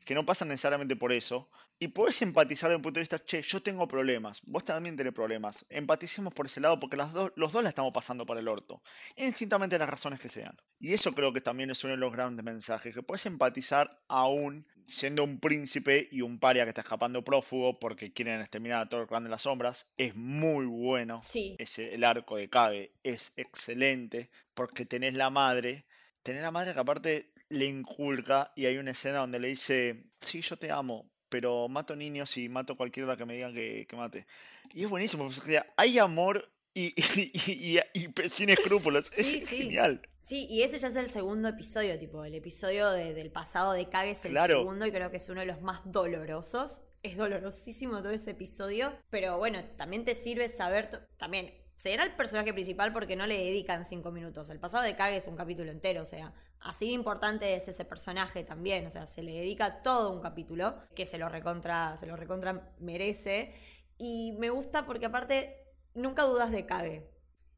que 0.09 0.15
no 0.15 0.25
pasan 0.25 0.47
necesariamente 0.47 0.95
por 0.95 1.11
eso, 1.11 1.51
y 1.77 1.89
puedes 1.89 2.19
empatizar 2.23 2.67
desde 2.67 2.77
un 2.77 2.81
punto 2.81 2.97
de 2.97 3.03
vista, 3.03 3.23
che, 3.23 3.43
yo 3.43 3.61
tengo 3.61 3.87
problemas, 3.87 4.41
vos 4.41 4.65
también 4.65 4.97
tenés 4.97 5.13
problemas, 5.13 5.63
empaticemos 5.69 6.33
por 6.33 6.47
ese 6.47 6.59
lado 6.59 6.79
porque 6.79 6.97
las 6.97 7.13
dos, 7.13 7.31
los 7.35 7.53
dos 7.53 7.61
la 7.61 7.69
estamos 7.69 7.93
pasando 7.93 8.25
por 8.25 8.39
el 8.39 8.47
orto, 8.47 8.81
indistintamente 9.15 9.77
las 9.77 9.87
razones 9.87 10.19
que 10.19 10.27
sean. 10.27 10.57
Y 10.79 10.93
eso 10.93 11.13
creo 11.13 11.31
que 11.31 11.41
también 11.41 11.69
es 11.69 11.83
uno 11.83 11.91
de 11.91 11.99
los 11.99 12.11
grandes 12.11 12.43
mensajes, 12.43 12.95
que 12.95 13.03
puedes 13.03 13.27
empatizar 13.27 14.01
aún 14.07 14.65
siendo 14.87 15.23
un 15.23 15.39
príncipe 15.39 16.09
y 16.11 16.21
un 16.21 16.39
paria 16.39 16.63
que 16.63 16.69
está 16.69 16.81
escapando 16.81 17.23
prófugo 17.23 17.77
porque 17.77 18.11
quieren 18.11 18.41
exterminar 18.41 18.81
a 18.81 18.89
todo 18.89 19.01
el 19.01 19.07
clan 19.07 19.25
de 19.25 19.29
las 19.29 19.43
sombras, 19.43 19.93
es 19.95 20.15
muy 20.15 20.65
bueno. 20.65 21.21
Sí. 21.21 21.55
Ese, 21.59 21.93
el 21.93 22.03
arco 22.03 22.37
de 22.37 22.49
Kage 22.49 22.93
es 23.03 23.31
excelente 23.37 24.31
porque 24.55 24.87
tenés 24.87 25.13
la 25.13 25.29
madre, 25.29 25.85
tenés 26.23 26.41
la 26.41 26.49
madre 26.49 26.73
que 26.73 26.79
aparte 26.79 27.31
le 27.49 27.65
inculca 27.65 28.51
y 28.55 28.65
hay 28.65 28.77
una 28.77 28.91
escena 28.91 29.19
donde 29.19 29.39
le 29.39 29.49
dice, 29.49 30.03
sí, 30.21 30.41
yo 30.41 30.57
te 30.57 30.71
amo, 30.71 31.09
pero 31.29 31.67
mato 31.67 31.95
niños 31.95 32.37
y 32.37 32.49
mato 32.49 32.75
cualquiera 32.75 33.17
que 33.17 33.25
me 33.25 33.33
digan 33.35 33.53
que, 33.53 33.85
que 33.87 33.95
mate. 33.95 34.25
Y 34.73 34.83
es 34.83 34.89
buenísimo, 34.89 35.25
o 35.25 35.31
sea, 35.31 35.65
hay 35.77 35.97
amor 35.99 36.51
y, 36.73 36.93
y, 37.15 37.77
y- 37.77 37.79
y 37.93 38.29
sin 38.29 38.49
escrúpulos, 38.49 39.07
Sí, 39.15 39.37
es 39.43 39.49
sí. 39.49 39.63
genial. 39.63 40.01
Sí, 40.25 40.45
y 40.47 40.61
ese 40.61 40.77
ya 40.77 40.89
es 40.89 40.95
el 40.95 41.07
segundo 41.07 41.49
episodio, 41.49 41.97
tipo, 41.97 42.23
el 42.23 42.35
episodio 42.35 42.91
de- 42.91 43.15
del 43.15 43.31
pasado 43.31 43.73
de 43.73 43.89
Kage 43.89 44.11
es 44.11 44.25
el 44.25 44.31
Claro. 44.31 44.59
segundo 44.59 44.85
y 44.85 44.91
creo 44.91 45.09
que 45.09 45.17
es 45.17 45.27
uno 45.29 45.39
de 45.41 45.47
los 45.47 45.59
más 45.61 45.81
dolorosos. 45.85 46.83
Es 47.01 47.15
dolorosísimo 47.17 48.01
todo 48.01 48.11
ese 48.11 48.31
episodio, 48.31 48.93
pero 49.09 49.37
bueno, 49.39 49.63
también 49.77 50.03
te 50.05 50.13
sirve 50.15 50.47
saber, 50.49 51.07
también, 51.17 51.53
será 51.77 52.03
el 52.03 52.13
personaje 52.15 52.53
principal 52.53 52.91
porque 52.93 53.15
no 53.15 53.25
le 53.25 53.37
dedican 53.37 53.85
cinco 53.85 54.11
minutos. 54.11 54.49
El 54.49 54.59
pasado 54.59 54.83
de 54.83 54.95
Kage 54.95 55.15
es 55.15 55.27
un 55.27 55.37
capítulo 55.37 55.71
entero, 55.71 56.01
o 56.01 56.05
sea, 56.05 56.33
así 56.61 56.91
importante 56.91 57.55
es 57.55 57.67
ese 57.67 57.85
personaje 57.85 58.43
también, 58.43 58.85
o 58.87 58.89
sea, 58.89 59.07
se 59.07 59.23
le 59.23 59.33
dedica 59.33 59.81
todo 59.81 60.11
un 60.11 60.21
capítulo 60.21 60.75
que 60.95 61.05
se 61.05 61.17
lo 61.17 61.29
recontra, 61.29 61.95
se 61.97 62.05
lo 62.05 62.15
recontra 62.15 62.73
merece. 62.79 63.53
Y 63.97 64.33
me 64.39 64.49
gusta 64.49 64.85
porque 64.85 65.05
aparte 65.05 65.65
nunca 65.93 66.23
dudas 66.23 66.51
de 66.51 66.65
Kage. 66.65 67.09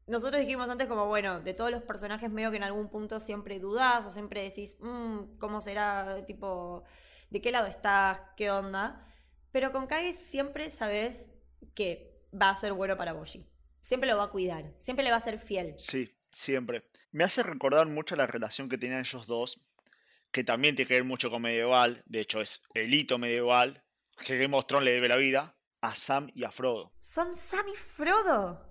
Nosotros 0.06 0.40
dijimos 0.40 0.68
antes 0.68 0.88
como, 0.88 1.06
bueno, 1.06 1.40
de 1.40 1.54
todos 1.54 1.70
los 1.70 1.82
personajes 1.82 2.30
medio 2.30 2.50
que 2.50 2.56
en 2.56 2.64
algún 2.64 2.88
punto 2.88 3.20
siempre 3.20 3.60
dudás 3.60 4.04
o 4.04 4.10
siempre 4.10 4.42
decís, 4.42 4.76
"Mm, 4.80 5.38
¿cómo 5.38 5.60
será? 5.60 6.24
Tipo, 6.26 6.82
¿de 7.30 7.40
qué 7.40 7.52
lado 7.52 7.66
estás? 7.66 8.20
¿Qué 8.36 8.50
onda? 8.50 9.06
Pero 9.52 9.70
con 9.70 9.86
Kage 9.86 10.12
siempre 10.12 10.70
sabes 10.70 11.30
que 11.74 12.26
va 12.32 12.50
a 12.50 12.56
ser 12.56 12.72
bueno 12.72 12.96
para 12.96 13.12
Boshi. 13.12 13.46
Siempre 13.80 14.08
lo 14.08 14.16
va 14.16 14.24
a 14.24 14.30
cuidar, 14.30 14.72
siempre 14.76 15.04
le 15.04 15.10
va 15.10 15.16
a 15.16 15.20
ser 15.20 15.38
fiel. 15.38 15.74
Sí, 15.76 16.10
siempre. 16.30 16.82
Me 17.12 17.24
hace 17.24 17.42
recordar 17.42 17.86
mucho 17.86 18.16
la 18.16 18.26
relación 18.26 18.70
que 18.70 18.78
tenían 18.78 19.00
ellos 19.00 19.26
dos, 19.26 19.60
que 20.30 20.44
también 20.44 20.74
tiene 20.74 20.88
que 20.88 20.94
ver 20.94 21.04
mucho 21.04 21.30
con 21.30 21.42
medieval, 21.42 22.02
de 22.06 22.20
hecho 22.20 22.40
es 22.40 22.62
el 22.72 22.92
hito 22.92 23.18
medieval, 23.18 23.84
que 24.18 24.38
Game 24.38 24.56
of 24.56 24.66
Thrones 24.66 24.86
le 24.86 24.92
debe 24.92 25.08
la 25.08 25.16
vida, 25.16 25.54
a 25.82 25.94
Sam 25.94 26.30
y 26.34 26.44
a 26.44 26.50
Frodo. 26.50 26.94
Son 27.00 27.34
Sam 27.34 27.66
y 27.68 27.76
Frodo. 27.76 28.66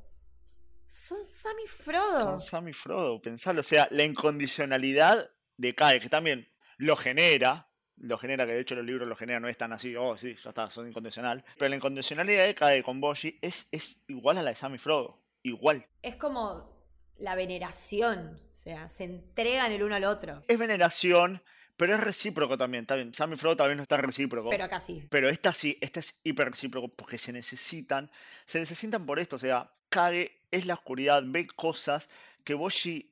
Son 0.88 1.24
Sam 1.24 1.56
y 1.64 1.68
Frodo. 1.68 2.22
Son 2.22 2.42
Sam 2.42 2.68
y 2.70 2.74
Frodo, 2.74 3.22
pensalo, 3.22 3.60
o 3.60 3.64
sea, 3.64 3.88
la 3.92 4.04
incondicionalidad 4.04 5.30
de 5.58 5.76
Kyle, 5.76 6.02
que 6.02 6.10
también 6.10 6.50
lo 6.78 6.96
genera, 6.96 7.70
lo 7.98 8.18
genera, 8.18 8.48
que 8.48 8.54
de 8.54 8.62
hecho 8.62 8.74
los 8.74 8.86
libros 8.86 9.08
lo 9.08 9.16
generan, 9.16 9.44
no 9.44 9.50
es 9.50 9.58
tan 9.58 9.72
así, 9.72 9.96
oh 9.96 10.18
sí, 10.18 10.34
ya 10.34 10.50
está, 10.50 10.72
son 10.72 10.88
incondicional, 10.88 11.46
pero 11.60 11.70
la 11.70 11.76
incondicionalidad 11.76 12.48
de 12.48 12.56
Kyle 12.56 12.84
con 12.84 13.00
Boshi 13.02 13.38
es, 13.40 13.68
es 13.72 13.98
igual 14.08 14.40
a 14.40 14.42
la 14.42 14.50
de 14.50 14.56
Sam 14.56 14.74
y 14.74 14.80
Frodo, 14.80 15.22
igual. 15.44 15.86
Es 16.02 16.16
como 16.16 16.81
la 17.22 17.36
veneración. 17.36 18.40
O 18.54 18.58
sea, 18.58 18.90
se 18.90 19.06
entregan 19.06 19.72
el 19.72 19.84
uno 19.84 19.96
al 19.96 20.04
otro. 20.04 20.44
Es 20.48 20.58
veneración, 20.58 21.42
pero 21.78 21.96
es 21.96 22.02
recíproco 22.02 22.58
también, 22.58 22.86
bien, 22.88 23.14
Sam 23.14 23.34
y 23.34 23.38
Frodo 23.38 23.58
tal 23.58 23.70
vez 23.70 23.78
no 23.78 23.84
está 23.84 23.98
recíproco. 23.98 24.50
Pero 24.50 24.66
acá 24.66 24.80
sí. 24.80 25.08
Pero 25.10 25.30
esta 25.30 25.54
sí, 25.54 25.78
esta 25.82 26.00
es 26.00 26.20
hiper 26.24 26.50
recíproco 26.52 26.90
porque 26.90 27.18
se 27.18 27.32
necesitan, 27.32 28.12
se 28.46 28.60
necesitan 28.60 29.06
por 29.06 29.20
esto, 29.20 29.38
o 29.38 29.40
sea, 29.40 29.72
Kage 29.90 30.32
es 30.52 30.66
la 30.66 30.76
oscuridad, 30.76 31.24
ve 31.26 31.48
cosas 31.48 32.10
que 32.44 32.54
Boshi 32.54 33.12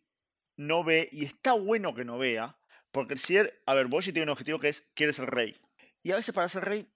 no 0.58 0.84
ve 0.84 1.10
y 1.12 1.26
está 1.26 1.54
bueno 1.54 1.96
que 1.96 2.06
no 2.06 2.18
vea, 2.18 2.56
porque 2.92 3.18
si 3.18 3.38
él, 3.38 3.54
a 3.66 3.74
ver, 3.74 3.88
Boshi 3.88 4.12
tiene 4.12 4.26
un 4.26 4.30
objetivo 4.30 4.60
que 4.60 4.70
es, 4.70 4.84
quiere 4.94 5.14
ser 5.14 5.30
rey. 5.30 5.56
Y 6.04 6.12
a 6.12 6.16
veces 6.16 6.34
para 6.34 6.50
ser 6.50 6.66
rey, 6.66 6.88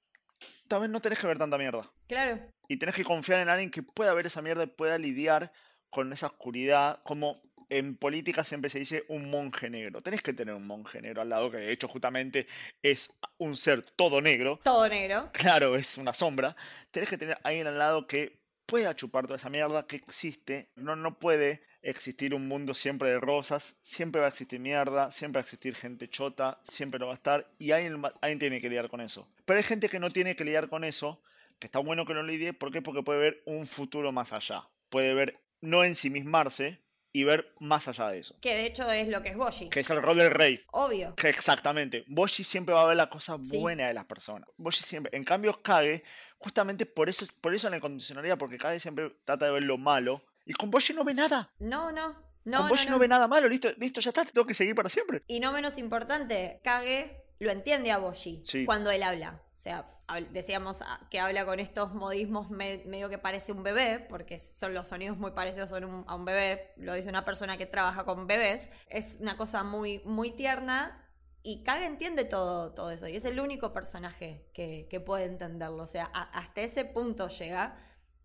tal 0.68 0.82
vez 0.82 0.90
no 0.90 1.02
tenés 1.02 1.20
que 1.20 1.28
ver 1.28 1.38
tanta 1.38 1.58
mierda. 1.58 1.92
Claro. 2.08 2.40
Y 2.68 2.78
tenés 2.78 2.96
que 2.96 3.04
confiar 3.04 3.40
en 3.40 3.50
alguien 3.50 3.72
que 3.72 3.84
pueda 3.84 4.14
ver 4.14 4.26
esa 4.26 4.42
mierda 4.42 4.64
y 4.64 4.68
pueda 4.68 4.98
lidiar 4.98 5.52
con 5.94 6.12
esa 6.12 6.28
oscuridad, 6.28 7.00
como 7.04 7.40
en 7.70 7.96
política 7.96 8.44
siempre 8.44 8.70
se 8.70 8.80
dice 8.80 9.04
un 9.08 9.30
monje 9.30 9.70
negro. 9.70 10.02
Tenés 10.02 10.22
que 10.22 10.34
tener 10.34 10.54
un 10.56 10.66
monje 10.68 11.02
negro 11.02 11.22
al 11.22 11.30
lado, 11.30 11.50
que 11.52 11.58
de 11.58 11.72
hecho 11.72 11.88
justamente 11.88 12.48
es 12.82 13.12
un 13.38 13.56
ser 13.58 13.84
todo 13.96 14.22
negro, 14.22 14.60
Todo 14.64 14.88
negro. 14.90 15.30
claro, 15.34 15.76
es 15.76 15.98
una 15.98 16.14
sombra, 16.14 16.56
tenés 16.92 17.10
que 17.10 17.18
tener 17.18 17.38
alguien 17.44 17.68
al 17.68 17.78
lado 17.78 18.08
que 18.08 18.40
pueda 18.66 18.96
chupar 18.96 19.26
toda 19.26 19.38
esa 19.38 19.50
mierda 19.50 19.86
que 19.88 19.96
existe. 19.98 20.70
No, 20.76 20.96
no 20.96 21.20
puede 21.20 21.62
existir 21.82 22.34
un 22.34 22.48
mundo 22.48 22.74
siempre 22.74 23.10
de 23.10 23.20
rosas, 23.20 23.76
siempre 23.82 24.20
va 24.22 24.28
a 24.28 24.30
existir 24.30 24.60
mierda, 24.60 25.12
siempre 25.12 25.40
va 25.40 25.42
a 25.42 25.46
existir 25.46 25.76
gente 25.76 26.10
chota, 26.10 26.60
siempre 26.64 27.00
lo 27.00 27.08
va 27.08 27.14
a 27.14 27.16
estar 27.16 27.50
y 27.60 27.72
alguien 27.72 28.02
tiene 28.40 28.62
que 28.62 28.70
lidiar 28.70 28.90
con 28.90 29.02
eso. 29.02 29.28
Pero 29.46 29.58
hay 29.58 29.64
gente 29.64 29.90
que 29.90 30.00
no 30.00 30.12
tiene 30.12 30.36
que 30.36 30.46
lidiar 30.46 30.70
con 30.70 30.84
eso, 30.84 31.22
que 31.60 31.68
está 31.68 31.80
bueno 31.80 32.06
que 32.06 32.14
no 32.14 32.24
lidie, 32.24 32.54
¿por 32.54 32.72
qué? 32.72 32.82
Porque 32.82 33.04
puede 33.04 33.20
ver 33.20 33.44
un 33.46 33.68
futuro 33.68 34.12
más 34.12 34.32
allá. 34.32 34.68
Puede 34.90 35.14
ver, 35.14 35.43
no 35.64 35.84
ensimismarse 35.84 36.80
y 37.12 37.24
ver 37.24 37.54
más 37.60 37.88
allá 37.88 38.10
de 38.10 38.20
eso. 38.20 38.36
Que 38.42 38.56
de 38.56 38.66
hecho 38.66 38.90
es 38.92 39.08
lo 39.08 39.22
que 39.22 39.30
es 39.30 39.38
Boshi. 39.38 39.70
Que 39.70 39.82
es 39.82 39.90
el 39.90 40.02
rol 40.02 40.18
del 40.18 40.32
rey. 40.32 40.60
Obvio. 40.72 41.16
Que 41.16 41.30
exactamente. 41.30 42.04
Boshi 42.08 42.44
siempre 42.44 42.74
va 42.74 42.82
a 42.84 42.88
ver 42.88 42.98
la 42.98 43.10
cosa 43.10 43.38
Sí. 43.44 43.58
buena 43.60 43.88
de 43.88 43.94
las 43.94 44.06
personas. 44.06 44.50
Boshi 44.58 44.84
siempre. 44.84 45.16
En 45.16 45.24
cambio, 45.24 45.62
Kage, 45.62 46.04
justamente 46.40 46.86
por 46.86 47.10
eso, 47.10 47.26
por 47.40 47.54
eso 47.54 47.70
la 47.70 47.78
incondicionalidad, 47.78 48.38
porque 48.38 48.58
Kage 48.58 48.80
siempre 48.80 49.16
trata 49.26 49.46
de 49.46 49.52
ver 49.52 49.64
lo 49.64 49.78
malo. 49.78 50.24
Y 50.46 50.54
con 50.54 50.72
Boshi 50.72 50.94
no 50.94 51.04
ve 51.04 51.14
nada. 51.14 51.52
No, 51.60 51.92
no. 51.92 52.10
No, 52.46 52.58
con 52.58 52.66
no, 52.66 52.70
Boshi 52.70 52.86
no, 52.88 52.92
no. 52.94 53.00
ve 53.00 53.08
nada 53.08 53.28
malo. 53.28 53.48
Listo, 53.48 53.70
listo, 53.78 54.02
ya 54.02 54.10
está, 54.10 54.26
te 54.26 54.32
tengo 54.32 54.46
que 54.48 54.54
seguir 54.54 54.76
para 54.76 54.90
siempre. 54.90 55.22
Y 55.28 55.40
no 55.40 55.52
menos 55.54 55.78
importante, 55.78 56.60
Kage 56.64 57.24
lo 57.40 57.52
entiende 57.52 57.92
a 57.92 58.00
Boshi 58.00 58.42
Sí. 58.44 58.66
cuando 58.66 58.90
él 58.92 59.04
habla. 59.04 59.42
O 59.64 59.66
sea, 59.66 59.88
decíamos 60.32 60.82
ah, 60.82 61.00
que 61.10 61.22
habla 61.22 61.46
con 61.46 61.62
estos 61.62 61.94
modismos 61.94 62.50
me- 62.50 62.84
medio 62.86 63.08
que 63.08 63.18
parece 63.18 63.54
un 63.54 63.64
bebé, 63.64 64.06
porque 64.10 64.38
son 64.38 64.74
los 64.74 64.88
sonidos 64.90 65.18
muy 65.18 65.32
parecidos 65.32 65.72
a 65.72 65.78
un, 65.78 66.26
bebé. 66.26 66.74
Lo 66.76 66.94
dice 66.94 67.08
una 67.08 67.24
persona 67.24 67.58
que 67.58 67.66
trabaja 67.66 68.04
con 68.04 68.28
bebés. 68.28 68.72
Es 68.90 69.20
una 69.22 69.38
cosa 69.38 69.64
muy, 69.64 70.02
muy 70.04 70.32
tierna. 70.32 71.08
Y 71.44 71.64
Kage 71.64 71.86
entiende 71.86 72.26
todo, 72.26 72.74
todo 72.74 72.92
eso. 72.92 73.08
Y 73.08 73.16
es 73.16 73.24
el 73.24 73.40
único 73.40 73.72
personaje 73.72 74.50
que, 74.54 74.86
que 74.90 75.00
puede 75.00 75.24
entenderlo. 75.24 75.82
O 75.82 75.88
sea, 75.88 76.08
hasta 76.08 76.60
ese 76.60 76.84
punto 76.84 77.30
llega. 77.30 77.78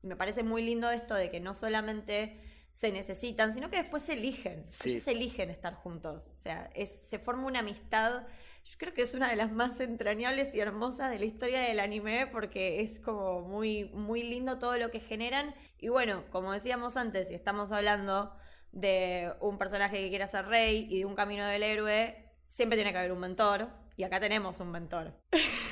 Me 0.02 0.16
parece 0.16 0.42
muy 0.42 0.62
lindo 0.64 0.90
esto 0.90 1.14
de 1.14 1.30
que 1.30 1.38
no 1.38 1.54
solamente 1.54 2.40
se 2.72 2.92
necesitan, 2.92 3.52
sino 3.52 3.70
que 3.70 3.78
después 3.78 4.02
se 4.02 4.12
eligen. 4.12 4.64
Sí. 4.68 4.90
Ellos 4.90 5.08
eligen 5.08 5.50
estar 5.50 5.74
juntos. 5.74 6.28
O 6.32 6.36
sea, 6.36 6.70
es, 6.74 6.90
se 6.90 7.18
forma 7.18 7.46
una 7.46 7.60
amistad. 7.60 8.26
Yo 8.64 8.74
creo 8.78 8.94
que 8.94 9.02
es 9.02 9.14
una 9.14 9.30
de 9.30 9.36
las 9.36 9.50
más 9.50 9.80
entrañables 9.80 10.54
y 10.54 10.60
hermosas 10.60 11.10
de 11.10 11.18
la 11.18 11.24
historia 11.24 11.60
del 11.60 11.80
anime 11.80 12.26
porque 12.26 12.80
es 12.80 12.98
como 12.98 13.40
muy, 13.40 13.86
muy 13.86 14.22
lindo 14.22 14.58
todo 14.58 14.76
lo 14.78 14.90
que 14.90 15.00
generan. 15.00 15.54
Y 15.80 15.88
bueno, 15.88 16.24
como 16.30 16.52
decíamos 16.52 16.96
antes, 16.96 17.28
si 17.28 17.34
estamos 17.34 17.72
hablando 17.72 18.32
de 18.72 19.32
un 19.40 19.58
personaje 19.58 19.98
que 19.98 20.08
quiere 20.08 20.26
ser 20.26 20.46
rey 20.46 20.86
y 20.90 20.98
de 20.98 21.04
un 21.04 21.14
camino 21.14 21.46
del 21.46 21.62
héroe, 21.62 22.30
siempre 22.46 22.76
tiene 22.76 22.92
que 22.92 22.98
haber 22.98 23.12
un 23.12 23.20
mentor. 23.20 23.68
Y 23.96 24.04
acá 24.04 24.20
tenemos 24.20 24.60
un 24.60 24.70
mentor. 24.70 25.12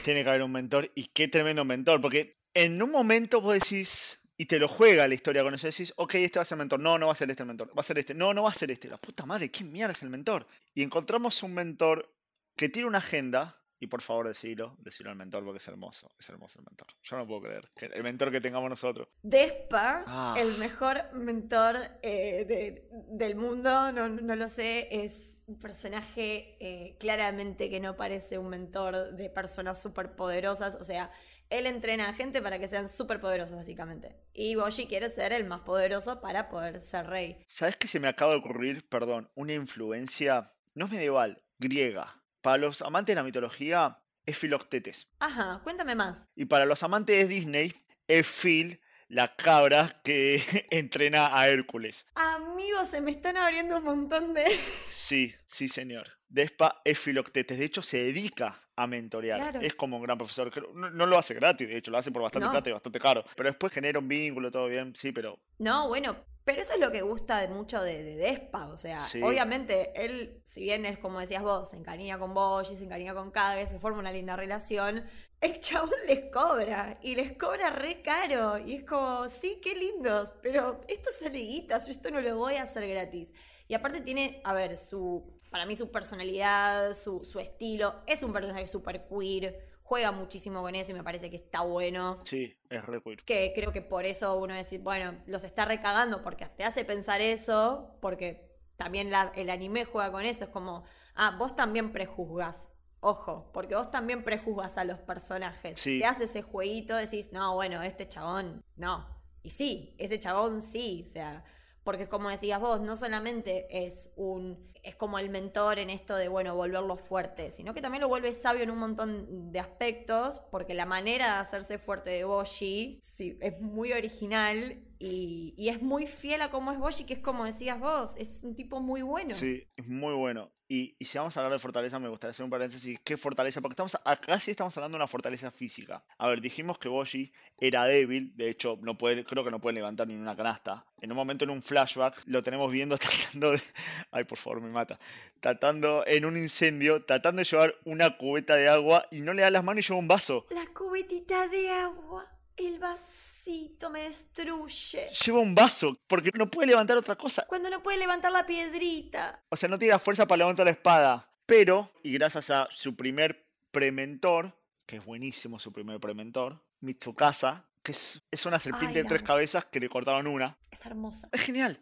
Tiene 0.02 0.24
que 0.24 0.30
haber 0.30 0.42
un 0.42 0.50
mentor. 0.50 0.90
Y 0.96 1.06
qué 1.06 1.28
tremendo 1.28 1.64
mentor. 1.64 2.00
Porque 2.00 2.36
en 2.54 2.82
un 2.82 2.90
momento 2.90 3.40
vos 3.40 3.54
decís. 3.54 4.20
Y 4.38 4.46
te 4.46 4.58
lo 4.58 4.68
juega 4.68 5.08
la 5.08 5.14
historia 5.14 5.42
con 5.42 5.54
eso. 5.54 5.66
Decís, 5.66 5.92
ok, 5.96 6.14
este 6.16 6.38
va 6.38 6.42
a 6.42 6.44
ser 6.44 6.56
el 6.56 6.60
mentor. 6.60 6.80
No, 6.80 6.98
no 6.98 7.06
va 7.06 7.12
a 7.12 7.16
ser 7.16 7.30
este 7.30 7.42
el 7.42 7.46
mentor. 7.48 7.68
Va 7.68 7.80
a 7.80 7.82
ser 7.82 7.98
este. 7.98 8.14
No, 8.14 8.34
no 8.34 8.42
va 8.42 8.50
a 8.50 8.54
ser 8.54 8.70
este. 8.70 8.88
La 8.88 8.98
puta 8.98 9.24
madre, 9.24 9.50
¿qué 9.50 9.64
mierda 9.64 9.92
es 9.92 10.02
el 10.02 10.10
mentor? 10.10 10.46
Y 10.74 10.82
encontramos 10.82 11.42
un 11.42 11.54
mentor 11.54 12.12
que 12.54 12.68
tiene 12.68 12.88
una 12.88 12.98
agenda. 12.98 13.60
Y 13.78 13.88
por 13.88 14.00
favor, 14.00 14.26
decilo, 14.26 14.74
decilo 14.80 15.10
al 15.10 15.16
mentor 15.16 15.44
porque 15.44 15.58
es 15.58 15.68
hermoso. 15.68 16.10
Es 16.18 16.26
hermoso 16.30 16.58
el 16.60 16.64
mentor. 16.64 16.86
Yo 17.02 17.16
no 17.18 17.26
puedo 17.26 17.42
creer. 17.42 17.68
que 17.76 17.84
El 17.86 18.02
mentor 18.02 18.30
que 18.32 18.40
tengamos 18.40 18.70
nosotros. 18.70 19.06
Despa, 19.22 20.02
Ah. 20.06 20.34
el 20.38 20.56
mejor 20.56 21.02
mentor 21.12 21.76
eh, 22.02 22.46
de- 22.48 22.88
del 23.10 23.34
mundo, 23.36 23.92
no, 23.92 24.08
no 24.08 24.34
lo 24.34 24.48
sé, 24.48 24.88
es 24.90 25.42
un 25.46 25.58
personaje 25.58 26.56
eh, 26.58 26.96
claramente 26.98 27.68
que 27.68 27.78
no 27.80 27.96
parece 27.96 28.38
un 28.38 28.48
mentor 28.48 29.12
de 29.14 29.28
personas 29.28 29.80
superpoderosas, 29.82 30.76
o 30.76 30.82
sea, 30.84 31.10
él 31.50 31.66
entrena 31.66 32.08
a 32.08 32.12
gente 32.12 32.42
para 32.42 32.58
que 32.58 32.68
sean 32.68 32.88
superpoderosos 32.88 33.56
básicamente. 33.56 34.16
Y 34.32 34.54
Boshi 34.54 34.86
quiere 34.86 35.10
ser 35.10 35.32
el 35.32 35.44
más 35.44 35.60
poderoso 35.60 36.20
para 36.20 36.48
poder 36.48 36.80
ser 36.80 37.06
rey. 37.06 37.44
¿Sabes 37.46 37.76
qué 37.76 37.88
se 37.88 38.00
me 38.00 38.08
acaba 38.08 38.32
de 38.32 38.38
ocurrir? 38.38 38.88
Perdón, 38.88 39.30
una 39.34 39.54
influencia 39.54 40.52
no 40.74 40.88
medieval, 40.88 41.42
griega. 41.58 42.22
Para 42.42 42.58
los 42.58 42.82
amantes 42.82 43.14
de 43.14 43.20
la 43.20 43.24
mitología 43.24 43.98
es 44.26 44.36
Filoctetes. 44.36 45.08
Ajá, 45.20 45.60
cuéntame 45.64 45.94
más. 45.94 46.28
Y 46.34 46.44
para 46.44 46.66
los 46.66 46.82
amantes 46.82 47.16
de 47.16 47.26
Disney 47.26 47.72
es 48.08 48.26
Phil, 48.26 48.80
la 49.08 49.34
cabra 49.36 50.00
que 50.04 50.42
entrena 50.70 51.36
a 51.36 51.48
Hércules. 51.48 52.06
Amigos, 52.14 52.88
se 52.88 53.00
me 53.00 53.10
están 53.10 53.36
abriendo 53.36 53.78
un 53.78 53.84
montón 53.84 54.34
de... 54.34 54.44
Sí, 54.88 55.34
sí 55.46 55.68
señor. 55.68 56.15
Despa 56.28 56.80
es 56.84 56.98
Filoctetes. 56.98 57.58
De 57.58 57.64
hecho, 57.64 57.82
se 57.82 57.98
dedica 58.04 58.58
a 58.74 58.86
mentorear. 58.86 59.40
Claro. 59.40 59.60
Es 59.60 59.74
como 59.74 59.96
un 59.96 60.02
gran 60.02 60.18
profesor. 60.18 60.50
No, 60.74 60.90
no 60.90 61.06
lo 61.06 61.16
hace 61.18 61.34
gratis, 61.34 61.68
de 61.68 61.78
hecho, 61.78 61.90
lo 61.90 61.98
hace 61.98 62.10
por 62.10 62.22
bastante 62.22 62.46
No. 62.46 62.52
plata 62.52 62.68
y 62.68 62.72
bastante 62.72 62.98
caro. 62.98 63.24
Pero 63.36 63.48
después 63.48 63.72
genera 63.72 63.98
un 63.98 64.08
vínculo, 64.08 64.50
todo 64.50 64.68
bien, 64.68 64.94
sí, 64.94 65.12
pero 65.12 65.38
No, 65.58 65.88
bueno, 65.88 66.16
pero 66.44 66.60
eso 66.60 66.74
es 66.74 66.80
lo 66.80 66.92
que 66.92 67.02
gusta 67.02 67.40
de 67.40 67.48
mucho 67.48 67.80
de, 67.82 68.02
de 68.02 68.16
Despa. 68.16 68.66
O 68.68 68.76
sea, 68.76 68.98
Sí. 68.98 69.22
obviamente 69.22 69.92
él, 69.94 70.42
si 70.44 70.60
bien 70.62 70.84
es 70.84 70.98
como 70.98 71.20
decías 71.20 71.42
vos, 71.42 71.70
se 71.70 71.76
encariña 71.76 72.18
con 72.18 72.34
Boji, 72.34 72.76
se 72.76 72.84
encariña 72.84 73.14
con 73.14 73.30
Kage, 73.30 73.68
se 73.68 73.78
forma 73.78 73.98
una 74.00 74.12
linda 74.12 74.36
relación, 74.36 75.04
el 75.40 75.60
chabón 75.60 75.90
les 76.06 76.30
cobra 76.32 76.98
y 77.02 77.14
les 77.14 77.32
cobra 77.36 77.70
re 77.70 78.02
caro. 78.02 78.58
Y 78.58 78.74
es 78.76 78.84
como, 78.84 79.28
sí, 79.28 79.60
qué 79.62 79.74
lindos, 79.74 80.32
pero 80.42 80.80
esto 80.88 81.10
sale 81.18 81.38
guita, 81.38 81.78
yo 81.78 81.90
esto 81.90 82.10
no 82.10 82.20
lo 82.20 82.36
voy 82.36 82.54
a 82.56 82.62
hacer 82.62 82.86
gratis. 82.88 83.32
Y 83.68 83.74
aparte 83.74 84.00
tiene, 84.00 84.40
a 84.44 84.52
ver, 84.52 84.76
su. 84.76 85.34
Para 85.50 85.64
mí 85.64 85.76
su 85.76 85.90
personalidad, 85.90 86.92
su, 86.94 87.24
su 87.24 87.38
estilo, 87.38 88.02
es 88.06 88.22
un 88.22 88.32
personaje 88.32 88.66
súper 88.66 89.06
queer, 89.08 89.64
juega 89.82 90.10
muchísimo 90.10 90.60
con 90.60 90.74
eso 90.74 90.90
y 90.90 90.94
me 90.94 91.04
parece 91.04 91.30
que 91.30 91.36
está 91.36 91.62
bueno 91.62 92.18
sí, 92.24 92.58
es 92.68 92.84
re 92.84 93.00
queer. 93.00 93.22
que 93.24 93.52
creo 93.54 93.72
que 93.72 93.80
por 93.80 94.04
eso 94.04 94.36
uno 94.36 94.54
dice, 94.54 94.78
bueno, 94.78 95.14
los 95.26 95.44
está 95.44 95.64
recagando 95.64 96.22
porque 96.22 96.46
te 96.56 96.64
hace 96.64 96.84
pensar 96.84 97.20
eso, 97.20 97.96
porque 98.02 98.50
también 98.76 99.10
la- 99.10 99.32
el 99.36 99.48
anime 99.48 99.84
juega 99.84 100.10
con 100.12 100.24
eso, 100.24 100.44
es 100.44 100.50
como, 100.50 100.84
ah, 101.14 101.36
vos 101.38 101.54
también 101.56 101.92
prejuzgas, 101.92 102.70
ojo, 103.06 103.50
porque 103.52 103.74
vos 103.76 103.90
también 103.90 104.24
prejuzgas 104.24 104.78
a 104.78 104.84
los 104.84 104.98
personajes, 104.98 105.78
Sí. 105.78 105.98
te 106.00 106.06
hace 106.06 106.24
ese 106.24 106.42
jueguito, 106.42 106.96
decís, 106.96 107.32
no, 107.32 107.54
bueno, 107.54 107.82
este 107.82 108.08
chabón, 108.08 108.62
no, 108.76 109.06
y 109.42 109.50
sí, 109.50 109.94
ese 109.98 110.18
chabón 110.18 110.60
sí, 110.60 111.04
o 111.06 111.08
sea, 111.08 111.44
porque 111.84 112.02
es 112.04 112.08
como 112.08 112.28
decías 112.28 112.60
vos, 112.60 112.80
no 112.80 112.96
solamente 112.96 113.66
es 113.86 114.10
un 114.16 114.66
es 114.82 114.94
como 114.94 115.18
el 115.18 115.30
mentor 115.30 115.80
en 115.80 115.90
esto 115.90 116.14
de, 116.14 116.28
bueno, 116.28 116.54
volverlo 116.54 116.96
fuerte, 116.96 117.50
sino 117.50 117.74
que 117.74 117.82
también 117.82 118.02
lo 118.02 118.08
vuelve 118.08 118.32
sabio 118.32 118.62
en 118.62 118.70
un 118.70 118.78
montón 118.78 119.50
de 119.50 119.58
aspectos, 119.58 120.40
porque 120.52 120.74
la 120.74 120.86
manera 120.86 121.26
de 121.34 121.40
hacerse 121.40 121.78
fuerte 121.78 122.10
de 122.10 122.22
Boshi 122.22 123.00
sí, 123.02 123.36
es 123.40 123.60
muy 123.60 123.92
original 123.92 124.78
y, 124.98 125.54
y 125.56 125.68
es 125.68 125.82
muy 125.82 126.06
fiel 126.06 126.42
a 126.42 126.50
cómo 126.50 126.72
es 126.72 126.78
Boshi, 126.78 127.04
que 127.04 127.14
es 127.14 127.20
como 127.20 127.44
decías 127.44 127.78
vos, 127.78 128.14
es 128.16 128.40
un 128.42 128.54
tipo 128.54 128.80
muy 128.80 129.02
bueno. 129.02 129.34
Sí, 129.34 129.66
es 129.76 129.88
muy 129.88 130.14
bueno. 130.14 130.50
Y, 130.68 130.96
y 130.98 131.04
si 131.04 131.16
vamos 131.16 131.36
a 131.36 131.40
hablar 131.40 131.52
de 131.52 131.58
fortaleza, 131.60 131.98
me 132.00 132.08
gustaría 132.08 132.32
hacer 132.32 132.42
un 132.42 132.50
paréntesis. 132.50 132.98
¿Qué 133.04 133.16
fortaleza? 133.16 133.60
Porque 133.60 133.74
estamos 133.74 133.96
acá 134.04 134.40
sí 134.40 134.50
estamos 134.50 134.76
hablando 134.76 134.96
de 134.96 135.02
una 135.02 135.06
fortaleza 135.06 135.52
física. 135.52 136.04
A 136.18 136.26
ver, 136.26 136.40
dijimos 136.40 136.78
que 136.78 136.88
Boshi 136.88 137.32
era 137.58 137.84
débil, 137.84 138.36
de 138.36 138.48
hecho, 138.48 138.76
no 138.82 138.98
puede, 138.98 139.24
creo 139.24 139.44
que 139.44 139.52
no 139.52 139.60
puede 139.60 139.74
levantar 139.74 140.08
ni 140.08 140.16
una 140.16 140.34
canasta. 140.34 140.84
En 141.00 141.12
un 141.12 141.16
momento, 141.16 141.44
en 141.44 141.50
un 141.50 141.62
flashback, 141.62 142.20
lo 142.26 142.42
tenemos 142.42 142.72
viendo 142.72 142.98
tratando 142.98 143.52
de. 143.52 143.62
Ay, 144.10 144.24
por 144.24 144.38
favor, 144.38 144.60
me 144.60 144.70
mata. 144.70 144.98
Tratando 145.40 146.04
en 146.04 146.24
un 146.24 146.36
incendio, 146.36 147.04
tratando 147.04 147.40
de 147.40 147.44
llevar 147.44 147.74
una 147.84 148.16
cubeta 148.16 148.56
de 148.56 148.68
agua 148.68 149.06
y 149.12 149.20
no 149.20 149.34
le 149.34 149.42
da 149.42 149.50
las 149.50 149.62
manos 149.62 149.84
y 149.84 149.88
lleva 149.88 150.00
un 150.00 150.08
vaso. 150.08 150.46
La 150.50 150.66
cubetita 150.74 151.46
de 151.46 151.70
agua, 151.70 152.26
el 152.56 152.78
vasito 152.78 153.90
me 153.90 154.02
destruye. 154.02 155.10
Lleva 155.24 155.40
un 155.40 155.54
vaso, 155.54 155.98
porque 156.06 156.30
no 156.34 156.50
puede 156.50 156.68
levantar 156.68 156.96
otra 156.96 157.16
cosa. 157.16 157.46
Cuando 157.48 157.70
no 157.70 157.82
puede 157.82 157.98
levantar 157.98 158.32
la 158.32 158.46
piedrita. 158.46 159.42
O 159.50 159.56
sea, 159.56 159.68
no 159.68 159.78
tiene 159.78 159.92
la 159.92 159.98
fuerza 159.98 160.26
para 160.26 160.38
levantar 160.38 160.66
la 160.66 160.72
espada. 160.72 161.30
Pero, 161.46 161.90
y 162.02 162.12
gracias 162.12 162.50
a 162.50 162.68
su 162.72 162.96
primer 162.96 163.46
prementor, 163.70 164.58
que 164.86 164.96
es 164.96 165.04
buenísimo 165.04 165.60
su 165.60 165.72
primer 165.72 166.00
prementor, 166.00 166.60
Mitsukasa, 166.80 167.68
que 167.82 167.92
es, 167.92 168.22
es 168.30 168.46
una 168.46 168.58
serpiente 168.58 168.98
Ay, 168.98 169.02
de 169.02 169.08
tres 169.08 169.20
amo. 169.20 169.28
cabezas 169.28 169.64
que 169.66 169.78
le 169.78 169.88
cortaron 169.88 170.26
una. 170.26 170.58
Es 170.70 170.84
hermosa. 170.86 171.28
Es 171.32 171.42
genial, 171.42 171.80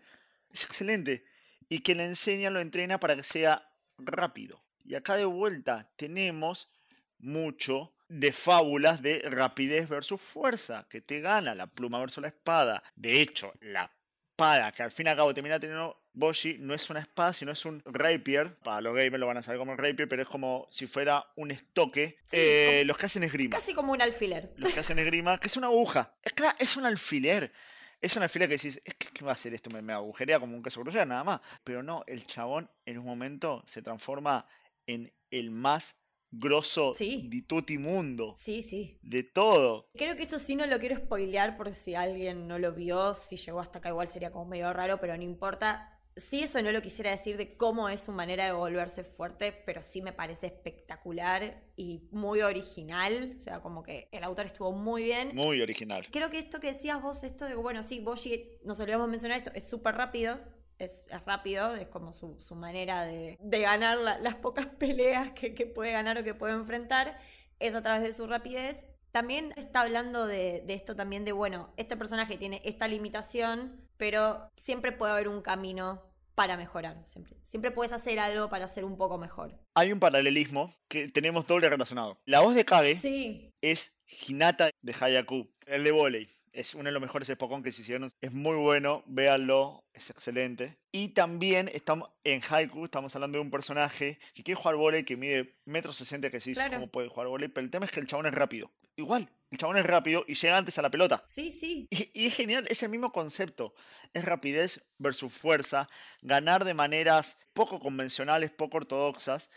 es 0.51 0.65
excelente. 0.65 1.25
Y 1.69 1.81
que 1.81 1.95
le 1.95 2.05
enseña, 2.05 2.51
lo 2.51 2.61
entrena 2.61 3.01
para 3.01 3.17
que 3.17 3.23
sea 3.23 3.71
rápido. 3.97 4.63
Y 4.85 4.97
acá 4.97 5.17
de 5.17 5.25
vuelta 5.25 5.91
tenemos 5.97 6.69
mucho 7.19 7.95
de 8.19 8.33
fábulas 8.33 9.03
de 9.03 9.19
rapidez 9.29 9.89
versus 9.89 10.21
fuerza, 10.21 10.87
que 10.89 11.01
te 11.01 11.21
gana 11.21 11.55
la 11.55 11.67
pluma 11.67 11.99
versus 11.99 12.23
la 12.23 12.29
espada. 12.29 12.83
De 12.95 13.21
hecho, 13.21 13.53
la 13.61 13.91
espada 14.31 14.73
que 14.73 14.83
al 14.83 14.91
fin 14.93 15.07
y 15.07 15.11
al 15.11 15.17
cabo 15.17 15.33
termina 15.35 15.59
teniendo 15.61 16.01
Boshi 16.13 16.59
no 16.61 16.75
es 16.75 16.89
una 16.91 17.01
espada, 17.01 17.33
sino 17.33 17.51
es 17.51 17.65
un 17.65 17.83
rapier. 17.85 18.57
Para 18.59 18.81
los 18.81 18.95
gamers 18.95 19.19
lo 19.19 19.27
van 19.27 19.37
a 19.39 19.43
saber 19.43 19.59
como 19.59 19.75
rapier, 19.77 20.09
pero 20.09 20.23
es 20.23 20.29
como 20.29 20.67
si 20.71 20.87
fuera 20.87 21.27
un 21.35 21.51
estoque. 21.51 22.19
Sí, 22.27 22.37
Eh, 22.39 22.83
los 22.87 22.97
que 22.97 23.07
hacen 23.07 23.25
esgrima 23.25 23.57
Casi 23.57 23.75
como 23.75 23.93
un 23.93 24.01
alfiler. 24.01 24.53
los 24.57 24.73
que 24.73 24.81
hacen 24.81 24.99
esgrima, 25.01 25.39
que 25.41 25.49
es 25.49 25.57
una 25.57 25.67
aguja. 25.67 26.15
Es 26.23 26.33
claro, 26.33 26.57
es 26.61 26.77
un 26.77 26.87
alfiler. 26.87 27.53
Es 28.01 28.15
un 28.17 28.23
alfiler 28.23 28.49
que 28.49 28.57
decís, 28.57 28.81
es 28.85 28.95
que 28.95 29.09
¿qué 29.09 29.25
va 29.25 29.31
a 29.33 29.35
hacer 29.35 29.55
esto? 29.55 29.71
Me, 29.71 29.83
me 29.83 29.93
agujerea 29.93 30.39
como 30.39 30.55
un 30.57 30.63
queso 30.63 30.81
gruyere, 30.81 31.07
nada 31.07 31.25
más. 31.25 31.41
Pero 31.65 31.83
no, 31.83 32.05
el 32.07 32.27
chabón 32.27 32.71
en 32.87 32.99
un 32.99 33.07
momento 33.07 33.63
se 33.67 33.83
transforma 33.83 34.47
en 34.87 35.13
el 35.31 35.51
más 35.51 35.97
grosso 36.39 36.95
Sí. 36.95 37.29
de 37.31 37.43
tutti 37.43 37.79
mundo. 37.79 38.35
Sí, 38.37 38.63
sí. 38.63 38.99
De 39.03 39.23
todo. 39.23 39.89
Creo 39.95 40.17
que 40.17 40.23
esto 40.23 40.39
sí 40.39 40.57
no 40.57 40.67
lo 40.67 40.79
quiero 40.79 40.97
spoilear 40.97 41.57
por 41.57 41.73
si 41.73 41.95
alguien 41.95 42.47
no 42.49 42.59
lo 42.59 42.73
vio, 42.73 43.15
si 43.15 43.37
llegó 43.37 43.61
hasta 43.61 43.79
acá 43.79 43.89
igual 43.91 44.09
sería 44.09 44.31
como 44.31 44.45
medio 44.47 44.73
raro, 44.73 44.99
pero 45.01 45.17
no 45.17 45.23
importa. 45.23 45.91
Sí, 46.17 46.45
eso 46.45 46.63
no 46.63 46.71
lo 46.71 46.81
quisiera 46.81 47.11
decir 47.11 47.37
de 47.37 47.57
cómo 47.57 47.89
es 47.89 48.03
su 48.03 48.13
manera 48.13 48.45
de 48.45 48.53
volverse 48.53 49.03
fuerte, 49.03 49.53
pero 49.67 49.83
sí 49.83 50.01
me 50.01 50.13
parece 50.13 50.47
espectacular 50.47 51.65
y 51.77 52.03
muy 52.13 52.41
original. 52.43 53.35
O 53.37 53.41
sea, 53.41 53.61
como 53.61 53.83
que 53.83 54.09
el 54.13 54.23
autor 54.23 54.47
estuvo 54.47 54.71
muy 54.71 55.03
bien. 55.03 55.31
Muy 55.35 55.61
original. 55.61 56.07
Creo 56.13 56.31
que 56.31 56.39
esto 56.39 56.61
que 56.61 56.69
decías 56.69 57.03
vos, 57.03 57.25
esto 57.25 57.47
de, 57.47 57.57
bueno, 57.57 57.83
sí, 57.83 57.99
Boshi, 57.99 58.49
nos 58.65 58.79
olvidamos 58.79 59.09
mencionar 59.09 59.39
esto, 59.39 59.51
es 59.55 59.69
súper 59.69 59.97
rápido. 59.97 60.39
Es, 60.79 61.05
es 61.09 61.25
rápido, 61.25 61.75
es 61.75 61.87
como 61.89 62.13
su, 62.13 62.41
su 62.41 62.55
manera 62.55 63.05
de, 63.05 63.37
de 63.41 63.61
ganar 63.61 63.99
la- 63.99 64.19
las 64.19 64.35
pocas 64.37 64.67
peleas 64.79 65.33
que, 65.33 65.55
que 65.55 65.67
puede 65.67 65.93
ganar 65.93 66.19
o 66.19 66.25
que 66.25 66.35
puede 66.35 66.55
enfrentar, 66.55 67.19
es 67.61 67.75
a 67.75 67.83
través 67.83 68.03
de 68.03 68.13
su 68.13 68.27
rapidez. 68.27 68.85
También 69.13 69.53
está 69.57 69.83
hablando 69.83 70.27
de, 70.27 70.63
de 70.67 70.75
esto 70.75 70.97
también 70.97 71.25
de, 71.25 71.31
bueno, 71.33 71.73
este 71.77 71.97
personaje 71.97 72.37
tiene 72.37 72.61
esta 72.65 72.89
limitación, 72.89 73.81
pero 73.97 74.51
siempre 74.57 74.91
puede 74.91 75.13
haber 75.13 75.29
un 75.29 75.41
camino 75.41 76.03
para 76.35 76.57
mejorar. 76.57 77.01
Siempre, 77.07 77.37
siempre 77.43 77.71
puedes 77.71 77.93
hacer 77.93 78.19
algo 78.19 78.49
para 78.51 78.67
ser 78.67 78.85
un 78.85 78.97
poco 78.97 79.17
mejor. 79.19 79.57
Hay 79.75 79.93
un 79.93 80.01
paralelismo 80.01 80.69
que 80.89 81.07
tenemos 81.09 81.47
doble 81.47 81.69
relacionado. 81.69 82.19
La 82.27 82.41
voz 82.41 82.57
de 82.57 82.65
Kage 82.65 82.99
Sí, 82.99 83.53
es 83.63 83.95
Hinata 84.27 84.71
de 84.83 84.95
Hayaku, 85.01 85.49
el 85.67 85.85
de 85.85 85.93
volei. 85.93 86.29
Es 86.55 86.73
uno 86.75 86.85
de 86.85 86.93
los 86.93 87.03
mejores 87.03 87.27
Spokon 87.27 87.65
que 87.65 87.73
se 87.73 87.83
hicieron. 87.83 88.13
Es 88.21 88.33
muy 88.33 88.55
bueno, 88.57 89.03
véanlo, 89.07 89.85
es 89.93 90.09
excelente. 90.11 90.79
Y 90.93 91.09
también 91.09 91.69
estamos 91.75 92.09
en 92.23 92.41
Haiku, 92.49 92.85
estamos 92.85 93.13
hablando 93.17 93.39
de 93.39 93.43
un 93.45 93.51
personaje 93.51 94.21
que 94.35 94.45
quiere 94.45 94.61
jugar 94.61 94.77
volei, 94.77 95.05
que 95.05 95.17
mide 95.17 95.57
metro 95.65 95.93
sesenta, 95.93 96.31
que 96.31 96.39
sí, 96.39 96.55
Claro. 96.55 96.75
cómo 96.75 96.87
puede 96.93 97.09
jugar 97.09 97.27
volei, 97.27 97.49
pero 97.49 97.65
el 97.65 97.73
tema 97.73 97.87
es 97.87 97.91
que 97.91 97.99
el 97.99 98.07
chabón 98.07 98.27
es 98.27 98.35
rápido. 98.35 98.71
Igual, 98.95 99.29
el 99.51 99.59
chabón 99.59 99.79
es 99.79 99.85
rápido 99.85 100.25
y 100.29 100.35
llega 100.37 100.57
antes 100.57 100.79
a 100.79 100.83
la 100.83 100.91
pelota. 100.91 101.25
sí, 101.27 101.51
sí. 101.51 101.89
Y, 101.91 102.09
y 102.15 102.27
es 102.29 102.35
genial, 102.37 102.65
es 102.69 102.81
el 102.85 102.89
mismo 102.91 103.11
concepto. 103.11 103.75
Es 104.13 104.25
rapidez 104.25 104.81
versus 104.99 105.33
fuerza, 105.33 105.89
ganar 106.23 106.65
de 106.65 106.75
maneras 106.75 107.37
poco 107.53 107.81
convencionales, 107.81 108.53
poco 108.53 108.77
ortodoxas, 108.77 109.51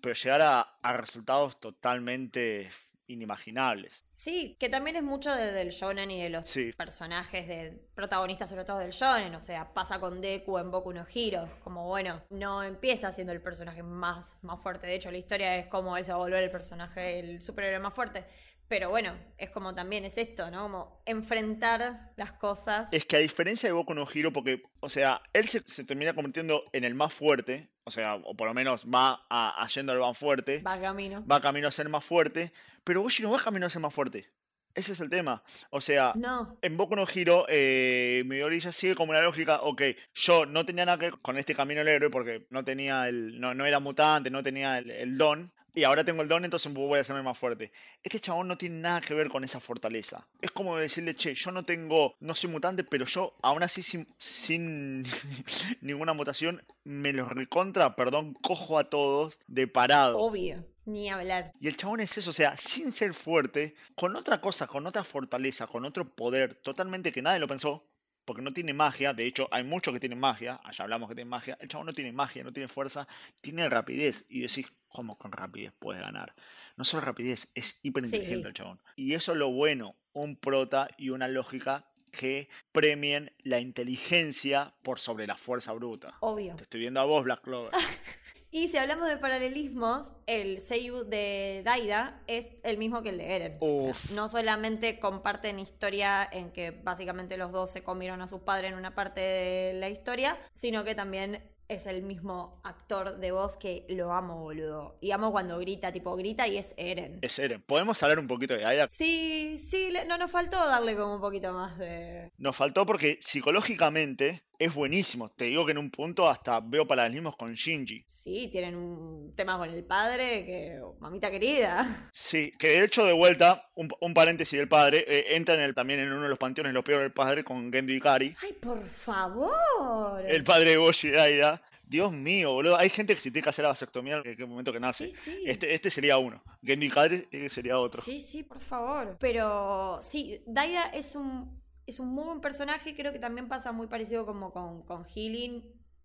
pero 0.00 0.16
llegar 0.16 0.40
a, 0.42 0.60
a 0.82 0.96
resultados 0.96 1.60
totalmente 1.60 2.68
inimaginables. 3.10 4.04
Sí, 4.10 4.56
que 4.58 4.68
también 4.68 4.96
es 4.96 5.02
mucho 5.02 5.34
de- 5.34 5.52
del 5.52 5.70
shonen 5.70 6.10
y 6.10 6.22
de 6.22 6.30
los 6.30 6.46
Sí. 6.46 6.72
personajes 6.76 7.46
de 7.48 7.80
protagonistas, 7.94 8.48
sobre 8.50 8.64
todo 8.64 8.78
del 8.78 8.90
shonen. 8.92 9.34
O 9.34 9.40
sea, 9.40 9.72
pasa 9.72 9.98
con 10.00 10.20
Deku 10.20 10.58
en 10.58 10.70
Boku 10.70 10.92
no 10.92 11.06
Hero. 11.14 11.48
Como 11.64 11.86
bueno, 11.86 12.22
no 12.30 12.62
empieza 12.62 13.12
siendo 13.12 13.32
el 13.32 13.40
personaje 13.42 13.82
más, 13.82 14.36
más 14.42 14.60
fuerte. 14.62 14.86
De 14.86 14.94
hecho, 14.94 15.10
la 15.10 15.18
historia 15.18 15.56
es 15.56 15.66
como 15.66 15.96
él 15.96 16.04
se 16.04 16.12
va 16.12 16.16
a 16.16 16.20
volver 16.20 16.42
el 16.42 16.50
personaje, 16.50 17.18
el 17.20 17.42
superhéroe 17.42 17.78
más 17.80 17.94
fuerte. 17.94 18.24
Pero 18.68 18.88
bueno, 18.88 19.18
es 19.36 19.50
como 19.50 19.74
también 19.74 20.04
es 20.04 20.16
esto, 20.16 20.48
¿no? 20.48 20.62
Como 20.62 21.02
enfrentar 21.04 22.12
las 22.16 22.32
cosas. 22.34 22.88
Es 22.92 23.04
que 23.04 23.16
a 23.16 23.18
diferencia 23.18 23.68
de 23.68 23.72
Boku 23.72 23.94
no 23.94 24.06
Hero, 24.12 24.32
porque, 24.32 24.62
o 24.80 24.88
sea, 24.88 25.20
él 25.32 25.48
se, 25.48 25.60
se 25.66 25.82
termina 25.84 26.14
convirtiendo 26.14 26.62
en 26.72 26.84
el 26.84 26.94
más 26.94 27.12
fuerte, 27.12 27.68
o 27.84 27.90
sea, 27.90 28.14
o 28.14 28.34
por 28.36 28.46
lo 28.46 28.54
menos 28.54 28.86
va 28.86 29.26
a, 29.28 29.60
a 29.60 29.66
yendo 29.68 29.92
al 29.92 29.98
más 29.98 30.16
fuerte, 30.16 30.62
Va 30.62 30.80
camino. 30.80 31.24
va 31.26 31.40
camino 31.40 31.66
a 31.66 31.72
ser 31.72 31.88
más 31.88 32.04
fuerte, 32.04 32.52
pero 32.84 33.02
Boshi 33.02 33.22
no 33.22 33.30
va 33.30 33.42
camino 33.42 33.66
a 33.66 33.70
ser 33.70 33.82
más 33.82 33.94
fuerte. 33.94 34.30
Ese 34.74 34.92
es 34.92 35.00
el 35.00 35.10
tema. 35.10 35.42
O 35.70 35.80
sea, 35.80 36.12
No, 36.14 36.56
en 36.62 36.76
Boku 36.76 36.94
no 36.94 37.04
Hero, 37.12 37.44
eh, 37.48 38.22
Midori 38.26 38.60
ya 38.60 38.70
sigue 38.72 38.94
como 38.94 39.12
la 39.12 39.22
lógica, 39.22 39.60
ok, 39.62 39.82
yo 40.14 40.46
no 40.46 40.64
tenía 40.64 40.86
nada 40.86 40.98
que 40.98 41.06
ver 41.06 41.20
con 41.20 41.36
este 41.38 41.54
camino 41.54 41.80
del 41.80 41.88
héroe 41.88 42.10
porque 42.10 42.46
no 42.50 42.64
tenía 42.64 43.08
el, 43.08 43.40
no, 43.40 43.52
no 43.52 43.66
era 43.66 43.80
mutante, 43.80 44.30
no 44.30 44.42
tenía 44.42 44.78
el, 44.78 44.90
el 44.90 45.16
don, 45.16 45.52
y 45.74 45.84
ahora 45.84 46.04
tengo 46.04 46.22
el 46.22 46.28
don, 46.28 46.44
entonces 46.44 46.72
voy 46.72 46.98
a 46.98 47.00
hacerme 47.00 47.22
más 47.22 47.38
fuerte. 47.38 47.72
Este 48.02 48.20
chabón 48.20 48.48
no 48.48 48.58
tiene 48.58 48.76
nada 48.80 49.00
que 49.00 49.14
ver 49.14 49.28
con 49.28 49.44
esa 49.44 49.60
fortaleza. 49.60 50.26
Es 50.40 50.50
como 50.50 50.76
decirle, 50.76 51.14
che, 51.14 51.34
yo 51.34 51.50
no 51.52 51.64
tengo, 51.64 52.16
no 52.20 52.34
soy 52.34 52.50
mutante, 52.50 52.84
pero 52.84 53.04
yo 53.06 53.34
aún 53.42 53.62
así 53.62 53.82
sin, 53.82 54.08
sin 54.18 55.04
ninguna 55.80 56.12
mutación, 56.12 56.62
me 56.84 57.12
los 57.12 57.28
recontra, 57.28 57.94
perdón, 57.96 58.34
cojo 58.34 58.78
a 58.78 58.90
todos 58.90 59.38
de 59.46 59.66
parado. 59.68 60.18
obvio. 60.18 60.64
Ni 60.86 61.08
hablar. 61.08 61.52
Y 61.60 61.68
el 61.68 61.76
chabón 61.76 62.00
es 62.00 62.16
eso, 62.18 62.30
o 62.30 62.32
sea, 62.32 62.56
sin 62.56 62.92
ser 62.92 63.14
fuerte, 63.14 63.74
con 63.94 64.16
otra 64.16 64.40
cosa, 64.40 64.66
con 64.66 64.86
otra 64.86 65.04
fortaleza, 65.04 65.66
con 65.68 65.84
otro 65.84 66.08
poder, 66.16 66.54
totalmente 66.56 67.12
que 67.12 67.22
nadie 67.22 67.38
lo 67.38 67.46
pensó. 67.46 67.86
porque 68.24 68.42
no 68.42 68.52
tiene 68.52 68.72
magia. 68.72 69.12
De 69.12 69.26
hecho, 69.26 69.48
hay 69.50 69.64
muchos 69.64 69.92
que 69.92 70.00
tienen 70.00 70.20
magia. 70.20 70.60
Allá 70.62 70.84
hablamos 70.84 71.08
que 71.08 71.14
tienen 71.16 71.30
magia. 71.30 71.56
El 71.60 71.68
chabón 71.68 71.86
no 71.86 71.92
tiene 71.92 72.12
magia, 72.12 72.44
no 72.44 72.52
tiene 72.52 72.68
fuerza, 72.68 73.08
tiene 73.40 73.68
rapidez. 73.68 74.24
Y 74.28 74.40
decís, 74.40 74.66
¿cómo 74.90 75.16
con 75.16 75.32
rapidez 75.32 75.72
puedes 75.78 76.02
ganar? 76.02 76.34
No 76.76 76.84
solo 76.84 77.02
rapidez, 77.04 77.48
es 77.54 77.78
hiper 77.82 78.04
inteligente 78.04 78.42
Sí. 78.42 78.48
el 78.48 78.54
chabón. 78.54 78.80
Y 78.96 79.14
eso 79.14 79.32
es 79.32 79.38
lo 79.38 79.50
bueno, 79.50 79.96
un 80.12 80.36
prota 80.36 80.88
y 80.98 81.10
una 81.10 81.28
lógica 81.28 81.86
que 82.10 82.48
premien 82.72 83.32
la 83.44 83.60
inteligencia 83.60 84.74
por 84.82 84.98
sobre 84.98 85.26
la 85.26 85.36
fuerza 85.36 85.72
bruta. 85.72 86.16
Obvio. 86.20 86.56
Te 86.56 86.64
estoy 86.64 86.80
viendo 86.80 87.00
a 87.00 87.04
vos, 87.04 87.24
Black 87.24 87.42
Clover. 87.42 87.72
Y 88.52 88.66
si 88.66 88.78
hablamos 88.78 89.08
de 89.08 89.16
paralelismos, 89.16 90.12
el 90.26 90.58
Seiyu 90.58 91.04
de 91.04 91.62
Daida 91.64 92.20
es 92.26 92.48
el 92.64 92.78
mismo 92.78 93.00
que 93.00 93.10
el 93.10 93.18
de 93.18 93.36
Eren. 93.36 93.56
O 93.60 93.94
sea, 93.94 94.16
no 94.16 94.28
solamente 94.28 94.98
comparten 94.98 95.60
historia 95.60 96.28
en 96.32 96.50
que 96.50 96.72
básicamente 96.72 97.36
los 97.36 97.52
dos 97.52 97.70
se 97.70 97.84
comieron 97.84 98.22
a 98.22 98.26
sus 98.26 98.40
padres 98.40 98.72
en 98.72 98.76
una 98.76 98.92
parte 98.92 99.20
de 99.20 99.74
la 99.74 99.88
historia, 99.88 100.36
sino 100.52 100.82
que 100.82 100.96
también 100.96 101.48
es 101.70 101.86
el 101.86 102.02
mismo 102.02 102.60
actor 102.64 103.18
de 103.18 103.30
voz 103.30 103.56
que 103.56 103.86
lo 103.88 104.12
amo, 104.12 104.42
boludo. 104.42 104.98
Y 105.00 105.12
amo 105.12 105.30
cuando 105.30 105.58
grita, 105.58 105.92
tipo 105.92 106.16
grita 106.16 106.48
y 106.48 106.58
es 106.58 106.74
Eren. 106.76 107.20
Es 107.22 107.38
Eren. 107.38 107.62
¿Podemos 107.62 108.02
hablar 108.02 108.18
un 108.18 108.26
poquito 108.26 108.54
de 108.54 108.64
Aida? 108.64 108.88
Sí, 108.88 109.56
sí, 109.56 109.92
no 110.08 110.18
nos 110.18 110.30
faltó 110.32 110.56
darle 110.66 110.96
como 110.96 111.14
un 111.14 111.20
poquito 111.20 111.52
más 111.52 111.78
de... 111.78 112.32
Nos 112.38 112.56
faltó 112.56 112.84
porque 112.84 113.18
psicológicamente 113.20 114.42
es 114.60 114.74
buenísimo. 114.74 115.30
Te 115.30 115.46
digo 115.46 115.64
que 115.64 115.72
en 115.72 115.78
un 115.78 115.90
punto 115.90 116.28
hasta 116.28 116.60
veo 116.60 116.86
paralelismos 116.86 117.34
con 117.34 117.54
Shinji. 117.54 118.04
Sí, 118.06 118.48
tienen 118.52 118.76
un 118.76 119.34
tema 119.34 119.56
con 119.56 119.70
el 119.70 119.82
padre 119.84 120.44
que... 120.44 120.80
Mamita 121.00 121.30
querida. 121.30 122.06
Sí, 122.12 122.52
que 122.58 122.68
de 122.68 122.84
hecho 122.84 123.04
de 123.06 123.14
vuelta, 123.14 123.70
un, 123.74 123.88
un 124.00 124.12
paréntesis 124.12 124.58
del 124.58 124.68
padre, 124.68 125.04
eh, 125.08 125.36
entra 125.36 125.54
en 125.54 125.62
el, 125.62 125.74
también 125.74 126.00
en 126.00 126.12
uno 126.12 126.24
de 126.24 126.28
los 126.28 126.38
panteones 126.38 126.74
lo 126.74 126.84
peor 126.84 127.00
del 127.00 127.12
padre 127.12 127.42
con 127.42 127.72
Gendo 127.72 127.92
Ikari. 127.92 128.36
¡Ay, 128.42 128.52
por 128.52 128.84
favor! 128.86 130.22
El 130.28 130.44
padre 130.44 130.70
de 130.70 130.76
Boshi 130.76 131.08
y 131.08 131.14
Aida. 131.14 131.62
Dios 131.84 132.12
mío, 132.12 132.52
boludo. 132.52 132.76
Hay 132.76 132.90
gente 132.90 133.14
que 133.14 133.20
se 133.20 133.30
tiene 133.30 133.42
que 133.42 133.48
hacer 133.48 133.64
la 133.64 133.70
vasectomía 133.70 134.22
en 134.24 134.36
el 134.38 134.46
momento 134.46 134.72
que 134.72 134.78
nace. 134.78 135.10
Sí, 135.10 135.16
sí. 135.16 135.42
Este, 135.46 135.74
este 135.74 135.90
sería 135.90 136.18
uno. 136.18 136.42
Gendo 136.62 136.84
Ikari 136.84 137.26
eh, 137.32 137.48
sería 137.48 137.78
otro. 137.78 138.02
Sí, 138.02 138.20
sí, 138.20 138.42
por 138.42 138.60
favor. 138.60 139.16
Pero 139.18 139.98
sí, 140.02 140.40
Daida 140.46 140.84
es 140.90 141.16
un, 141.16 141.59
es 141.90 142.00
un 142.00 142.08
muy 142.08 142.24
buen 142.24 142.40
personaje. 142.40 142.94
Creo 142.94 143.12
que 143.12 143.18
también 143.18 143.48
pasa 143.48 143.72
muy 143.72 143.86
parecido 143.86 144.24
como 144.26 144.52
con, 144.52 144.82
con 144.82 145.04
Healing. 145.04 145.62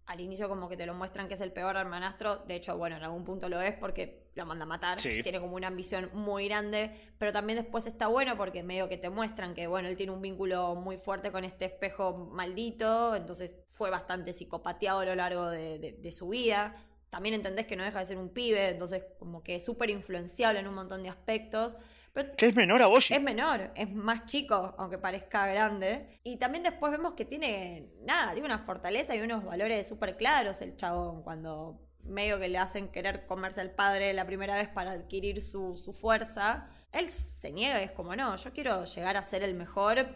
Al 0.07 0.19
inicio 0.21 0.47
como 0.47 0.69
que 0.69 0.77
te 0.77 0.85
lo 0.85 0.93
muestran 0.93 1.27
que 1.27 1.33
es 1.33 1.41
el 1.41 1.51
peor 1.51 1.75
hermanastro. 1.77 2.37
De 2.47 2.55
hecho, 2.55 2.77
bueno, 2.77 2.95
en 2.97 3.03
algún 3.03 3.23
punto 3.23 3.49
lo 3.49 3.59
es 3.59 3.73
porque 3.75 4.29
lo 4.35 4.45
manda 4.45 4.63
a 4.63 4.67
matar. 4.67 4.99
Sí. 4.99 5.23
Tiene 5.23 5.39
como 5.39 5.55
una 5.55 5.65
ambición 5.67 6.11
muy 6.13 6.47
grande. 6.47 6.91
Pero 7.17 7.33
también 7.33 7.57
después 7.57 7.87
está 7.87 8.05
bueno 8.07 8.37
porque 8.37 8.61
medio 8.61 8.87
que 8.87 8.97
te 8.97 9.09
muestran 9.09 9.55
que, 9.55 9.65
bueno, 9.65 9.87
él 9.87 9.95
tiene 9.95 10.11
un 10.11 10.21
vínculo 10.21 10.75
muy 10.75 10.97
fuerte 10.97 11.31
con 11.31 11.43
este 11.43 11.65
espejo 11.65 12.13
maldito. 12.31 13.15
Entonces 13.15 13.55
fue 13.71 13.89
bastante 13.89 14.31
psicopateado 14.31 14.99
a 14.99 15.05
lo 15.05 15.15
largo 15.15 15.49
de, 15.49 15.79
de- 15.79 15.93
de 15.93 16.11
su 16.11 16.29
vida. 16.29 16.75
También 17.09 17.33
entendés 17.33 17.65
que 17.65 17.75
no 17.75 17.83
deja 17.83 17.97
de 17.99 18.05
ser 18.05 18.17
un 18.17 18.29
pibe. 18.29 18.69
Entonces 18.69 19.03
como 19.17 19.41
que 19.41 19.55
es 19.55 19.65
súper 19.65 19.89
influenciable 19.89 20.59
en 20.59 20.67
un 20.67 20.75
montón 20.75 21.01
de 21.01 21.09
aspectos. 21.09 21.75
Pero 22.15 22.33
Que 22.37 22.47
es 22.47 22.55
menor 22.55 22.81
a 22.81 22.87
Boshi. 22.87 23.13
es 23.13 23.21
menor, 23.21 23.71
es 23.75 23.93
más 23.93 24.25
chico, 24.25 24.73
aunque 24.77 24.97
parezca 24.97 25.45
grande. 25.47 26.19
Y 26.23 26.37
también 26.37 26.63
después 26.63 26.91
vemos 26.91 27.13
que 27.13 27.25
tiene, 27.25 27.89
nada, 28.03 28.31
tiene 28.31 28.47
una 28.47 28.59
fortaleza 28.59 29.15
y 29.15 29.21
unos 29.21 29.43
valores 29.43 29.85
súper 29.87 30.15
claros 30.15 30.61
el 30.61 30.77
chabón, 30.77 31.23
cuando 31.23 31.81
medio 32.03 32.39
que 32.39 32.47
le 32.47 32.57
hacen 32.57 32.87
querer 32.89 33.25
comerse 33.25 33.59
al 33.59 33.71
padre 33.71 34.13
la 34.13 34.25
primera 34.25 34.55
vez 34.55 34.69
para 34.69 34.91
adquirir 34.91 35.41
su, 35.41 35.75
su 35.75 35.93
fuerza. 35.93 36.69
Él 36.93 37.07
se 37.07 37.51
niega, 37.51 37.81
es 37.81 37.91
como, 37.91 38.15
no, 38.15 38.35
yo 38.37 38.53
quiero 38.53 38.85
llegar 38.85 39.17
a 39.17 39.21
ser 39.21 39.43
el 39.43 39.53
mejor, 39.53 40.07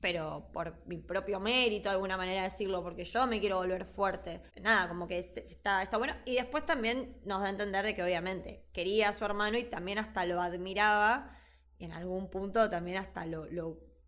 pero 0.00 0.48
por 0.52 0.82
mi 0.86 0.96
propio 0.98 1.38
mérito, 1.40 1.88
de 1.88 1.94
alguna 1.94 2.16
manera 2.16 2.42
de 2.42 2.48
decirlo, 2.48 2.82
porque 2.82 3.04
yo 3.04 3.26
me 3.26 3.38
quiero 3.40 3.56
volver 3.58 3.84
fuerte. 3.84 4.40
Nada, 4.60 4.88
como 4.88 5.06
que 5.06 5.18
este- 5.18 5.44
está, 5.44 5.82
está 5.82 5.98
bueno. 5.98 6.14
Y 6.24 6.34
después 6.36 6.64
también 6.66 7.16
nos 7.24 7.40
da 7.40 7.46
a 7.46 7.50
entender 7.50 7.84
de 7.84 7.94
que 7.94 8.02
obviamente 8.02 8.64
quería 8.72 9.10
a 9.10 9.12
su 9.12 9.24
hermano 9.24 9.58
y 9.58 9.64
también 9.64 9.98
hasta 9.98 10.24
lo 10.24 10.40
admiraba. 10.40 11.36
Y 11.78 11.84
en 11.84 11.92
algún 11.92 12.30
punto 12.30 12.68
también 12.68 12.98
hasta 12.98 13.24
lo, 13.26 13.46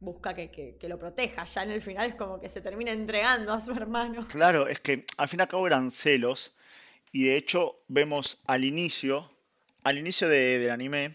busca 0.01 0.35
que, 0.35 0.51
que- 0.51 0.77
que 0.79 0.89
lo 0.89 0.99
proteja. 0.99 1.45
Ya 1.45 1.63
en 1.63 1.71
el 1.71 1.81
final 1.81 2.09
es 2.09 2.17
como 2.17 2.41
que 2.41 2.49
se 2.49 2.61
termina 2.61 2.91
entregando 2.93 3.53
a 3.53 3.61
su 3.61 3.73
hermano. 3.73 4.27
Claro, 4.31 4.67
es 4.69 4.81
que 4.81 5.05
al 5.17 5.29
fin 5.29 5.41
y 5.41 5.43
al 5.43 5.49
cabo 5.49 5.67
eran 5.67 5.91
celos. 5.91 6.55
Y 7.13 7.27
de 7.27 7.37
hecho, 7.37 7.77
vemos 7.89 8.41
al 8.47 8.65
inicio, 8.65 9.31
al 9.85 9.99
inicio 9.99 10.29
de- 10.29 10.59
del 10.59 10.71
anime, 10.71 11.15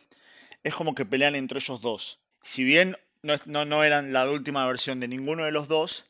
es 0.64 0.74
como 0.76 0.94
que 0.96 1.06
pelean 1.06 1.36
entre 1.36 1.60
ellos 1.60 1.82
dos. 1.82 2.20
Si 2.44 2.64
bien 2.64 2.96
no, 3.24 3.36
no, 3.46 3.66
no 3.66 3.84
eran 3.84 4.14
la 4.14 4.30
última 4.30 4.66
versión 4.68 5.00
de 5.00 5.08
ninguno 5.08 5.46
de 5.46 5.52
los 5.52 5.68
dos, 5.68 6.06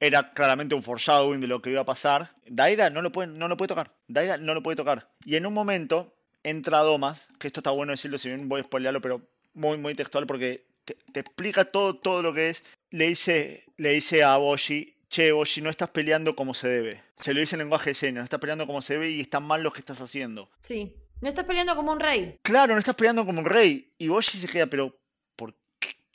era 0.00 0.32
claramente 0.32 0.74
un 0.74 0.82
foreshadowing 0.82 1.40
de 1.40 1.46
lo 1.46 1.60
que 1.60 1.70
iba 1.70 1.80
a 1.80 1.86
pasar. 1.86 2.32
Daida 2.46 2.90
no 2.90 3.02
lo 3.02 3.10
puede, 3.10 3.28
no 3.28 3.48
lo 3.48 3.56
puede 3.56 3.68
tocar. 3.68 3.94
Daida 4.06 4.36
no 4.36 4.54
lo 4.54 4.62
puede 4.62 4.76
tocar. 4.76 5.10
Y 5.24 5.36
en 5.36 5.46
un 5.46 5.54
momento 5.54 6.14
entra 6.42 6.78
Domas, 6.80 7.28
que 7.38 7.48
esto 7.48 7.60
está 7.60 7.70
bueno 7.70 7.92
decirlo, 7.92 8.18
si 8.18 8.28
bien 8.28 8.48
voy 8.48 8.60
a 8.60 8.64
spoilearlo, 8.64 9.00
pero 9.00 9.22
muy, 9.54 9.76
muy 9.76 9.94
textual 9.94 10.26
porque 10.26 10.66
te, 10.84 10.96
te 11.12 11.20
explica 11.20 11.64
todo, 11.64 11.96
todo 11.96 12.22
lo 12.22 12.32
que 12.32 12.50
es. 12.50 12.62
Le 12.90 13.08
dice, 13.08 13.64
le 13.76 13.90
dice 13.90 14.22
a 14.22 14.36
Boshi, 14.36 14.96
che, 15.10 15.32
Boshi, 15.32 15.60
no 15.60 15.70
estás 15.70 15.90
peleando 15.90 16.36
como 16.36 16.54
se 16.54 16.68
debe. 16.68 17.02
Se 17.16 17.34
lo 17.34 17.40
dice 17.40 17.56
en 17.56 17.60
lenguaje 17.60 17.90
de 17.90 17.94
señas, 17.94 18.20
no 18.20 18.24
estás 18.24 18.40
peleando 18.40 18.66
como 18.66 18.80
se 18.82 18.94
debe 18.94 19.10
y 19.10 19.20
está 19.20 19.40
mal 19.40 19.62
lo 19.62 19.72
que 19.72 19.80
estás 19.80 20.00
haciendo. 20.00 20.48
Sí. 20.62 20.94
No 21.20 21.28
estás 21.28 21.46
peleando 21.46 21.74
como 21.74 21.90
un 21.90 21.98
rey. 21.98 22.38
Claro, 22.42 22.74
no 22.74 22.78
estás 22.78 22.94
peleando 22.94 23.26
como 23.26 23.40
un 23.40 23.46
rey. 23.46 23.92
Y 23.98 24.08
Boshi 24.08 24.38
se 24.38 24.46
queda, 24.46 24.68
pero 24.68 24.90
¿por 24.90 24.98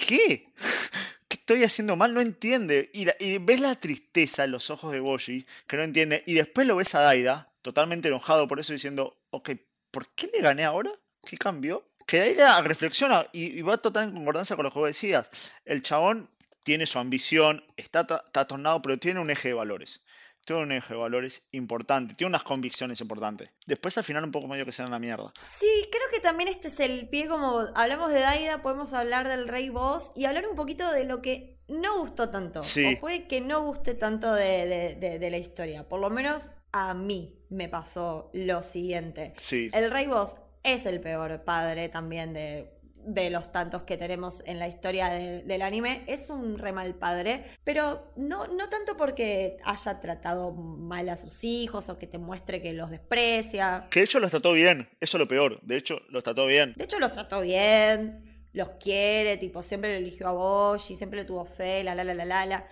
qué? 0.06 0.18
¿Qué? 0.18 0.54
¿Qué 1.28 1.38
estoy 1.38 1.64
haciendo 1.64 1.96
mal? 1.96 2.14
No 2.14 2.22
entiende. 2.22 2.92
Y, 2.94 3.38
ves 3.40 3.60
la 3.60 3.76
tristeza 3.76 4.44
en 4.44 4.52
los 4.52 4.70
ojos 4.70 4.92
de 4.92 5.00
Boshi, 5.00 5.46
que 5.68 5.78
no 5.78 5.84
entiende. 5.84 6.24
Y 6.28 6.34
después 6.34 6.68
lo 6.68 6.76
ves 6.76 6.94
a 6.96 7.02
Daida, 7.02 7.52
totalmente 7.62 8.10
enojado 8.10 8.48
por 8.48 8.60
eso, 8.60 8.74
diciendo, 8.74 9.18
ok, 9.32 9.52
¿por 9.92 10.10
qué 10.14 10.30
le 10.34 10.42
gané 10.42 10.64
ahora? 10.64 10.92
¿Qué 11.26 11.38
cambió? 11.38 11.90
Que 12.06 12.20
Daida 12.20 12.62
reflexiona 12.62 13.26
y, 13.32 13.62
va 13.62 13.78
total 13.78 14.10
en 14.10 14.16
concordancia 14.16 14.56
con 14.56 14.66
lo 14.66 14.72
que 14.72 14.80
vos 14.80 14.88
decías. 14.88 15.30
El 15.66 15.82
chabón 15.82 16.30
tiene 16.64 16.86
su 16.86 17.00
ambición, 17.00 17.64
está, 17.78 18.02
está 18.02 18.46
tornado, 18.46 18.82
pero 18.82 19.00
tiene 19.00 19.20
un 19.20 19.32
eje 19.32 19.50
de 19.50 19.54
valores. 19.56 20.02
Tiene 20.46 20.62
un 20.64 20.72
eje 20.74 20.94
de 20.94 21.00
valores 21.00 21.44
importante, 21.52 22.16
tiene 22.16 22.30
unas 22.30 22.44
convicciones 22.44 23.00
importantes. 23.02 23.50
Después 23.66 23.98
al 23.98 24.04
final 24.04 24.24
un 24.24 24.32
poco 24.32 24.48
medio 24.48 24.66
que 24.66 24.72
se 24.72 24.82
dan 24.82 24.92
la 24.92 25.00
mierda. 25.00 25.32
Sí, 25.42 25.88
creo 25.92 26.04
que 26.12 26.20
también 26.20 26.50
este 26.50 26.68
es 26.68 26.80
el 26.82 27.08
pie, 27.10 27.28
como 27.28 27.62
hablamos 27.76 28.12
de 28.14 28.20
Daida, 28.20 28.62
podemos 28.62 28.94
hablar 28.94 29.28
del 29.28 29.48
Rey 29.48 29.70
Boss 29.70 30.12
y 30.16 30.26
hablar 30.26 30.48
un 30.48 30.56
poquito 30.56 30.92
de 30.92 31.06
lo 31.06 31.22
que 31.22 31.60
no 31.70 32.00
gustó 32.00 32.30
tanto. 32.30 32.62
Sí. 32.62 32.96
O 32.98 33.00
puede 33.00 33.28
que 33.28 33.40
no 33.42 33.62
guste 33.64 33.94
tanto 33.94 34.34
de, 34.34 34.66
de- 34.68 34.96
de- 34.96 35.20
de 35.20 35.30
la 35.32 35.38
historia. 35.38 35.88
Por 35.88 36.02
lo 36.02 36.10
menos 36.10 36.50
a 36.74 36.94
mí 36.94 37.40
me 37.50 37.70
pasó 37.70 38.30
lo 38.34 38.64
siguiente. 38.64 39.34
Sí. 39.38 39.70
El 39.74 39.92
Rey 39.92 40.08
Boss 40.08 40.36
es 40.64 40.86
el 40.86 41.00
peor 41.00 41.44
padre 41.46 41.88
también 41.90 42.34
de, 42.34 42.70
de 43.06 43.30
los 43.30 43.52
tantos 43.52 43.84
que 43.84 43.98
tenemos 43.98 44.42
en 44.46 44.60
la 44.60 44.68
historia 44.68 45.10
del- 45.10 45.48
del 45.48 45.62
anime. 45.62 46.04
Es 46.08 46.30
un 46.30 46.58
re 46.58 46.72
mal 46.72 46.96
padre, 46.96 47.46
pero 47.64 48.12
no, 48.16 48.48
no 48.48 48.70
tanto 48.70 48.96
porque 48.98 49.58
haya 49.64 50.00
tratado 50.00 50.52
mal 50.54 51.10
a 51.10 51.16
sus 51.16 51.44
hijos 51.44 51.90
o 51.90 51.98
que 51.98 52.08
te 52.08 52.18
muestre 52.18 52.62
que 52.62 52.74
los 52.74 52.90
desprecia. 52.90 53.88
Que 53.90 54.00
de 54.02 54.06
hecho 54.06 54.20
los 54.20 54.32
trató 54.32 54.54
bien, 54.54 54.90
eso 55.00 55.18
es 55.18 55.20
lo 55.20 55.28
peor. 55.28 55.60
De 55.62 55.78
hecho, 55.78 56.02
los 56.10 56.24
trató 56.24 56.46
bien. 56.48 56.74
De 56.76 56.84
hecho, 56.86 57.00
los 57.00 57.12
trató 57.12 57.42
bien, 57.42 58.48
los 58.54 58.72
quiere, 58.72 59.38
tipo, 59.38 59.62
siempre 59.62 59.92
lo 59.94 59.98
eligió 59.98 60.28
a 60.28 60.32
Boshi, 60.32 60.96
siempre 60.96 61.20
le 61.20 61.26
tuvo 61.26 61.46
fe, 61.46 61.84
la 61.84 61.96
la 61.96 62.04
la 62.04 62.14
la 62.14 62.26
la 62.26 62.46
la. 62.46 62.68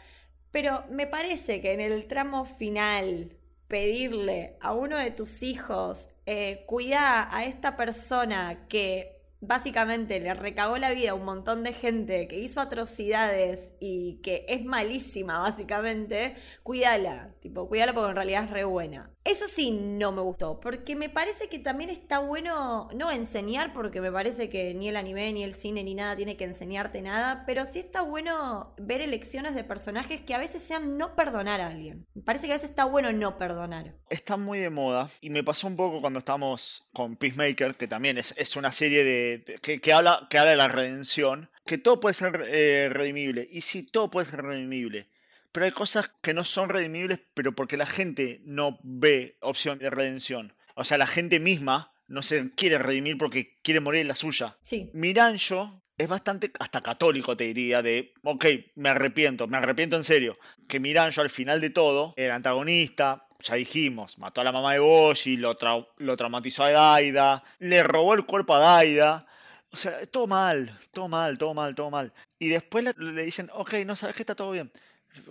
Pero 0.51 0.83
me 0.89 1.07
parece 1.07 1.61
que 1.61 1.73
en 1.73 1.79
el 1.81 2.07
tramo 2.07 2.45
final, 2.45 3.37
pedirle 3.67 4.57
a 4.59 4.73
uno 4.73 4.97
de 4.97 5.11
tus 5.11 5.43
hijos, 5.43 6.09
eh, 6.25 6.65
cuida 6.67 7.33
a 7.35 7.45
esta 7.45 7.77
persona 7.77 8.65
que 8.67 9.20
básicamente 9.41 10.19
le 10.19 10.33
recagó 10.33 10.77
la 10.77 10.91
vida 10.91 11.11
a 11.11 11.15
un 11.15 11.25
montón 11.25 11.63
de 11.63 11.73
gente, 11.73 12.27
que 12.27 12.39
hizo 12.39 12.61
atrocidades 12.61 13.73
y 13.79 14.21
que 14.21 14.45
es 14.47 14.63
malísima, 14.63 15.39
básicamente, 15.39 16.35
cuídala. 16.63 17.33
Tipo, 17.41 17.67
cuídala 17.67 17.93
porque 17.93 18.09
en 18.11 18.15
realidad 18.15 18.43
es 18.45 18.49
re 18.51 18.63
buena. 18.63 19.11
Eso 19.23 19.47
sí 19.47 19.71
no 19.71 20.11
me 20.11 20.21
gustó, 20.21 20.59
porque 20.59 20.95
me 20.95 21.07
parece 21.07 21.47
que 21.47 21.59
también 21.59 21.91
está 21.91 22.17
bueno 22.17 22.89
no 22.95 23.11
enseñar, 23.11 23.71
porque 23.71 24.01
me 24.01 24.11
parece 24.11 24.49
que 24.49 24.73
ni 24.73 24.89
el 24.89 24.97
anime, 24.97 25.31
ni 25.31 25.43
el 25.43 25.53
cine, 25.53 25.83
ni 25.83 25.93
nada 25.93 26.15
tiene 26.15 26.37
que 26.37 26.43
enseñarte 26.43 27.03
nada, 27.03 27.43
pero 27.45 27.65
sí 27.65 27.77
está 27.77 28.01
bueno 28.01 28.73
ver 28.79 28.99
elecciones 28.99 29.53
de 29.53 29.63
personajes 29.63 30.21
que 30.21 30.33
a 30.33 30.39
veces 30.39 30.63
sean 30.63 30.97
no 30.97 31.15
perdonar 31.15 31.61
a 31.61 31.67
alguien. 31.67 32.07
Me 32.15 32.23
parece 32.23 32.47
que 32.47 32.53
a 32.53 32.55
veces 32.55 32.71
está 32.71 32.85
bueno 32.85 33.11
no 33.11 33.37
perdonar. 33.37 33.93
Está 34.09 34.37
muy 34.37 34.57
de 34.57 34.71
moda 34.71 35.11
y 35.21 35.29
me 35.29 35.43
pasó 35.43 35.67
un 35.67 35.75
poco 35.75 36.01
cuando 36.01 36.17
estábamos 36.17 36.87
con 36.91 37.15
Peacemaker, 37.15 37.75
que 37.75 37.87
también 37.87 38.17
es, 38.17 38.33
es 38.37 38.55
una 38.55 38.71
serie 38.71 39.03
de, 39.03 39.30
de- 39.39 39.55
que, 39.59 39.79
que 39.81 39.93
habla, 39.93 40.27
que 40.29 40.37
habla 40.37 40.51
de 40.51 40.57
la 40.57 40.67
redención, 40.67 41.49
que 41.65 41.77
todo 41.77 41.99
puede 41.99 42.13
ser 42.13 42.43
eh, 42.47 42.89
redimible. 42.91 43.47
Y 43.51 43.61
sí, 43.61 43.83
todo 43.83 44.09
puede 44.09 44.29
ser 44.29 44.41
redimible. 44.41 45.07
Pero 45.51 45.65
hay 45.65 45.71
cosas 45.71 46.11
que 46.21 46.33
no 46.33 46.43
son 46.43 46.69
redimibles, 46.69 47.19
pero 47.33 47.53
porque 47.53 47.77
la 47.77 47.85
gente 47.85 48.41
no 48.45 48.79
ve 48.83 49.37
opción 49.41 49.79
de 49.79 49.89
redención. 49.89 50.53
O 50.75 50.85
sea, 50.85 50.97
la 50.97 51.07
gente 51.07 51.39
misma 51.39 51.93
no 52.07 52.21
se 52.23 52.51
quiere 52.55 52.77
redimir 52.77 53.17
porque 53.17 53.57
quiere 53.61 53.79
morir 53.81 54.01
en 54.01 54.07
la 54.07 54.15
suya. 54.15 54.57
Sí. 54.63 54.89
Miranjo 54.93 55.81
es 55.97 56.07
bastante 56.07 56.51
hasta 56.59 56.81
católico, 56.81 57.37
te 57.37 57.43
diría, 57.45 57.81
de, 57.81 58.13
ok, 58.23 58.45
me 58.75 58.89
arrepiento, 58.89 59.47
me 59.47 59.57
arrepiento 59.57 59.97
en 59.97 60.03
serio. 60.03 60.37
Que 60.67 60.79
Miranjo 60.79 61.21
al 61.21 61.29
final 61.29 61.59
de 61.61 61.69
todo, 61.69 62.13
el 62.17 62.31
antagonista, 62.31 63.27
ya 63.41 63.55
dijimos, 63.55 64.17
mató 64.17 64.41
a 64.41 64.43
la 64.43 64.51
mamá 64.51 64.73
de 64.73 64.79
Boshi, 64.79 65.37
lo, 65.37 65.57
trau- 65.57 65.87
lo 65.97 66.15
traumatizó 66.17 66.63
a 66.63 66.71
Daida, 66.71 67.43
le 67.59 67.83
robó 67.83 68.13
el 68.13 68.25
cuerpo 68.25 68.55
a 68.55 68.59
Daida. 68.59 69.25
O 69.71 69.77
sea, 69.77 70.05
todo 70.07 70.27
mal, 70.27 70.77
todo 70.91 71.07
mal, 71.07 71.37
todo 71.37 71.53
mal, 71.53 71.73
todo 71.75 71.89
mal. 71.89 72.13
Y 72.39 72.49
después 72.49 72.83
le, 72.83 72.93
le 73.13 73.23
dicen, 73.23 73.49
ok, 73.53 73.73
no 73.85 73.95
sabes 73.95 74.15
que 74.15 74.23
está 74.23 74.35
todo 74.35 74.51
bien. 74.51 74.71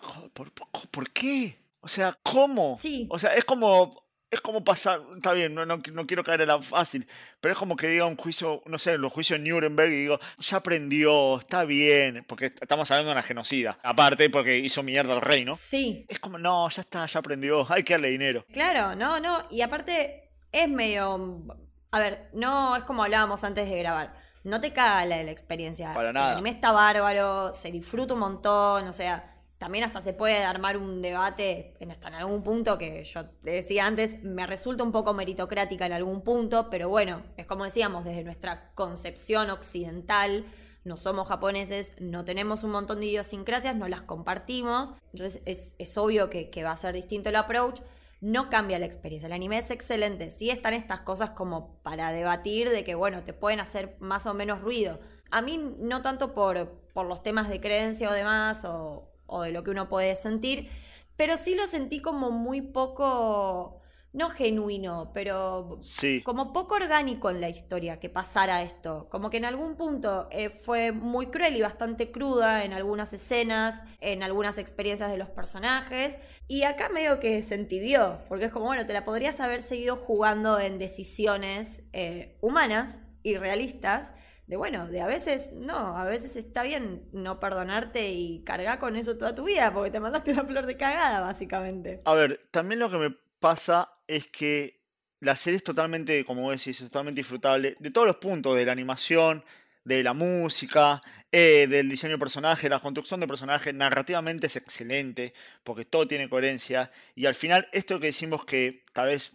Joder, 0.00 0.30
¿Por, 0.30 0.50
por, 0.52 0.68
por 0.90 1.11
qué? 1.11 1.58
O 1.80 1.88
sea, 1.88 2.18
¿cómo? 2.22 2.78
Sí. 2.80 3.06
O 3.11 3.18
sea, 3.18 3.34
es 3.34 3.44
como, 3.44 4.02
es 4.31 4.41
como 4.41 4.62
pasar, 4.62 5.01
está 5.16 5.33
bien, 5.33 5.55
no, 5.55 5.66
no, 5.66 5.83
no 5.93 6.07
quiero 6.07 6.22
caer 6.22 6.43
en 6.43 6.49
la 6.49 6.62
fácil, 6.62 7.07
pero 7.41 7.53
es 7.53 7.59
como 7.59 7.74
que 7.76 7.89
diga 7.89 8.07
un 8.07 8.16
juicio, 8.16 8.62
no 8.66 8.78
sé, 8.78 8.97
los 8.97 9.12
juicios 9.12 9.41
de 9.43 9.49
Nuremberg 9.51 9.91
y 9.91 9.97
digo, 10.03 10.20
ya 10.39 10.59
aprendió, 10.59 11.41
está 11.41 11.64
bien, 11.64 12.24
porque 12.28 12.47
estamos 12.61 12.91
hablando 12.91 13.09
de 13.11 13.14
una 13.14 13.22
genocida, 13.22 13.78
aparte 13.83 14.31
porque 14.31 14.59
hizo 14.59 14.83
mierda 14.83 15.14
al 15.14 15.20
rey, 15.20 15.45
¿no? 15.45 15.57
Sí, 15.57 16.07
Es 16.09 16.20
como, 16.20 16.39
no, 16.39 16.68
ya 16.70 16.83
está, 16.83 17.07
ya 17.07 17.18
aprendió, 17.20 17.66
hay 17.70 17.83
que 17.83 17.95
darle 17.95 18.11
dinero. 18.11 18.45
Claro, 18.53 18.95
no, 18.95 19.18
no. 19.20 19.47
Y 19.51 19.62
aparte 19.62 20.31
es 20.53 20.68
medio... 20.68 21.45
A 21.93 21.99
ver, 21.99 22.28
no 22.33 22.76
es 22.76 22.85
como 22.85 23.03
hablábamos 23.03 23.43
antes 23.43 23.68
de 23.68 23.76
grabar. 23.81 24.14
No 24.45 24.61
te 24.61 24.72
caga 24.72 25.05
la, 25.07 25.22
la 25.24 25.31
experiencia. 25.33 25.93
Para 25.93 26.09
El 26.11 26.14
nada. 26.14 26.33
anime 26.35 26.51
está 26.51 26.70
bárbaro, 26.70 27.53
se 27.53 27.72
disfruta 27.72 28.14
un 28.14 28.20
montón, 28.20 28.87
o 28.87 28.93
sea, 28.93 29.35
también 29.61 29.84
hasta 29.84 30.00
se 30.00 30.14
puede 30.14 30.42
armar 30.42 30.78
un 30.78 31.02
debate 31.02 31.74
en 31.80 31.92
algún 32.14 32.42
punto 32.42 32.78
que 32.78 33.04
yo 33.04 33.26
te 33.26 33.50
decía 33.50 33.84
antes, 33.84 34.22
me 34.22 34.46
resulta 34.46 34.82
un 34.82 34.90
poco 34.90 35.12
meritocrática 35.12 35.84
en 35.84 35.92
algún 35.92 36.22
punto, 36.22 36.70
pero 36.70 36.88
bueno, 36.88 37.22
es 37.36 37.44
como 37.44 37.64
decíamos, 37.64 38.06
desde 38.06 38.24
nuestra 38.24 38.72
concepción 38.74 39.50
occidental, 39.50 40.46
no 40.82 40.96
somos 40.96 41.28
japoneses, 41.28 41.92
no 42.00 42.24
tenemos 42.24 42.64
un 42.64 42.70
montón 42.70 43.00
de 43.00 43.06
idiosincrasias, 43.06 43.76
no 43.76 43.86
las 43.86 44.00
compartimos, 44.00 44.94
entonces 45.12 45.74
es, 45.76 45.98
obvio 45.98 46.30
que, 46.30 46.48
que 46.48 46.64
va 46.64 46.70
a 46.70 46.76
ser 46.78 46.94
distinto 46.94 47.28
el 47.28 47.36
approach. 47.36 47.80
No 48.22 48.48
cambia 48.48 48.78
la 48.78 48.84
experiencia. 48.84 49.28
El 49.28 49.32
anime 49.32 49.56
es 49.56 49.70
excelente. 49.70 50.30
Sí 50.30 50.50
están 50.50 50.74
estas 50.74 51.00
cosas 51.00 51.30
como 51.30 51.80
para 51.82 52.12
debatir 52.12 52.68
de 52.68 52.84
que, 52.84 52.94
bueno, 52.94 53.24
te 53.24 53.32
pueden 53.32 53.61
hacer 53.61 53.96
más 53.98 54.26
o 54.26 54.34
menos 54.34 54.61
ruido. 54.61 55.00
A 55.30 55.40
mí 55.40 55.56
no 55.78 56.02
tanto 56.02 56.34
por, 56.34 56.68
por 56.92 57.06
los 57.06 57.22
temas 57.22 57.48
de 57.48 57.62
creencia 57.62 58.11
o 58.11 58.12
demás, 58.12 58.66
o, 58.66 59.09
o 59.31 59.43
de 59.43 59.53
lo 59.53 59.64
que 59.64 59.70
uno 59.70 59.89
puede 59.89 60.14
sentir, 60.16 60.68
pero 61.16 61.37
sí 61.37 61.55
lo 61.55 61.66
sentí 61.66 62.01
como 62.01 62.31
muy 62.31 62.62
poco, 62.62 63.81
no 64.12 64.31
genuino, 64.31 65.11
pero 65.14 65.78
Sí, 65.81 66.22
como 66.22 66.53
poco 66.53 66.74
orgánico 66.76 67.31
en 67.31 67.41
la 67.41 67.49
historia 67.49 68.01
que 68.01 68.09
pasara 68.09 68.62
esto. 68.62 69.09
Como 69.11 69.31
que 69.31 69.37
en 69.39 69.45
algún 69.45 69.76
punto 69.76 70.28
eh, 70.31 70.51
fue 70.51 70.93
muy 70.93 71.26
cruel 71.26 71.57
y 71.57 71.62
bastante 71.62 72.11
cruda 72.11 72.64
en 72.64 72.72
algunas 72.72 73.12
escenas, 73.12 73.83
en 74.01 74.22
algunas 74.22 74.59
experiencias 74.59 75.11
de 75.11 75.18
los 75.18 75.28
personajes. 75.31 76.16
Y 76.49 76.62
acá 76.64 76.89
medio 76.89 77.20
que 77.20 77.43
se 77.43 77.55
entibió, 77.55 78.18
porque 78.28 78.47
es 78.47 78.53
como, 78.53 78.66
bueno, 78.66 78.87
te 78.87 78.93
la 78.93 79.05
podrías 79.05 79.41
haber 79.41 79.62
seguido 79.62 79.97
jugando 79.97 80.59
en 80.59 80.78
decisiones 80.78 81.83
eh, 81.93 82.37
humanas 82.41 83.01
y 83.22 83.37
realistas. 83.37 84.12
De 84.51 84.57
bueno, 84.57 84.88
de 84.88 85.01
a 85.01 85.07
veces 85.07 85.53
no, 85.53 85.96
a 85.96 86.05
veces 86.05 86.34
está 86.34 86.64
bien 86.64 87.09
no 87.12 87.38
perdonarte 87.38 88.11
y 88.11 88.42
cargar 88.42 88.80
con 88.80 88.96
eso 88.96 89.16
toda 89.16 89.32
tu 89.32 89.44
vida, 89.44 89.72
porque 89.72 89.92
te 89.92 90.01
mandaste 90.01 90.32
una 90.32 90.44
flor 90.44 90.66
de 90.66 90.76
cagada, 90.76 91.20
básicamente. 91.20 92.03
a 92.05 92.14
ver, 92.14 92.40
también 92.51 92.80
lo 92.80 92.90
que 92.90 92.96
me 92.96 93.16
pasa 93.38 93.92
es 94.09 94.26
que 94.26 94.82
la 95.20 95.36
serie 95.36 95.59
es 95.59 95.62
totalmente, 95.62 96.24
como 96.24 96.51
decís, 96.51 96.80
es 96.80 96.88
totalmente 96.88 97.20
disfrutable 97.20 97.76
de 97.78 97.92
todos 97.92 98.09
los 98.09 98.16
puntos, 98.16 98.57
de 98.57 98.66
la 98.66 98.72
animación, 98.72 99.44
de 99.84 100.03
la 100.03 100.14
música, 100.14 101.01
eh, 101.30 101.68
del 101.68 101.88
diseño 101.88 102.14
de 102.14 102.18
personaje, 102.18 102.68
la 102.68 102.80
construcción 102.80 103.20
de 103.20 103.28
personaje, 103.28 103.72
narrativamente 103.72 104.48
es 104.48 104.57
excelente, 104.57 105.32
porque 105.62 105.84
todo 105.84 106.09
tiene 106.09 106.28
coherencia, 106.28 106.90
y 107.14 107.26
al 107.26 107.36
final 107.36 107.68
esto 107.70 108.01
que 108.01 108.09
decimos 108.09 108.44
que 108.44 108.82
tal 108.94 109.07
vez 109.07 109.32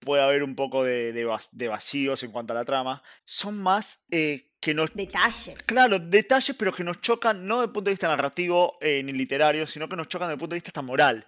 puede 0.00 0.22
haber 0.22 0.42
un 0.42 0.54
poco 0.56 0.82
de, 0.84 1.12
de 1.12 1.38
de 1.52 1.68
vacíos 1.68 2.22
en 2.22 2.32
cuanto 2.32 2.52
a 2.52 2.56
la 2.56 2.64
trama, 2.64 3.02
son 3.24 3.60
más 3.62 4.02
eh, 4.10 4.50
que 4.60 4.74
nos... 4.74 4.92
Detalles. 4.94 5.62
Claro, 5.66 5.98
detalles, 5.98 6.56
pero 6.58 6.72
que 6.72 6.82
nos 6.84 7.00
chocan 7.00 7.46
no 7.46 7.56
desde 7.56 7.66
el 7.66 7.72
punto 7.72 7.88
de 7.90 7.92
vista 7.94 8.08
narrativo 8.08 8.78
eh, 8.80 9.02
ni 9.02 9.12
literario, 9.12 9.66
sino 9.66 9.88
que 9.88 9.96
nos 9.96 10.08
chocan 10.08 10.28
desde 10.28 10.34
el 10.34 10.38
punto 10.40 10.54
de 10.54 10.56
vista 10.58 10.68
hasta 10.70 10.82
moral, 10.82 11.26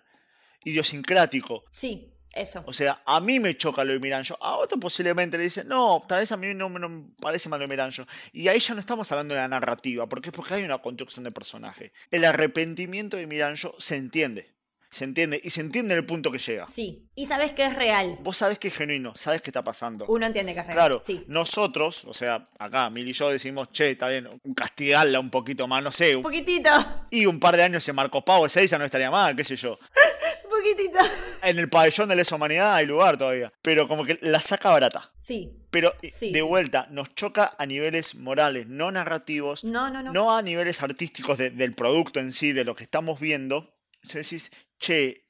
idiosincrático. 0.65 1.65
Sí, 1.71 2.13
eso. 2.33 2.63
O 2.67 2.73
sea, 2.73 3.03
a 3.05 3.21
mí 3.21 3.41
me 3.41 3.57
choca 3.57 3.85
lo 3.85 3.93
de 3.93 3.99
Miranjo. 3.99 4.37
A 4.41 4.57
otro 4.57 4.79
posiblemente 4.81 5.37
le 5.37 5.45
dice, 5.45 5.65
no, 5.65 6.05
tal 6.09 6.21
vez 6.21 6.33
a 6.33 6.37
mí 6.37 6.55
no, 6.55 6.69
me- 6.69 6.81
no 6.81 6.89
me 6.89 7.05
parece 7.21 7.49
mal 7.49 7.61
lo 7.61 7.65
de 7.65 7.69
Miranjo. 7.69 8.05
Y 8.33 8.49
ahí 8.49 8.59
ya 8.59 8.75
no 8.75 8.81
estamos 8.81 9.11
hablando 9.13 9.35
de 9.35 9.41
la 9.41 9.49
narrativa, 9.49 10.09
porque 10.09 10.31
es 10.31 10.35
porque 10.35 10.55
hay 10.55 10.63
una 10.65 10.79
construcción 10.79 11.25
de 11.25 11.31
personaje. 11.33 11.93
El 12.11 12.25
arrepentimiento 12.25 13.17
de 13.17 13.27
Miranjo 13.27 13.75
se 13.79 13.97
entiende. 13.97 14.51
Se 14.93 15.05
entiende. 15.05 15.41
Y 15.43 15.49
se 15.51 15.63
entiende 15.63 15.95
en 15.95 16.01
el 16.01 16.07
punto 16.07 16.31
que 16.31 16.39
llega. 16.39 16.67
Sí, 16.71 17.09
y 17.15 17.25
sabes 17.25 17.53
que 17.53 17.65
es 17.65 17.75
real. 17.75 18.19
Vos 18.21 18.37
sabés 18.37 18.59
que 18.59 18.69
es 18.69 18.77
genuino, 18.77 19.15
sabés 19.17 19.41
que 19.43 19.49
está 19.51 19.65
pasando. 19.65 20.05
Uno 20.07 20.27
entiende 20.27 20.53
que 20.55 20.61
es 20.61 20.67
real. 20.67 20.77
Claro, 20.77 21.03
Sí. 21.05 21.25
nosotros, 21.29 22.05
o 22.05 22.13
sea, 22.15 22.47
acá, 22.59 22.89
Mil 22.91 23.09
y 23.09 23.13
yo 23.15 23.31
decimos, 23.31 23.73
che, 23.73 23.93
está 23.93 24.09
bien, 24.09 24.29
castigarla 24.55 25.19
un 25.19 25.31
poquito 25.31 25.67
más, 25.67 25.83
no 25.83 25.91
sé, 25.91 26.15
Un 26.15 26.23
poquitito. 26.23 26.71
y 27.11 27.25
un 27.27 27.41
par 27.41 27.57
de 27.57 27.63
años 27.63 27.89
en 27.89 27.95
Marcos 27.97 28.23
Pau, 28.23 28.45
esa 28.45 28.63
ya 28.63 28.77
no 28.79 28.85
estaría 28.85 29.11
mal, 29.11 29.35
qué 29.35 29.45
sé 29.45 29.57
yo. 29.57 29.79
Un 30.45 30.59
poquitito. 30.59 30.99
En 31.43 31.59
el 31.59 31.69
pabellón 31.71 32.09
de 32.11 32.15
lesa 32.17 32.37
humanidad 32.37 32.75
hay 32.75 32.87
lugar 32.87 33.17
todavía, 33.17 33.51
pero 33.63 33.89
como 33.89 34.05
que 34.05 34.19
la 34.21 34.41
saca 34.41 34.69
barata. 34.71 35.11
Sí. 35.17 35.51
Pero 35.71 35.93
eh, 36.03 36.11
Sí, 36.11 36.31
de 36.31 36.41
sí. 36.41 36.45
vuelta, 36.47 36.87
nos 36.91 37.15
choca 37.17 37.55
a 37.59 37.67
niveles 37.67 38.15
morales, 38.15 38.69
no 38.69 38.93
narrativos, 38.93 39.65
No, 39.65 39.91
no, 39.91 40.03
no. 40.03 40.13
no 40.13 40.37
a 40.37 40.43
niveles 40.43 40.81
artísticos 40.83 41.39
de- 41.39 41.51
del 41.51 41.73
producto 41.73 42.21
en 42.21 42.33
sí, 42.33 42.53
de 42.53 42.65
lo 42.65 42.77
que 42.77 42.85
estamos 42.85 43.19
viendo. 43.19 43.75
Entonces 44.03 44.31
decís, 44.31 44.51
che, 44.83 45.25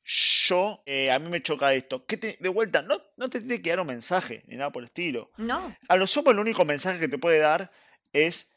yo, 0.48 0.82
eh, 0.86 1.10
a 1.10 1.18
mí 1.18 1.28
me 1.28 1.42
choca 1.42 1.72
esto. 1.74 2.04
¿Qué 2.06 2.16
te- 2.16 2.36
de 2.40 2.48
vuelta, 2.48 2.82
no, 2.82 3.00
no 3.16 3.28
te 3.30 3.38
tiene 3.40 3.62
que 3.62 3.70
dar 3.70 3.80
un 3.80 3.86
mensaje, 3.86 4.42
ni 4.48 4.56
nada 4.56 4.72
por 4.72 4.82
el 4.82 4.86
estilo. 4.86 5.30
No. 5.36 5.76
A 5.88 5.96
lo 5.96 6.06
sumo 6.06 6.30
el 6.32 6.38
único 6.38 6.64
mensaje 6.64 6.98
que 6.98 7.08
te 7.08 7.18
puede 7.18 7.38
dar 7.38 7.70
es 8.12 8.48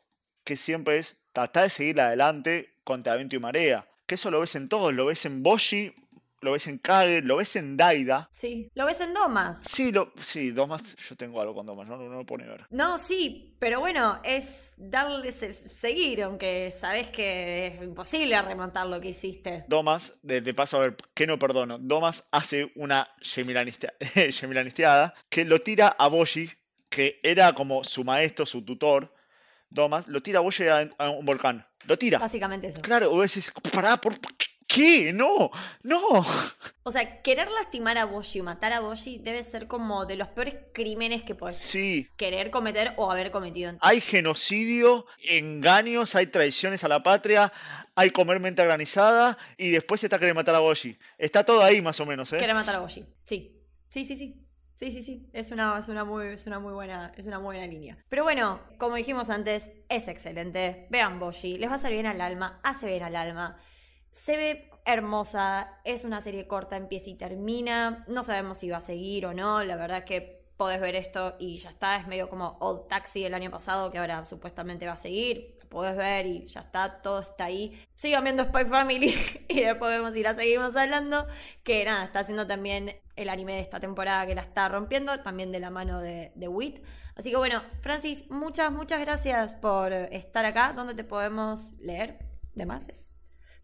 que 0.44 0.58
siempre 0.58 0.98
es 0.98 1.18
tratar 1.34 1.64
de 1.66 1.70
seguir 1.70 2.02
adelante 2.02 2.74
contra 2.84 3.16
viento 3.16 3.36
y 3.36 3.40
marea. 3.40 3.88
Que 4.08 4.16
eso 4.16 4.32
lo 4.32 4.40
ves 4.40 4.56
en 4.56 4.70
todos, 4.70 4.94
lo 4.94 5.06
ves 5.06 5.26
en 5.26 5.44
Boshi, 5.44 5.94
lo 6.46 6.52
ves 6.54 6.68
en 6.68 6.78
Kage, 6.78 7.22
lo 7.24 7.36
ves 7.38 7.56
en 7.58 7.76
Daida. 7.76 8.30
Sí. 8.32 8.70
Lo 8.74 8.86
ves 8.86 9.02
en 9.02 9.14
Domas. 9.14 9.62
Sí, 9.70 9.92
lo, 9.92 10.14
sí, 10.22 10.52
Domas, 10.52 10.96
yo 10.96 11.16
tengo 11.18 11.42
algo 11.42 11.54
con 11.54 11.66
Domas, 11.66 11.88
no, 11.88 11.98
no, 11.98 12.04
no 12.08 12.24
lo 12.24 12.38
ni 12.38 12.46
ver. 12.46 12.66
No, 12.70 12.98
sí, 12.98 13.56
pero 13.60 13.82
bueno, 13.82 14.20
es 14.24 14.74
darle 14.78 15.32
se- 15.34 15.54
seguir, 15.54 16.24
aunque 16.24 16.72
sabes 16.72 17.08
que 17.08 17.68
es 17.68 17.82
imposible 17.84 18.42
remontar 18.42 18.88
lo 18.88 19.02
que 19.02 19.10
hiciste. 19.10 19.66
Domas, 19.68 20.14
de, 20.22 20.40
de 20.40 20.54
paso 20.54 20.78
a 20.78 20.82
ver, 20.82 20.96
¿qué 21.14 21.28
no 21.28 21.38
perdono? 21.38 21.78
Domas 21.80 22.28
hace 22.32 22.72
una 22.76 23.10
Gemilanisteada 23.20 23.96
Gemilanisteada 24.32 25.14
que 25.30 25.44
lo 25.46 25.60
tira 25.60 25.88
a 25.90 26.08
Boshi, 26.08 26.50
que 26.90 27.20
era 27.24 27.54
como 27.54 27.84
su 27.84 28.04
maestro, 28.04 28.46
su 28.46 28.64
tutor. 28.64 29.14
Domas, 29.70 30.08
lo 30.08 30.22
tira 30.22 30.40
a 30.40 30.42
Boshi 30.42 30.64
a, 30.68 30.90
a 31.00 31.10
un 31.10 31.26
volcán. 31.26 31.66
Lo 31.86 31.98
tira. 31.98 32.20
Básicamente 32.20 32.68
eso. 32.68 32.82
Claro, 32.82 33.12
o 33.12 33.22
decís, 33.22 33.52
pará, 33.74 33.98
¿por 33.98 34.18
qué? 34.20 34.46
No, 35.14 35.52
no. 35.84 36.26
O 36.84 36.92
sea, 36.92 37.22
querer 37.22 37.50
lastimar 37.50 37.98
a 37.98 38.06
Boshi 38.06 38.42
o 38.42 38.44
matar 38.44 38.74
a 38.74 38.80
Boshi 38.80 39.20
debe 39.20 39.42
ser 39.44 39.68
como 39.68 40.06
de 40.06 40.18
los 40.18 40.28
peores 40.30 40.56
crímenes 40.74 41.24
que 41.24 41.34
puedes 41.34 41.58
Sí, 41.58 42.10
querer 42.18 42.52
cometer 42.52 42.94
o 42.98 43.12
haber 43.12 43.32
cometido 43.32 43.72
hay 43.80 44.02
genocidio, 44.02 45.06
engaños, 45.24 46.16
hay 46.16 46.28
traiciones 46.28 46.84
a 46.84 46.88
la 46.88 47.04
patria, 47.04 47.54
hay 47.96 48.10
comer 48.12 48.40
mente 48.40 48.62
organizada 48.62 49.38
y 49.58 49.72
después 49.72 50.02
se 50.02 50.08
está 50.08 50.18
queriendo 50.18 50.40
matar 50.40 50.56
a 50.56 50.60
Boshi. 50.60 50.98
Está 51.18 51.44
todo 51.44 51.64
ahí 51.64 51.82
más 51.82 52.00
o 52.00 52.06
menos, 52.06 52.32
¿eh? 52.34 52.38
Querer 52.38 52.56
matar 52.56 52.76
a 52.76 52.80
Boshi. 52.80 53.06
Sí. 53.26 53.62
Sí, 53.90 54.04
sí, 54.04 54.16
sí. 54.16 54.42
Sí, 54.76 54.92
sí, 54.92 55.04
sí. 55.04 55.30
Es 55.32 55.52
una, 55.52 55.80
es 55.80 55.88
una 55.88 56.04
muy, 56.04 56.28
es 56.28 56.48
una 56.48 56.60
muy 56.60 56.74
buena, 56.74 57.14
es 57.16 57.26
una 57.26 57.40
muy 57.40 57.56
buena 57.56 57.68
línea. 57.72 57.98
Pero 58.10 58.24
bueno, 58.24 58.60
como 58.78 58.98
dijimos 58.98 59.30
antes, 59.30 59.72
es 59.88 60.10
excelente. 60.10 60.88
Vean 60.90 61.18
Boshi, 61.18 61.58
les 61.58 61.70
va 61.70 61.74
a 61.74 61.78
hacer 61.78 61.94
bien 61.94 62.06
al 62.06 62.20
alma, 62.20 62.60
hace 62.62 62.88
bien 62.88 63.04
al 63.04 63.16
alma. 63.16 63.58
Se 64.16 64.38
ve 64.38 64.72
hermosa, 64.86 65.78
es 65.84 66.06
una 66.06 66.22
serie 66.22 66.48
corta, 66.48 66.78
empieza 66.78 67.10
y 67.10 67.16
termina. 67.16 68.06
No 68.08 68.24
sabemos 68.24 68.58
si 68.58 68.70
va 68.70 68.78
a 68.78 68.82
seguir 68.82 69.26
o 69.26 69.34
no. 69.34 69.62
La 69.64 69.76
verdad 69.76 70.00
es 70.00 70.06
que 70.06 70.42
podés 70.56 70.80
ver 70.80 70.96
esto 70.96 71.36
y 71.38 71.58
ya 71.58 71.70
está. 71.70 71.98
Es 71.98 72.08
medio 72.08 72.30
como 72.30 72.58
Old 72.62 72.88
Taxi 72.88 73.26
el 73.26 73.34
año 73.34 73.52
pasado, 73.52 73.92
que 73.92 73.98
ahora 73.98 74.24
supuestamente 74.24 74.88
va 74.88 74.94
a 74.94 74.98
seguir. 74.98 75.58
Lo 75.62 75.68
podés 75.68 75.98
ver 75.98 76.26
y 76.28 76.48
ya 76.48 76.62
está, 76.62 77.02
todo 77.02 77.20
está 77.20 77.46
ahí. 77.46 77.78
Sigan 77.96 78.24
viendo 78.24 78.46
Spy 78.46 78.66
Family 78.66 79.14
y 79.50 79.60
después 79.62 79.92
vemos 79.92 80.14
si 80.14 80.24
la 80.24 80.34
seguimos 80.34 80.76
hablando. 80.78 81.28
Que 81.64 81.84
nada, 81.84 82.06
está 82.06 82.20
haciendo 82.20 82.48
también 82.48 82.96
el 83.18 83.30
anime 83.30 83.54
de 83.54 83.60
esta 83.60 83.82
temporada 83.82 84.26
que 84.26 84.34
la 84.34 84.42
está 84.42 84.70
rompiendo, 84.70 85.20
también 85.20 85.52
de 85.52 85.60
la 85.60 85.72
mano 85.72 86.00
de, 86.00 86.32
de 86.36 86.48
Wit. 86.48 86.82
Así 87.16 87.32
que 87.32 87.38
bueno, 87.38 87.62
Francis, 87.82 88.30
muchas, 88.32 88.72
muchas 88.72 89.02
gracias 89.02 89.56
por 89.56 89.92
estar 89.92 90.46
acá. 90.46 90.72
¿Dónde 90.74 90.94
te 90.94 91.04
podemos 91.04 91.74
leer? 91.80 92.18
¿De 92.54 92.66
más? 92.66 93.15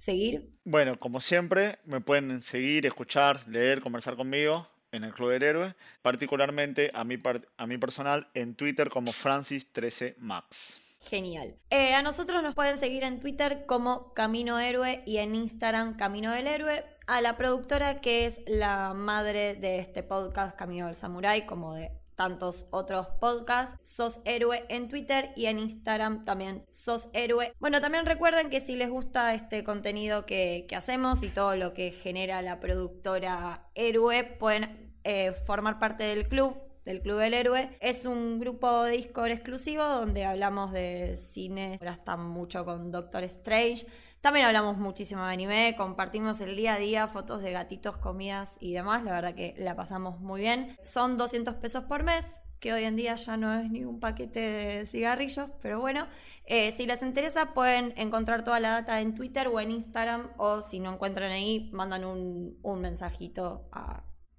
¿Seguir? 0.02 0.49
Bueno, 0.66 0.97
como 0.97 1.22
siempre, 1.22 1.78
me 1.86 2.02
pueden 2.02 2.41
seguir, 2.41 2.88
escuchar, 2.88 3.47
leer, 3.47 3.82
conversar 3.82 4.16
conmigo 4.16 4.68
en 4.91 5.04
el 5.04 5.14
Club 5.14 5.30
del 5.30 5.43
Héroe, 5.43 5.76
particularmente 6.02 6.89
a 6.95 7.04
mi, 7.04 7.18
par- 7.18 7.47
a 7.58 7.68
mi 7.68 7.78
personal 7.78 8.28
en 8.34 8.56
Twitter 8.56 8.89
como 8.89 9.12
Francis13Max. 9.14 10.80
genial. 11.02 11.56
Eh, 11.70 11.93
a 11.93 12.02
nosotros 12.02 12.41
nos 12.41 12.56
pueden 12.56 12.78
seguir 12.80 13.04
en 13.04 13.20
Twitter 13.20 13.66
como 13.68 14.14
Camino 14.16 14.60
Héroe 14.60 15.04
y 15.06 15.18
en 15.18 15.36
Instagram 15.36 15.97
Camino 15.97 16.32
del 16.32 16.47
Héroe. 16.47 16.84
A 17.08 17.22
la 17.22 17.38
productora 17.38 18.02
que 18.02 18.26
es 18.26 18.41
la 18.47 18.93
madre 18.95 19.56
de 19.56 19.80
este 19.80 20.02
podcast 20.04 20.58
Camino 20.58 20.86
del 20.88 20.95
Samurai, 20.95 21.45
como 21.45 21.76
de 21.76 21.91
tantos 22.22 22.67
otros 22.69 23.07
podcasts. 23.19 23.80
Sos 23.82 24.22
Héroe 24.26 24.63
en 24.69 24.89
Twitter 24.89 25.32
y 25.36 25.47
en 25.47 25.57
Instagram 25.57 26.24
también 26.24 26.63
Sos 26.69 27.09
Héroe. 27.13 27.51
Bueno, 27.59 27.82
también 27.82 28.05
recuerden 28.05 28.51
que 28.51 28.59
si 28.59 28.76
les 28.76 28.91
gusta 28.91 29.34
este 29.34 29.63
contenido 29.63 30.28
que, 30.28 30.67
hacemos 30.76 31.24
y 31.24 31.30
todo 31.30 31.55
lo 31.55 31.74
que 31.74 31.89
genera 31.89 32.43
la 32.43 32.59
productora 32.59 33.72
Héroe, 33.74 34.24
pueden 34.24 34.93
eh, 35.03 35.32
formar 35.32 35.80
parte 35.80 36.03
del 36.03 36.28
club 36.28 36.55
del 36.86 37.01
Club 37.01 37.17
del 37.17 37.34
Héroe. 37.34 37.76
Es 37.80 38.05
un 38.05 38.39
grupo 38.39 38.84
de 38.84 38.97
Discord 38.97 39.32
exclusivo 39.32 39.84
donde 39.84 40.24
hablamos 40.24 40.72
de 40.72 41.17
cine, 41.17 41.78
ahora 41.80 41.93
está 41.93 42.17
mucho 42.17 42.65
con 42.65 42.91
Doctor 42.91 43.24
Strange. 43.24 43.88
También 44.22 44.45
hablamos 44.45 44.78
muchísimo 44.78 45.26
de 45.26 45.34
anime, 45.34 45.76
compartimos 45.76 46.41
el 46.41 46.55
día 46.55 46.76
a 46.76 46.78
día, 46.78 47.07
fotos 47.07 47.41
de 47.41 47.51
gatitos, 47.51 47.97
comidas 47.97 48.57
y 48.59 48.72
demás. 48.72 49.03
La 49.03 49.13
verdad 49.13 49.34
que 49.34 49.55
la 49.57 49.76
pasamos 49.76 50.19
muy 50.19 50.41
bien. 50.41 50.78
Son 50.84 51.17
200 51.17 51.55
pesos 51.55 51.86
por 51.86 52.03
mes, 52.03 52.39
que 52.59 52.72
hoy 52.72 52.84
en 52.84 52.95
día 52.95 53.15
ya 53.15 53.36
no 53.36 53.51
es 53.59 53.72
ni 53.72 53.84
un 53.84 53.99
paquete 53.99 54.39
de 54.39 54.86
cigarrillos, 54.86 55.49
pero 55.63 55.80
bueno, 55.80 56.07
eh, 56.45 56.69
si 56.69 56.86
les 56.86 57.01
interesa 57.01 57.55
pueden 57.55 57.93
encontrar 57.97 58.43
toda 58.43 58.59
la 58.59 58.69
data 58.69 59.01
en 59.01 59.15
Twitter 59.15 59.47
o 59.47 59.59
en 59.59 59.72
Instagram, 59.72 60.30
o 60.38 60.61
si 60.61 60.80
no 60.80 60.93
encuentran 60.93 61.32
ahí, 61.32 61.72
mandan 61.74 62.05
un, 62.05 62.59
un 62.61 62.80
mensajito 62.80 63.67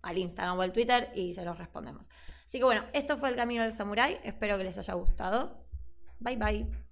al 0.00 0.16
Instagram 0.16 0.58
o 0.60 0.62
al 0.62 0.72
Twitter 0.72 1.10
y 1.16 1.32
se 1.32 1.44
los 1.44 1.58
respondemos. 1.58 2.08
Así 2.46 2.58
que 2.58 2.64
bueno, 2.64 2.84
esto 2.92 3.18
fue 3.18 3.30
el 3.30 3.36
Camino 3.36 3.62
del 3.62 3.72
Samurai. 3.72 4.20
Espero 4.22 4.56
que 4.56 4.64
les 4.64 4.78
haya 4.78 4.94
gustado. 4.94 5.66
Bye 6.20 6.36
bye. 6.36 6.82